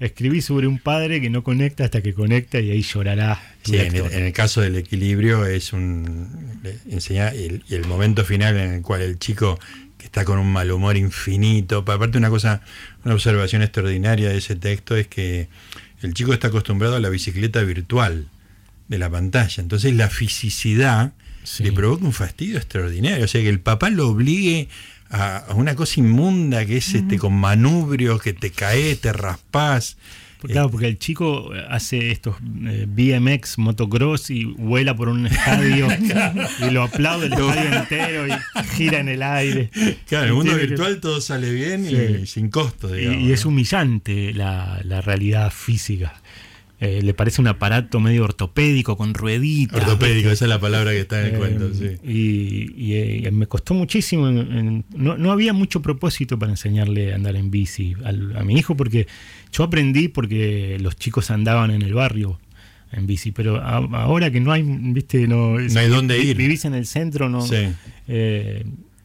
Escribí 0.00 0.40
sobre 0.40 0.66
un 0.66 0.78
padre 0.78 1.20
que 1.20 1.28
no 1.28 1.44
conecta 1.44 1.84
hasta 1.84 2.00
que 2.00 2.14
conecta 2.14 2.58
y 2.58 2.70
ahí 2.70 2.80
llorará. 2.80 3.40
Sí, 3.62 3.76
en 3.76 3.94
el, 3.94 4.32
caso 4.32 4.62
del 4.62 4.76
equilibrio 4.76 5.44
es 5.44 5.74
un 5.74 6.58
enseñar 6.90 7.34
el, 7.34 7.62
el 7.68 7.86
momento 7.86 8.24
final 8.24 8.56
en 8.56 8.72
el 8.72 8.82
cual 8.82 9.02
el 9.02 9.18
chico 9.18 9.58
que 9.98 10.06
está 10.06 10.24
con 10.24 10.38
un 10.38 10.50
mal 10.50 10.72
humor 10.72 10.96
infinito. 10.96 11.84
Aparte 11.86 12.16
una 12.16 12.30
cosa, 12.30 12.62
una 13.04 13.12
observación 13.12 13.60
extraordinaria 13.60 14.30
de 14.30 14.38
ese 14.38 14.56
texto 14.56 14.96
es 14.96 15.06
que 15.06 15.48
el 16.00 16.14
chico 16.14 16.32
está 16.32 16.48
acostumbrado 16.48 16.96
a 16.96 17.00
la 17.00 17.10
bicicleta 17.10 17.60
virtual 17.60 18.28
de 18.88 18.98
la 18.98 19.10
pantalla. 19.10 19.62
Entonces 19.62 19.94
la 19.94 20.08
fisicidad 20.08 21.12
le 21.58 21.72
provoca 21.72 22.04
un 22.04 22.12
fastidio 22.12 22.56
extraordinario. 22.56 23.24
O 23.24 23.28
sea, 23.28 23.40
que 23.40 23.48
el 23.48 23.60
papá 23.60 23.90
lo 23.90 24.08
obligue 24.08 24.68
a, 25.10 25.46
una 25.54 25.74
cosa 25.76 26.00
inmunda 26.00 26.64
que 26.66 26.78
es 26.78 26.94
este 26.94 27.18
con 27.18 27.34
manubrios, 27.34 28.22
que 28.22 28.32
te 28.32 28.50
caes, 28.50 29.00
te 29.00 29.12
raspás. 29.12 29.96
Claro, 30.40 30.72
porque 30.72 30.88
el 30.88 30.98
chico 30.98 31.52
hace 31.68 32.10
estos 32.10 32.34
eh, 32.66 32.86
BMX, 32.88 33.58
motocross 33.58 34.30
y 34.30 34.44
vuela 34.44 34.96
por 34.96 35.08
un 35.08 35.26
estadio 35.26 35.86
y 36.66 36.70
lo 36.70 36.82
aplaude 36.82 37.26
el 37.26 37.32
estadio 37.32 37.78
entero 37.78 38.26
y 38.26 38.64
gira 38.74 38.98
en 38.98 39.08
el 39.08 39.22
aire. 39.22 39.70
Claro, 40.08 40.24
en 40.24 40.28
el 40.30 40.34
mundo 40.34 40.56
virtual 40.56 41.00
todo 41.00 41.20
sale 41.20 41.52
bien 41.52 41.86
y 41.88 42.26
sin 42.26 42.50
costo. 42.50 42.98
y, 42.98 43.30
es 43.30 43.44
humillante 43.44 44.32
la, 44.34 44.80
la 44.82 45.00
realidad 45.00 45.52
física. 45.52 46.20
Eh, 46.84 47.00
le 47.00 47.14
parece 47.14 47.40
un 47.40 47.46
aparato 47.46 48.00
medio 48.00 48.24
ortopédico 48.24 48.96
con 48.96 49.14
rueditas. 49.14 49.82
Ortopédico, 49.82 50.30
esa 50.30 50.46
es 50.46 50.48
la 50.48 50.58
palabra 50.58 50.90
que 50.90 50.98
está 50.98 51.20
en 51.20 51.26
el 51.26 51.34
eh, 51.36 51.38
cuento, 51.38 51.72
sí. 51.72 51.90
Y, 52.02 52.94
eh, 52.94 53.30
me 53.30 53.46
costó 53.46 53.72
muchísimo. 53.72 54.28
no, 54.28 55.30
había 55.30 55.52
mucho 55.52 55.80
propósito 55.80 56.40
para 56.40 56.50
enseñarle 56.50 57.12
a 57.12 57.14
andar 57.14 57.36
en 57.36 57.52
bici 57.52 57.94
a 58.04 58.42
mi 58.42 58.56
hijo, 58.56 58.76
porque 58.76 59.06
yo 59.52 59.62
aprendí 59.62 60.08
porque 60.08 60.76
los 60.80 60.96
chicos 60.96 61.30
andaban 61.30 61.70
en 61.70 61.82
el 61.82 61.94
barrio 61.94 62.40
en 62.90 63.06
bici, 63.06 63.30
pero 63.30 63.62
ahora 63.62 64.32
que 64.32 64.40
no 64.40 64.50
hay, 64.50 64.64
viste, 64.64 65.28
no, 65.28 65.60
no 65.60 65.80
hay 65.80 65.88
dónde 65.88 66.18
ir. 66.18 66.36
Vivís 66.36 66.64
en 66.64 66.74
el 66.74 66.86
centro, 66.86 67.28
no, 67.28 67.46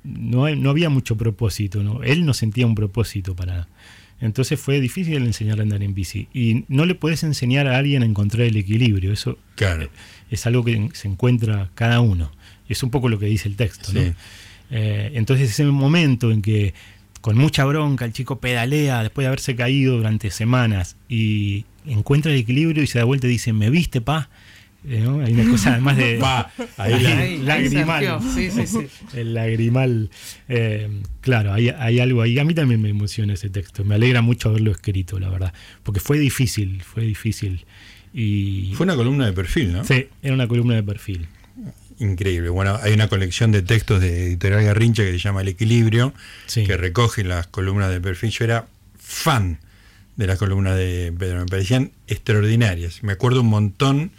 no, 0.03 0.55
no 0.55 0.69
había 0.71 0.89
mucho 0.89 1.15
propósito. 1.15 1.83
¿no? 1.83 2.01
Él 2.01 2.25
no 2.25 2.33
sentía 2.33 2.65
un 2.65 2.73
propósito 2.73 3.35
para 3.35 3.67
entonces 4.19 4.59
fue 4.59 4.79
difícil 4.79 5.17
enseñarle 5.17 5.61
a 5.61 5.63
andar 5.63 5.83
en 5.83 5.93
bici. 5.93 6.27
Y 6.33 6.65
no 6.67 6.85
le 6.85 6.95
puedes 6.95 7.23
enseñar 7.23 7.67
a 7.67 7.77
alguien 7.77 8.01
a 8.03 8.05
encontrar 8.05 8.47
el 8.47 8.57
equilibrio. 8.57 9.13
Eso 9.13 9.37
es 10.31 10.45
algo 10.47 10.63
que 10.63 10.89
se 10.93 11.07
encuentra 11.07 11.69
cada 11.75 11.99
uno. 11.99 12.31
Es 12.67 12.83
un 12.83 12.89
poco 12.89 13.09
lo 13.09 13.19
que 13.19 13.27
dice 13.27 13.47
el 13.47 13.55
texto. 13.55 13.93
¿no? 13.93 14.01
Eh, 14.71 15.11
entonces 15.13 15.49
ese 15.49 15.65
momento 15.65 16.31
en 16.31 16.41
que 16.41 16.73
con 17.21 17.37
mucha 17.37 17.65
bronca 17.65 18.05
el 18.05 18.13
chico 18.13 18.39
pedalea 18.39 19.03
después 19.03 19.23
de 19.23 19.27
haberse 19.27 19.55
caído 19.55 19.97
durante 19.97 20.31
semanas 20.31 20.97
y 21.07 21.65
encuentra 21.85 22.31
el 22.31 22.39
equilibrio 22.39 22.83
y 22.83 22.87
se 22.87 22.99
da 22.99 23.05
vuelta 23.05 23.27
y 23.27 23.31
dice, 23.31 23.53
¿me 23.53 23.69
viste, 23.69 24.01
pa? 24.01 24.29
Eh, 24.89 25.05
hay 25.25 25.33
una 25.33 25.51
cosa 25.51 25.71
además 25.73 25.97
de. 25.97 26.23
ahí 26.77 27.39
lagrimal. 27.39 28.19
El 29.13 29.33
lagrimal. 29.33 30.09
Eh, 30.47 30.89
claro, 31.19 31.53
hay, 31.53 31.69
hay, 31.69 31.99
algo 31.99 32.21
ahí. 32.21 32.39
A 32.39 32.45
mí 32.45 32.53
también 32.53 32.81
me 32.81 32.89
emociona 32.89 33.33
ese 33.33 33.49
texto. 33.49 33.83
Me 33.83 33.95
alegra 33.95 34.21
mucho 34.21 34.49
haberlo 34.49 34.71
escrito, 34.71 35.19
la 35.19 35.29
verdad. 35.29 35.53
Porque 35.83 35.99
fue 35.99 36.17
difícil, 36.17 36.81
fue 36.83 37.03
difícil. 37.03 37.65
Y... 38.13 38.71
Fue 38.75 38.85
una 38.85 38.95
columna 38.95 39.25
de 39.25 39.33
perfil, 39.33 39.73
¿no? 39.73 39.83
Sí, 39.83 40.07
era 40.23 40.33
una 40.33 40.47
columna 40.47 40.75
de 40.75 40.83
perfil. 40.83 41.27
Increíble. 41.99 42.49
Bueno, 42.49 42.79
hay 42.81 42.93
una 42.93 43.09
colección 43.09 43.51
de 43.51 43.63
textos 43.63 43.99
de 43.99 44.27
Editorial 44.27 44.63
Garrincha 44.63 45.03
que 45.03 45.11
se 45.11 45.19
llama 45.19 45.41
El 45.41 45.49
Equilibrio, 45.49 46.13
que 46.53 46.77
recoge 46.77 47.25
las 47.25 47.47
columnas 47.47 47.89
de 47.89 47.99
perfil. 47.99 48.29
Yo 48.29 48.45
era 48.45 48.67
fan 48.97 49.59
de 50.15 50.27
las 50.27 50.39
columnas 50.39 50.77
de 50.77 51.13
Pedro, 51.17 51.39
me 51.39 51.45
parecían 51.45 51.91
extraordinarias. 52.07 53.03
Me 53.03 53.13
acuerdo 53.13 53.41
un 53.41 53.47
montón 53.47 54.11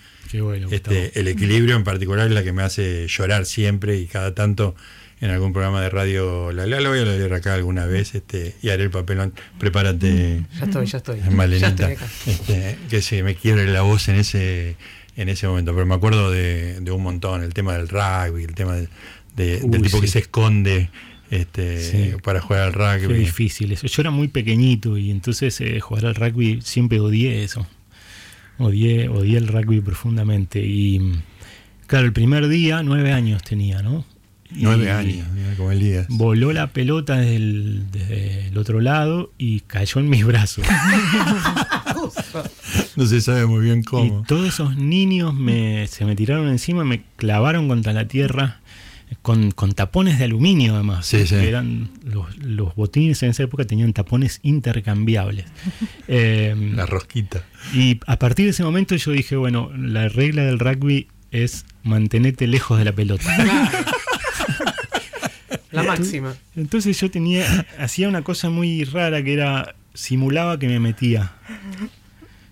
este, 0.70 1.18
el 1.18 1.28
equilibrio 1.28 1.76
en 1.76 1.84
particular 1.84 2.26
es 2.26 2.32
la 2.32 2.42
que 2.42 2.52
me 2.52 2.62
hace 2.62 3.06
llorar 3.08 3.46
siempre 3.46 3.98
y 3.98 4.06
cada 4.06 4.34
tanto 4.34 4.74
en 5.20 5.30
algún 5.30 5.52
programa 5.52 5.80
de 5.80 5.90
radio 5.90 6.52
la, 6.52 6.66
la, 6.66 6.88
voy 6.88 7.00
a 7.00 7.04
leer 7.04 7.32
acá 7.32 7.54
alguna 7.54 7.86
vez 7.86 8.14
este, 8.14 8.54
y 8.62 8.68
haré 8.68 8.84
el 8.84 8.90
papelón. 8.90 9.32
Prepárate. 9.58 10.44
Ya 10.58 10.64
estoy, 10.64 10.86
ya 10.86 10.98
estoy. 10.98 11.20
Malenita, 11.30 11.90
este, 12.26 12.78
que 12.88 13.02
se 13.02 13.22
me 13.22 13.34
quiebre 13.34 13.66
la 13.66 13.82
voz 13.82 14.08
en 14.08 14.16
ese 14.16 14.76
en 15.16 15.28
ese 15.28 15.48
momento. 15.48 15.72
Pero 15.74 15.86
me 15.86 15.94
acuerdo 15.94 16.30
de, 16.30 16.80
un 16.90 17.02
montón, 17.02 17.42
el 17.42 17.52
tema 17.52 17.74
del 17.76 17.88
rugby, 17.88 18.44
el 18.44 18.54
tema 18.54 18.76
de, 18.76 18.88
del 19.34 19.82
tipo 19.82 20.00
que 20.00 20.06
se 20.06 20.20
esconde 20.20 20.90
este, 21.30 22.16
para 22.22 22.40
jugar 22.40 22.62
al 22.62 22.72
rugby. 22.72 23.14
Qué 23.14 23.20
difícil 23.20 23.72
eso. 23.72 23.88
Yo 23.88 24.02
era 24.02 24.10
muy 24.12 24.28
pequeñito 24.28 24.96
y 24.96 25.10
entonces 25.10 25.60
eh, 25.60 25.80
jugar 25.80 26.06
al 26.06 26.14
rugby 26.14 26.60
siempre 26.62 27.00
odié 27.00 27.42
eso 27.42 27.66
odié, 28.58 29.04
el 29.04 29.48
rugby 29.48 29.80
profundamente. 29.80 30.64
Y 30.64 31.00
claro, 31.86 32.06
el 32.06 32.12
primer 32.12 32.48
día, 32.48 32.82
nueve 32.82 33.12
años 33.12 33.42
tenía, 33.42 33.82
¿no? 33.82 34.04
Nueve 34.50 34.90
años, 34.90 35.26
como 35.56 35.72
el 35.72 35.80
día. 35.80 36.06
Voló 36.08 36.52
la 36.52 36.68
pelota 36.68 37.18
desde 37.18 38.48
el, 38.48 38.56
otro 38.56 38.80
lado 38.80 39.30
y 39.36 39.60
cayó 39.60 40.00
en 40.00 40.08
mis 40.08 40.24
brazos. 40.24 40.64
no 42.96 43.06
se 43.06 43.20
sabe 43.20 43.46
muy 43.46 43.62
bien 43.62 43.82
cómo. 43.82 44.22
Y 44.22 44.26
todos 44.26 44.48
esos 44.48 44.76
niños 44.76 45.34
me, 45.34 45.86
se 45.86 46.06
me 46.06 46.16
tiraron 46.16 46.48
encima, 46.48 46.82
me 46.82 47.02
clavaron 47.16 47.68
contra 47.68 47.92
la 47.92 48.08
tierra. 48.08 48.60
Con, 49.22 49.52
tapones 49.74 50.18
de 50.18 50.24
aluminio 50.24 50.74
además. 50.74 51.06
Sí, 51.06 51.26
sí. 51.26 51.34
Eran 51.34 51.90
los, 52.02 52.74
botines 52.74 53.22
en 53.22 53.30
esa 53.30 53.42
época 53.42 53.64
tenían 53.64 53.92
tapones 53.92 54.40
intercambiables. 54.42 55.46
Em, 56.08 56.74
la 56.76 56.86
rosquita. 56.86 57.44
Y 57.74 58.00
a 58.06 58.18
partir 58.18 58.46
de 58.46 58.50
ese 58.50 58.64
momento 58.64 58.96
yo 58.96 59.12
dije, 59.12 59.36
bueno, 59.36 59.70
la 59.76 60.08
regla 60.08 60.42
del 60.42 60.58
rugby 60.58 61.08
es 61.30 61.66
mantenerte 61.82 62.46
lejos 62.46 62.78
de 62.78 62.84
la 62.84 62.92
pelota. 62.92 63.24
La 65.70 65.82
máxima. 65.82 66.34
Entonces 66.56 66.98
yo 66.98 67.10
tenía, 67.10 67.66
hacía 67.78 68.08
una 68.08 68.22
cosa 68.22 68.48
muy 68.48 68.84
rara 68.84 69.22
que 69.22 69.34
era, 69.34 69.74
simulaba 69.92 70.58
que 70.58 70.66
me 70.66 70.80
metía. 70.80 71.32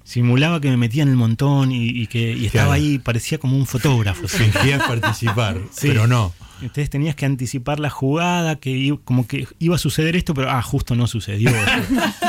Simulaba 0.05 0.61
que 0.61 0.69
me 0.69 0.77
metía 0.77 1.03
en 1.03 1.09
el 1.09 1.17
montón 1.17 1.73
y, 1.73 2.07
que 2.07 2.45
estaba 2.45 2.75
ahí, 2.75 2.99
parecía 2.99 3.39
como 3.39 3.57
un 3.57 3.67
fotógrafo. 3.67 4.29
Fingías 4.29 4.83
participar, 4.83 5.59
pero 5.81 6.07
no. 6.07 6.35
Entonces 6.61 6.91
tenías 6.91 7.15
que 7.15 7.27
anticipar 7.27 7.81
la 7.81 7.91
jugada, 7.91 8.57
que 8.57 8.97
como 9.05 9.27
que 9.27 9.47
iba 9.59 9.75
a 9.75 9.79
suceder 9.79 10.17
esto, 10.17 10.35
pero 10.35 10.51
ah, 10.51 10.63
justo 10.63 10.95
no 10.95 11.07
sucedió. 11.07 11.51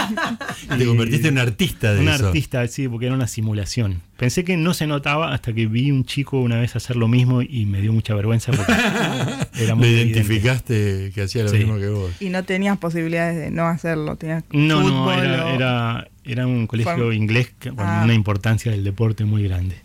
Te 0.77 0.85
convertiste 0.85 1.29
en 1.29 1.35
un 1.35 1.39
artista 1.39 1.93
de 1.93 2.01
un 2.01 2.09
eso. 2.09 2.19
Un 2.19 2.25
artista, 2.27 2.67
sí, 2.67 2.87
porque 2.87 3.05
era 3.05 3.15
una 3.15 3.27
simulación. 3.27 4.01
Pensé 4.17 4.43
que 4.43 4.57
no 4.57 4.73
se 4.73 4.87
notaba 4.87 5.33
hasta 5.33 5.53
que 5.53 5.67
vi 5.67 5.91
un 5.91 6.03
chico 6.03 6.41
una 6.41 6.59
vez 6.59 6.75
hacer 6.75 6.95
lo 6.95 7.07
mismo 7.07 7.41
y 7.41 7.65
me 7.65 7.81
dio 7.81 7.93
mucha 7.93 8.15
vergüenza 8.15 8.51
porque 8.51 8.73
era 9.63 9.75
muy 9.75 9.87
identificaste 9.87 11.11
que 11.13 11.21
hacía 11.21 11.43
lo 11.43 11.51
mismo 11.51 11.77
que 11.77 11.89
vos. 11.89 12.11
Y 12.19 12.29
no 12.29 12.43
tenías 12.43 12.77
posibilidades 12.77 13.37
de 13.37 13.51
no 13.51 13.67
hacerlo, 13.67 14.15
tenías 14.15 14.43
No, 14.51 14.81
no, 14.81 15.13
era, 15.13 16.07
era, 16.25 16.47
un 16.47 16.67
colegio 16.67 17.13
inglés 17.13 17.53
con 17.61 17.79
ah. 17.79 18.01
una 18.03 18.13
importancia 18.13 18.71
del 18.71 18.83
deporte 18.83 19.23
muy 19.23 19.43
grande. 19.43 19.77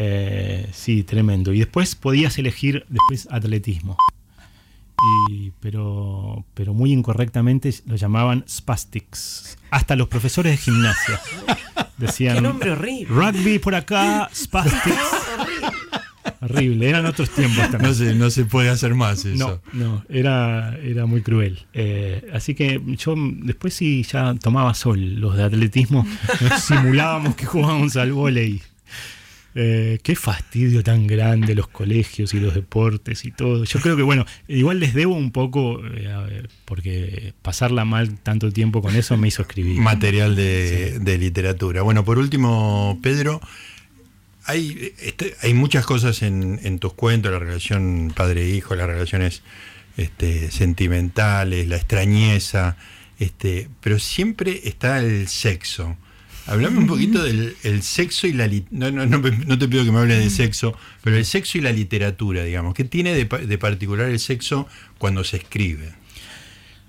Eh, 0.00 0.68
sí, 0.72 1.02
tremendo. 1.02 1.52
Y 1.52 1.58
después 1.58 1.96
podías 1.96 2.38
elegir 2.38 2.86
después 2.88 3.26
atletismo. 3.32 3.96
pero, 5.60 6.44
pero 6.54 6.72
muy 6.72 6.92
incorrectamente 6.92 7.74
lo 7.86 7.96
llamaban 7.96 8.44
spastics. 8.48 9.58
Hasta 9.70 9.96
los 9.96 10.06
profesores 10.08 10.52
de 10.52 10.56
gimnasia 10.58 11.20
decían 11.98 12.36
¿Qué 12.36 12.40
nombre 12.42 12.70
horrible. 12.70 13.06
rugby 13.08 13.58
por 13.58 13.74
acá, 13.74 14.30
spastics. 14.32 14.96
horrible, 16.40 16.88
eran 16.88 17.04
otros 17.06 17.30
tiempos 17.30 17.68
también. 17.70 17.82
No 17.82 17.94
se, 17.94 18.14
no 18.14 18.30
se 18.30 18.44
puede 18.44 18.68
hacer 18.70 18.94
más 18.94 19.24
eso. 19.24 19.60
No, 19.72 19.86
no 19.86 20.04
era, 20.08 20.76
era 20.78 21.06
muy 21.06 21.22
cruel. 21.22 21.66
Eh, 21.72 22.30
así 22.32 22.54
que 22.54 22.80
yo 22.96 23.14
después 23.16 23.74
sí 23.74 24.04
ya 24.04 24.34
tomaba 24.34 24.74
sol. 24.74 25.16
Los 25.16 25.36
de 25.36 25.42
atletismo 25.42 26.06
simulábamos 26.60 27.34
que 27.34 27.46
jugábamos 27.46 27.96
al 27.96 28.12
volei. 28.12 28.62
Eh, 29.54 29.98
qué 30.02 30.14
fastidio 30.14 30.84
tan 30.84 31.06
grande 31.06 31.54
los 31.54 31.68
colegios 31.68 32.34
y 32.34 32.40
los 32.40 32.54
deportes 32.54 33.24
y 33.24 33.30
todo. 33.30 33.64
Yo 33.64 33.80
creo 33.80 33.96
que, 33.96 34.02
bueno, 34.02 34.26
igual 34.46 34.78
les 34.78 34.92
debo 34.94 35.14
un 35.14 35.32
poco, 35.32 35.80
eh, 35.84 36.46
porque 36.64 37.32
pasarla 37.42 37.84
mal 37.84 38.18
tanto 38.20 38.52
tiempo 38.52 38.82
con 38.82 38.94
eso 38.94 39.16
me 39.16 39.28
hizo 39.28 39.42
escribir. 39.42 39.80
Material 39.80 40.36
de, 40.36 41.18
literatura. 41.18 41.82
Bueno, 41.82 42.04
por 42.04 42.18
último, 42.18 43.00
Pedro, 43.02 43.40
hay, 44.44 44.92
este, 45.00 45.34
hay 45.42 45.54
muchas 45.54 45.86
cosas 45.86 46.22
en, 46.22 46.78
tus 46.78 46.92
cuentos, 46.92 47.32
la 47.32 47.38
relación 47.38 48.12
padre-hijo, 48.14 48.74
las 48.74 48.86
relaciones 48.86 49.42
este, 49.96 50.50
sentimentales, 50.50 51.66
la 51.66 51.76
extrañeza, 51.76 52.76
este, 53.18 53.68
pero 53.80 53.98
siempre 53.98 54.60
está 54.64 55.00
el 55.00 55.26
sexo. 55.26 55.96
Hablame 56.48 56.78
un 56.78 56.86
poquito 56.88 57.22
del 57.22 57.82
sexo 57.82 58.26
y 58.26 58.32
la 58.32 58.48
no, 58.70 58.90
no, 58.90 59.06
no, 59.06 59.58
te 59.58 59.68
pido 59.68 59.84
que 59.84 59.92
me 59.92 59.98
hables 59.98 60.18
de 60.18 60.30
sexo, 60.30 60.74
pero 61.02 61.16
el 61.16 61.24
sexo 61.24 61.58
y 61.58 61.60
la 61.60 61.72
literatura, 61.72 62.42
digamos. 62.42 62.74
¿Qué 62.74 62.84
tiene 62.84 63.14
de, 63.14 63.26
particular 63.58 64.08
el 64.08 64.18
sexo 64.18 64.66
cuando 64.96 65.24
se 65.24 65.36
escribe? 65.36 65.92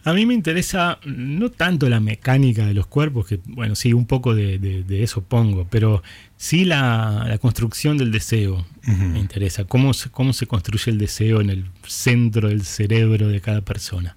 A 0.05 0.13
mí 0.13 0.25
me 0.25 0.33
interesa 0.33 0.97
no 1.05 1.51
tanto 1.51 1.89
la 1.89 1.99
mecánica 1.99 2.65
de 2.65 2.73
los 2.73 2.87
cuerpos, 2.87 3.27
que 3.27 3.41
bueno, 3.45 3.75
sí, 3.75 3.91
un 3.91 4.05
poco 4.05 4.33
de, 4.33 5.03
eso 5.03 5.21
pongo, 5.21 5.67
pero 5.69 6.01
sí 6.37 6.63
la, 6.63 7.37
construcción 7.41 7.97
del 7.97 8.11
deseo 8.11 8.65
me 8.83 9.19
interesa, 9.19 9.65
cómo 9.65 9.93
se, 9.93 10.09
cómo 10.09 10.31
se 10.31 10.47
construye 10.47 10.89
el 10.89 10.97
deseo 10.97 11.41
en 11.41 11.49
el 11.49 11.65
centro 11.85 12.47
del 12.47 12.63
cerebro 12.63 13.27
de 13.27 13.41
cada 13.41 13.61
persona. 13.61 14.15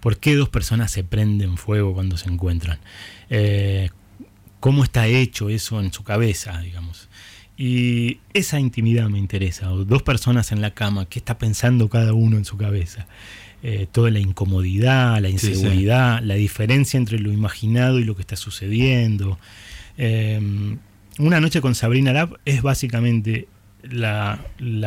¿Por 0.00 0.16
qué 0.16 0.34
dos 0.34 0.48
personas 0.48 0.90
se 0.92 1.04
prenden 1.04 1.58
fuego 1.58 1.92
cuando 1.92 2.16
se 2.16 2.30
encuentran? 2.30 2.78
Eh, 3.30 3.90
cómo 4.60 4.84
está 4.84 5.06
hecho 5.06 5.48
eso 5.48 5.80
en 5.80 5.92
su 5.92 6.04
cabeza, 6.04 6.60
digamos. 6.60 7.08
Y 7.56 8.18
esa 8.34 8.60
intimidad 8.60 9.08
me 9.08 9.18
interesa, 9.18 9.72
o 9.72 9.84
dos 9.84 10.02
personas 10.02 10.52
en 10.52 10.60
la 10.60 10.74
cama, 10.74 11.06
qué 11.06 11.18
está 11.18 11.38
pensando 11.38 11.88
cada 11.88 12.12
uno 12.12 12.36
en 12.36 12.44
su 12.44 12.56
cabeza. 12.56 13.06
Eh, 13.64 13.88
toda 13.90 14.12
la 14.12 14.20
incomodidad, 14.20 15.20
la 15.20 15.28
inseguridad, 15.28 16.22
la 16.22 16.34
diferencia 16.34 16.96
entre 16.96 17.18
lo 17.18 17.32
imaginado 17.32 17.98
y 17.98 18.04
lo 18.04 18.14
que 18.14 18.22
está 18.22 18.36
sucediendo. 18.36 19.40
Em, 19.96 20.78
una 21.18 21.40
noche 21.40 21.60
con 21.60 21.74
Sabrina 21.74 22.12
Lab 22.12 22.38
es 22.44 22.62
básicamente 22.62 23.48
la, 23.82 24.44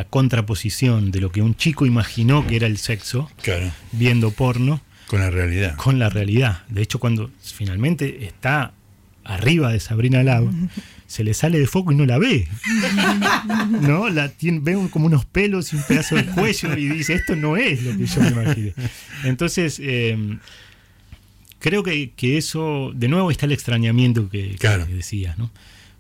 contraposición 0.09 1.11
de 1.11 1.19
lo 1.19 1.31
que 1.33 1.41
un 1.41 1.55
chico 1.55 1.85
imaginó 1.85 2.47
que 2.47 2.55
era 2.55 2.67
el 2.67 2.77
sexo, 2.77 3.29
viendo 3.91 4.31
porno. 4.31 4.81
Con 5.07 5.19
la 5.19 5.29
realidad. 5.29 5.75
Con 5.75 5.99
la 5.99 6.09
realidad. 6.09 6.63
De 6.69 6.81
hecho, 6.81 6.99
cuando 6.99 7.29
finalmente 7.41 8.25
está 8.25 8.71
arriba 9.33 9.71
de 9.71 9.79
Sabrina 9.79 10.23
Lau, 10.23 10.51
se 11.07 11.23
le 11.23 11.33
sale 11.33 11.59
de 11.59 11.67
foco 11.67 11.91
y 11.91 11.95
no 11.95 12.05
la 12.05 12.17
ve. 12.17 12.47
¿No? 13.81 14.09
La 14.09 14.29
tiene, 14.29 14.59
ve 14.61 14.77
como 14.89 15.07
unos 15.07 15.25
pelos 15.25 15.73
y 15.73 15.77
un 15.77 15.83
pedazo 15.83 16.15
de 16.15 16.25
cuello 16.25 16.77
y 16.77 16.89
dice, 16.89 17.13
esto 17.13 17.35
no 17.35 17.57
es 17.57 17.83
lo 17.83 17.97
que 17.97 18.05
yo 18.05 18.21
me 18.21 18.29
imaginé. 18.29 18.73
Entonces, 19.23 19.79
eh, 19.83 20.37
creo 21.61 21.83
que, 21.83 22.11
eso, 22.37 22.91
de 22.93 23.07
nuevo 23.07 23.31
está 23.31 23.45
el 23.45 23.53
extrañamiento 23.53 24.29
que, 24.29 24.57
decías, 24.89 25.37
¿no? 25.37 25.51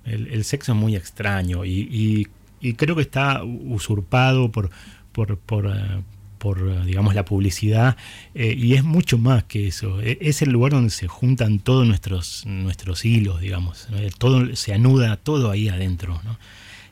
El, 0.03 0.43
sexo 0.43 0.73
es 0.73 0.77
muy 0.77 0.95
extraño 0.95 1.63
y, 1.63 2.27
creo 2.75 2.95
que 2.95 3.01
está 3.01 3.43
usurpado 3.43 4.51
por, 4.51 4.69
por, 5.11 5.37
por, 5.37 5.67
eh, 5.67 6.01
por 6.41 6.83
digamos 6.85 7.13
la 7.13 7.23
publicidad 7.23 7.95
eh, 8.33 8.55
y 8.57 8.73
es 8.73 8.83
mucho 8.83 9.19
más 9.19 9.43
que 9.43 9.67
eso. 9.67 10.01
E, 10.01 10.17
es 10.21 10.41
el 10.41 10.49
lugar 10.49 10.71
donde 10.71 10.89
se 10.89 11.07
juntan 11.07 11.59
todos 11.59 11.87
nuestros 11.87 12.43
nuestros 12.47 13.05
hilos 13.05 13.39
digamos 13.39 13.87
todo 14.17 14.55
se 14.55 14.73
anuda 14.73 15.17
todo 15.17 15.51
ahí 15.51 15.69
adentro 15.69 16.19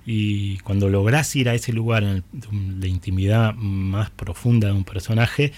y 0.06 0.58
cuando 0.60 0.88
logras 0.88 1.36
ir 1.36 1.50
a 1.50 1.56
ese 1.56 1.74
lugar 1.74 2.24
de 2.32 2.88
intimidad 2.88 3.56
más 3.56 4.12
profunda 4.12 4.68
de 4.68 4.74
un 4.74 4.84
personaje 4.84 5.52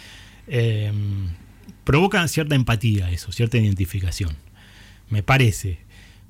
em, 0.48 1.28
provoca 1.84 2.26
cierta 2.30 2.56
empatía 2.56 3.12
eso 3.12 3.32
cierta 3.34 3.58
identificación. 3.58 4.36
Me 5.10 5.22
parece 5.22 5.80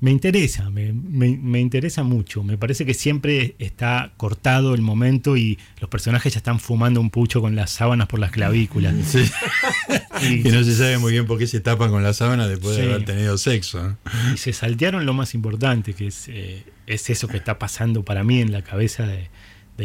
me 0.02 0.10
interesa, 0.10 0.68
me, 0.68 1.60
interesa 1.60 2.02
mucho. 2.02 2.42
Me 2.42 2.58
parece 2.58 2.84
que 2.84 2.92
siempre 2.92 3.54
está 3.60 4.12
cortado 4.16 4.74
el 4.74 4.82
momento 4.82 5.36
y 5.36 5.60
los 5.78 5.88
personajes 5.88 6.34
ya 6.34 6.38
están 6.38 6.58
fumando 6.58 7.00
un 7.00 7.08
pucho 7.08 7.40
con 7.40 7.54
las 7.54 7.70
sábanas 7.70 8.08
por 8.08 8.18
las 8.18 8.32
clavículas. 8.32 8.94
y, 10.28 10.38
no 10.50 10.64
se 10.64 10.74
sabe 10.74 10.98
muy 10.98 11.12
bien 11.12 11.24
por 11.24 11.38
qué 11.38 11.46
se 11.46 11.60
tapan 11.60 11.90
con 11.90 12.02
las 12.02 12.16
sábanas 12.16 12.48
después 12.48 12.76
de 12.76 12.82
haber 12.82 13.04
tenido 13.04 13.38
sexo. 13.38 13.96
Y 14.34 14.38
se 14.38 14.52
saltearon 14.52 15.06
lo 15.06 15.14
más 15.14 15.34
importante, 15.34 15.94
que 15.94 16.08
es, 16.08 16.26
eh, 16.26 16.64
es 16.88 17.08
eso 17.08 17.28
que 17.28 17.36
está 17.36 17.60
pasando 17.60 18.04
para 18.04 18.24
mí 18.24 18.40
en 18.40 18.50
la 18.50 18.62
cabeza 18.62 19.06
de, 19.06 19.28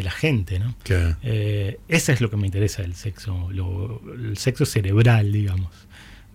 la 0.02 0.10
gente. 0.10 0.58
¿no? 0.58 0.74
Eh, 1.22 1.78
eso 1.86 2.10
es 2.10 2.20
lo 2.20 2.28
que 2.28 2.36
me 2.36 2.46
interesa 2.46 2.82
del 2.82 2.96
sexo, 2.96 3.50
el 3.50 4.36
sexo 4.36 4.66
cerebral, 4.66 5.30
digamos. 5.30 5.70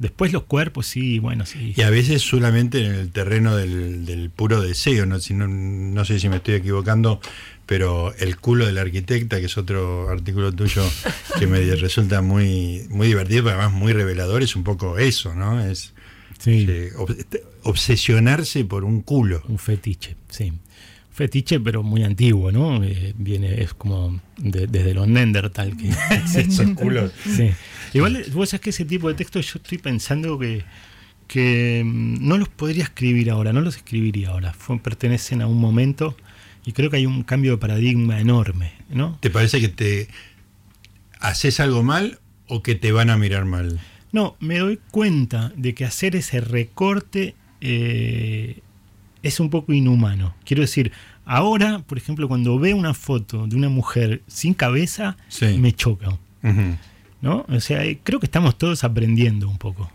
Después 0.04 0.34
los 0.34 0.44
cuerpos, 0.44 0.86
sí, 0.86 1.20
bueno, 1.20 1.46
sí. 1.46 1.74
Y 1.78 1.82
a 1.82 1.90
veces 1.90 2.22
solamente 2.22 2.86
en 2.86 2.94
el 2.94 3.10
terreno 3.10 3.56
del, 3.56 4.30
puro 4.36 4.62
deseo, 4.62 5.06
¿no? 5.06 5.18
Si 5.22 5.34
no, 5.34 6.04
sé 6.04 6.20
si 6.20 6.28
me 6.28 6.36
estoy 6.36 6.56
equivocando, 6.56 7.22
pero 7.66 8.14
el 8.16 8.36
culo 8.36 8.66
del 8.66 8.80
arquitecta, 8.80 9.40
que 9.40 9.46
es 9.46 9.58
otro 9.58 10.10
artículo 10.10 10.52
tuyo 10.52 10.84
que 11.40 11.48
me 11.48 11.62
resulta 11.76 12.22
muy, 12.22 12.86
muy 12.90 13.08
divertido, 13.08 13.46
pero 13.46 13.56
además 13.56 13.80
muy 13.80 13.94
revelador, 13.94 14.44
es 14.44 14.58
un 14.58 14.66
poco 14.66 14.98
eso, 14.98 15.34
¿no? 15.36 15.66
Es 15.66 15.94
obsesionarse 17.64 18.66
por 18.66 18.84
un 18.84 19.04
culo. 19.04 19.42
Un 19.48 19.58
fetiche, 19.58 20.18
sí. 20.28 20.52
Fetiche, 21.14 21.62
pero 21.62 21.82
muy 21.82 22.04
antiguo, 22.04 22.52
¿no? 22.52 22.84
Eh, 22.84 23.14
viene, 23.16 23.62
es 23.62 23.74
como 23.74 24.20
desde 24.36 24.94
los 24.94 25.08
Neandertal 25.08 25.78
que 25.78 25.92
existen. 26.12 26.76
culos. 26.76 27.14
Sí. 27.24 27.52
Igual, 27.94 28.26
vos 28.34 28.50
sabés 28.50 28.62
que 28.62 28.70
ese 28.72 28.86
tipo 28.86 29.08
de 29.08 29.14
textos 29.14 29.54
yo 29.54 29.60
estoy 29.62 29.78
pensando 29.78 30.40
que, 30.40 30.64
que 31.28 31.84
mm, 31.86 32.28
no 32.28 32.38
los 32.38 32.50
podría 32.50 32.84
escribir 32.84 33.30
ahora, 33.30 33.54
no 33.54 33.62
los 33.62 33.78
escribiría 33.78 34.30
ahora. 34.30 34.54
pertenecen 34.82 35.42
a 35.42 35.48
un 35.48 35.60
momento 35.60 36.18
y 36.66 36.72
creo 36.72 36.90
que 36.90 36.98
hay 36.98 37.06
un 37.06 37.24
cambio 37.24 37.52
de 37.52 37.58
paradigma 37.58 38.20
enorme, 38.20 38.74
¿no? 38.90 39.18
¿Te 39.20 39.30
parece 39.30 39.60
que 39.60 39.70
te 39.70 40.08
haces 41.24 41.60
algo 41.60 41.84
mal 41.84 42.20
o 42.48 42.62
que 42.62 42.76
te 42.76 42.92
van 42.92 43.10
a 43.10 43.18
mirar 43.18 43.46
mal. 43.46 43.80
No, 44.12 44.36
me 44.40 44.60
doy 44.60 44.80
cuenta 44.92 45.52
de 45.56 45.74
que 45.74 45.86
hacer 45.86 46.16
ese 46.16 46.42
recorte 46.42 47.34
eh, 47.62 48.60
es 49.24 49.40
un 49.40 49.50
poco 49.50 49.74
inhumano. 49.74 50.36
Quiero 50.46 50.62
decir, 50.62 50.92
ahora, 51.26 51.80
por 51.80 51.98
ejemplo, 51.98 52.28
cuando 52.28 52.60
veo 52.60 52.76
una 52.76 52.94
foto 52.94 53.48
de 53.48 53.56
una 53.56 53.70
mujer 53.70 54.22
sin 54.28 54.54
cabeza, 54.54 55.18
me 55.58 55.72
choca. 55.72 56.20
¿No? 57.24 57.46
O 57.48 57.60
sea, 57.62 57.86
eh, 57.86 58.00
creo 58.04 58.20
que 58.20 58.28
estamos 58.28 58.58
todos 58.58 58.84
aprendiendo 58.84 59.50
un 59.50 59.58
poco. 59.58 59.90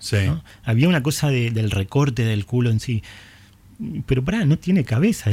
Había 0.64 0.88
una 0.88 1.02
cosa 1.02 1.30
del 1.30 1.70
recorte 1.70 2.24
del 2.24 2.46
culo 2.46 2.70
en 2.70 2.80
sí 2.80 3.02
pero 4.06 4.24
pará, 4.24 4.44
no 4.44 4.58
tiene 4.58 4.82
cabeza, 4.82 5.30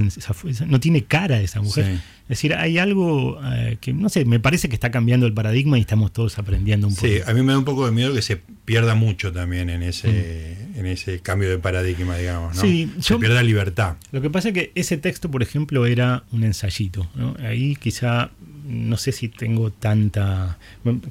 no 0.67 0.79
tiene 0.79 1.03
cara 1.03 1.41
esa 1.41 1.61
mujer. 1.61 1.99
Es 2.23 2.29
decir, 2.29 2.53
hay 2.53 2.77
algo 2.77 3.39
eh, 3.43 3.77
que, 3.81 3.91
no 3.91 4.07
sé, 4.09 4.23
me 4.25 4.39
parece 4.39 4.69
que 4.69 4.75
está 4.75 4.91
cambiando 4.91 5.25
el 5.25 5.33
paradigma 5.33 5.77
y 5.79 5.81
estamos 5.81 6.13
todos 6.13 6.37
aprendiendo 6.37 6.87
un 6.87 6.95
poco. 6.95 7.07
Sí, 7.07 7.19
a 7.25 7.33
mí 7.33 7.41
me 7.41 7.53
da 7.53 7.57
un 7.57 7.65
poco 7.65 7.87
de 7.87 7.91
miedo 7.91 8.13
que 8.13 8.21
se 8.21 8.37
pierda 8.37 8.93
mucho 8.93 9.31
también 9.31 9.71
en 9.71 9.81
ese, 9.81 10.57
mm. 10.75 10.79
en 10.79 10.85
ese 10.85 11.19
cambio 11.21 11.49
de 11.49 11.57
paradigma, 11.57 12.17
digamos. 12.17 12.55
¿no? 12.55 12.61
Sí, 12.61 12.91
se 12.99 13.17
pierda 13.17 13.41
libertad. 13.41 13.95
Lo 14.11 14.21
que 14.21 14.29
pasa 14.29 14.49
es 14.49 14.53
que 14.53 14.71
ese 14.75 14.97
texto, 14.97 15.31
por 15.31 15.41
ejemplo, 15.41 15.85
era 15.87 16.23
un 16.31 16.43
ensayito. 16.43 17.09
Ahí 17.39 17.75
quizá, 17.75 18.29
no 18.65 18.97
sé 18.97 19.11
si 19.11 19.29
tengo 19.29 19.71
tanta... 19.71 20.57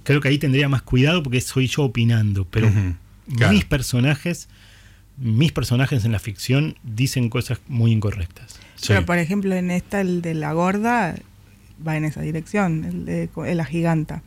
Creo 0.02 0.20
que 0.20 0.28
ahí 0.28 0.38
tendría 0.38 0.68
más 0.68 0.82
cuidado 0.82 1.22
porque 1.22 1.40
soy 1.40 1.66
yo 1.66 1.84
opinando, 1.84 2.44
pero 2.44 2.70
mis 3.26 3.64
personajes 3.64 4.48
mis 5.16 5.52
personajes 5.52 6.04
en 6.04 6.12
la 6.12 6.18
ficción 6.18 6.76
dicen 6.82 7.28
cosas 7.28 7.60
muy 7.68 7.92
incorrectas. 7.92 8.58
Pero 8.86 9.06
por 9.06 9.18
ejemplo 9.18 9.54
en 9.54 9.70
esta, 9.70 10.00
el 10.00 10.22
de 10.22 10.34
la 10.34 10.52
gorda, 10.52 11.14
va 11.86 11.96
en 11.96 12.04
esa 12.04 12.20
dirección, 12.20 12.84
el 12.84 13.04
de 13.04 13.54
la 13.54 13.64
giganta. 13.64 14.22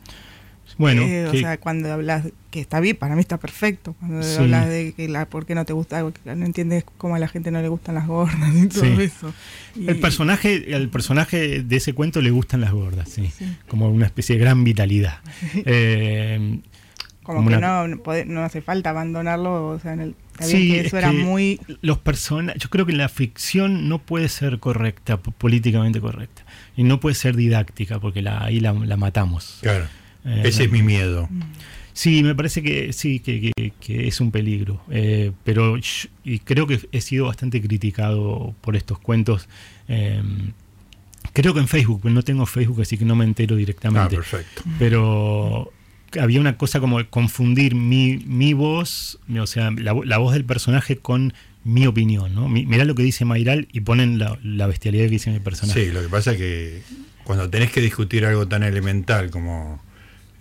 Bueno, 0.78 1.02
eh, 1.02 1.26
o 1.26 1.32
sea, 1.32 1.58
cuando 1.58 1.92
hablas, 1.92 2.26
que 2.50 2.60
está 2.60 2.80
bien, 2.80 2.96
para 2.96 3.14
mí 3.14 3.20
está 3.20 3.38
perfecto, 3.38 3.94
cuando 3.98 4.24
hablas 4.38 4.68
de 4.68 4.94
que 4.96 5.08
la, 5.08 5.26
por 5.26 5.44
qué 5.44 5.54
no 5.54 5.64
te 5.64 5.72
gusta 5.72 5.98
algo, 5.98 6.12
que 6.12 6.34
no 6.34 6.46
entiendes 6.46 6.84
cómo 6.96 7.16
a 7.16 7.18
la 7.18 7.28
gente 7.28 7.50
no 7.50 7.60
le 7.60 7.68
gustan 7.68 7.96
las 7.96 8.06
gordas 8.06 8.54
y 8.54 8.68
todo 8.68 8.84
eso. 9.00 9.34
el 9.76 9.98
personaje, 9.98 10.74
el 10.74 10.88
personaje 10.88 11.62
de 11.62 11.76
ese 11.76 11.92
cuento 11.92 12.22
le 12.22 12.30
gustan 12.30 12.60
las 12.60 12.72
gordas, 12.72 13.08
sí, 13.08 13.30
como 13.66 13.90
una 13.90 14.06
especie 14.06 14.36
de 14.36 14.40
gran 14.40 14.64
vitalidad. 14.64 15.18
eh, 15.66 16.60
como, 17.34 17.50
que 17.50 17.58
no, 17.58 17.86
no, 17.88 18.42
hace 18.42 18.62
falta 18.62 18.88
abandonarlo, 18.88 19.68
o 19.68 19.78
sea, 19.78 19.92
en 19.92 20.00
el, 20.00 20.14
sí, 20.40 20.70
que 20.70 20.80
eso 20.80 20.96
era 20.96 21.12
muy... 21.12 21.60
Los 21.82 21.98
yo 22.56 22.70
creo 22.70 22.86
que 22.86 22.94
la 22.94 23.10
ficción 23.10 23.86
no 23.88 23.98
puede 23.98 24.30
ser 24.30 24.58
correcta, 24.60 25.18
políticamente 25.18 26.00
correcta, 26.00 26.44
y 26.74 26.84
no 26.84 27.00
puede 27.00 27.14
ser 27.14 27.36
didáctica, 27.36 28.00
porque 28.00 28.22
la, 28.22 28.42
ahí 28.44 28.60
la, 28.60 28.72
matamos. 28.72 29.58
Claro, 29.60 29.86
ese 30.24 30.64
es 30.64 30.70
mi 30.70 30.82
miedo. 30.82 31.28
Sí, 31.92 32.22
me 32.22 32.34
parece 32.34 32.62
que 32.62 32.92
sí, 32.92 33.18
que, 33.18 33.52
es 33.88 34.20
un 34.20 34.30
peligro, 34.30 34.80
eh, 34.88 35.32
pero 35.42 35.76
y 36.22 36.38
creo 36.38 36.66
que 36.66 36.80
he 36.92 37.00
sido 37.00 37.26
bastante 37.26 37.60
criticado 37.60 38.54
por 38.60 38.76
estos 38.76 39.00
cuentos. 39.00 39.48
Eh, 39.88 40.22
creo 41.32 41.54
que 41.54 41.60
en 41.60 41.66
Facebook, 41.66 42.04
no 42.04 42.22
tengo 42.22 42.46
Facebook, 42.46 42.82
así 42.82 42.98
que 42.98 43.04
no 43.04 43.16
me 43.16 43.24
entero 43.24 43.56
directamente. 43.56 44.14
Ah, 44.14 44.18
perfecto. 44.18 44.62
Pero 44.78 45.72
había 46.20 46.40
una 46.40 46.56
cosa 46.56 46.80
como 46.80 47.04
confundir 47.10 47.74
mi, 47.74 48.18
mi 48.26 48.52
voz, 48.52 49.18
o 49.36 49.46
sea, 49.46 49.70
la, 49.72 49.92
voz 49.92 50.32
del 50.32 50.44
personaje 50.44 50.98
con 50.98 51.34
mi 51.64 51.86
opinión, 51.86 52.34
¿no? 52.34 52.48
Mirá 52.48 52.84
lo 52.84 52.94
que 52.94 53.02
dice 53.02 53.24
Mayral 53.24 53.68
y 53.72 53.80
ponen 53.80 54.18
la, 54.18 54.66
bestialidad 54.66 55.04
que 55.04 55.10
dice 55.10 55.30
mi 55.30 55.40
personaje. 55.40 55.86
Sí, 55.86 55.92
lo 55.92 56.00
que 56.00 56.08
pasa 56.08 56.32
es 56.32 56.38
que 56.38 56.82
cuando 57.24 57.50
tenés 57.50 57.72
que 57.72 57.80
discutir 57.80 58.24
algo 58.24 58.46
tan 58.48 58.62
elemental 58.62 59.30
como 59.30 59.82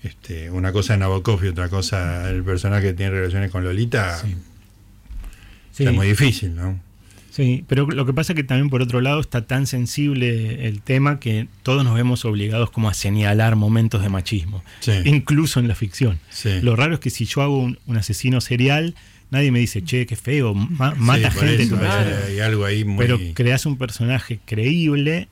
este, 0.08 0.50
una 0.50 0.72
cosa 0.72 0.96
en 0.96 1.02
Nabokov 1.02 1.44
y 1.46 1.48
otra 1.50 1.70
cosa 1.70 2.30
el 2.30 2.44
personaje 2.44 2.88
que 2.88 2.94
tiene 2.94 3.12
relaciones 3.12 3.52
con 3.52 3.64
Lolita, 3.64 4.22
es 5.78 5.94
muy 5.94 6.08
difícil, 6.08 6.56
¿no? 6.56 6.80
Sí, 7.38 7.64
pero 7.68 7.86
lo 7.86 8.08
que 8.08 8.14
pasa 8.14 8.34
es 8.34 8.36
que 8.36 8.44
también 8.44 8.72
por 8.72 8.82
otro 8.82 9.00
lado 9.00 9.20
está 9.20 9.46
tan 9.46 9.68
sensible 9.68 10.68
el 10.68 10.82
tema 10.82 11.20
que 11.20 11.48
todos 11.62 11.84
nos 11.84 11.94
vemos 11.94 12.26
obligados 12.26 12.72
como 12.72 12.90
a 12.90 12.96
señalar 12.96 13.56
momentos 13.56 14.02
de 14.02 14.10
machismo, 14.10 14.64
incluso 15.06 15.60
en 15.60 15.68
la 15.68 15.76
ficción. 15.76 16.20
Lo 16.64 16.76
raro 16.76 16.96
es 16.96 17.00
que 17.00 17.12
si 17.12 17.26
yo 17.26 17.44
hago 17.44 17.60
un, 17.60 17.98
asesino 17.98 18.42
serial, 18.42 18.96
nadie 19.30 19.52
me 19.52 19.60
dice, 19.60 19.84
che, 19.84 20.08
qué 20.08 20.16
feo, 20.16 20.56
mata 20.56 21.30
gente. 21.30 21.70
hay, 22.28 22.40
algo 22.40 22.66
ahí 22.66 22.84
muy... 22.84 23.06
Pero 23.06 23.20
creas 23.36 23.68
un 23.68 23.78
personaje 23.78 24.40
creíble 24.44 25.28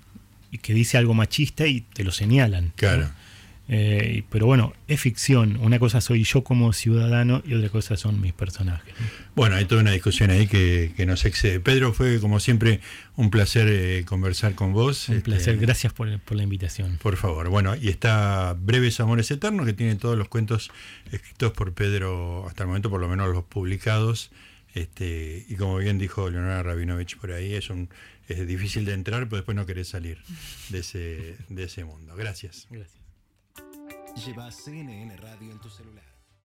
y 0.51 0.59
que 0.59 0.75
dice 0.75 0.99
algo 0.99 1.15
machista 1.15 1.65
y 1.65 1.81
te 1.81 2.03
lo 2.03 2.11
señalan. 2.11 2.71
Claro. 2.75 3.09
Eh, 3.67 4.23
pero 4.29 4.45
bueno, 4.45 4.73
es 4.87 4.99
ficción. 4.99 5.57
Una 5.57 5.79
cosa 5.79 5.99
soy 5.99 6.23
yo 6.23 6.43
como 6.43 6.71
ciudadano 6.71 7.41
y 7.45 7.55
otra 7.55 7.69
cosa 7.69 7.97
son 7.97 8.21
mis 8.21 8.33
personajes. 8.33 8.93
Bueno, 9.35 9.55
hay 9.55 9.65
toda 9.65 9.81
una 9.81 9.91
discusión 9.91 10.29
ahí 10.29 10.47
que, 10.47 10.93
nos 11.07 11.25
excede. 11.25 11.59
Pedro, 11.59 11.93
fue 11.93 12.19
como 12.19 12.39
siempre 12.39 12.79
un 13.15 13.29
placer 13.29 13.67
eh, 13.69 14.05
conversar 14.05 14.53
con 14.55 14.73
vos. 14.73 15.09
Un 15.09 15.21
placer, 15.21 15.55
este, 15.55 15.65
gracias 15.65 15.93
por, 15.93 16.07
la 16.07 16.43
invitación. 16.43 16.97
Por 17.01 17.17
favor. 17.17 17.49
Bueno, 17.49 17.75
y 17.75 17.89
está 17.89 18.55
Breves 18.59 18.99
Amores 18.99 19.31
Eternos, 19.31 19.65
que 19.65 19.73
tiene 19.73 19.95
todos 19.95 20.17
los 20.17 20.27
cuentos 20.27 20.71
escritos 21.11 21.51
por 21.53 21.73
Pedro, 21.73 22.47
hasta 22.47 22.63
el 22.63 22.67
momento 22.67 22.89
por 22.89 23.01
lo 23.01 23.07
menos 23.07 23.33
los 23.33 23.43
publicados. 23.43 24.31
Este, 24.73 25.45
y 25.47 25.55
como 25.55 25.77
bien 25.77 25.97
dijo 25.97 26.29
Leonora 26.29 26.61
Rabinovich 26.61 27.17
por 27.17 27.31
ahí, 27.31 27.53
es 27.53 27.69
un 27.69 27.89
es 28.27 28.47
difícil 28.47 28.85
de 28.85 28.93
entrar, 28.93 29.23
pero 29.25 29.37
después 29.37 29.55
no 29.55 29.65
querés 29.65 29.87
salir 29.87 30.17
de 30.69 30.79
ese, 30.79 31.37
de 31.49 31.63
ese 31.63 31.85
mundo. 31.85 32.15
Gracias. 32.15 32.67
Gracias. 32.69 33.04
Lleva 34.15 34.49
CNN 34.49 35.17
Radio 35.17 35.51
en 35.51 35.59
tu 35.59 35.69
celular. 35.69 36.04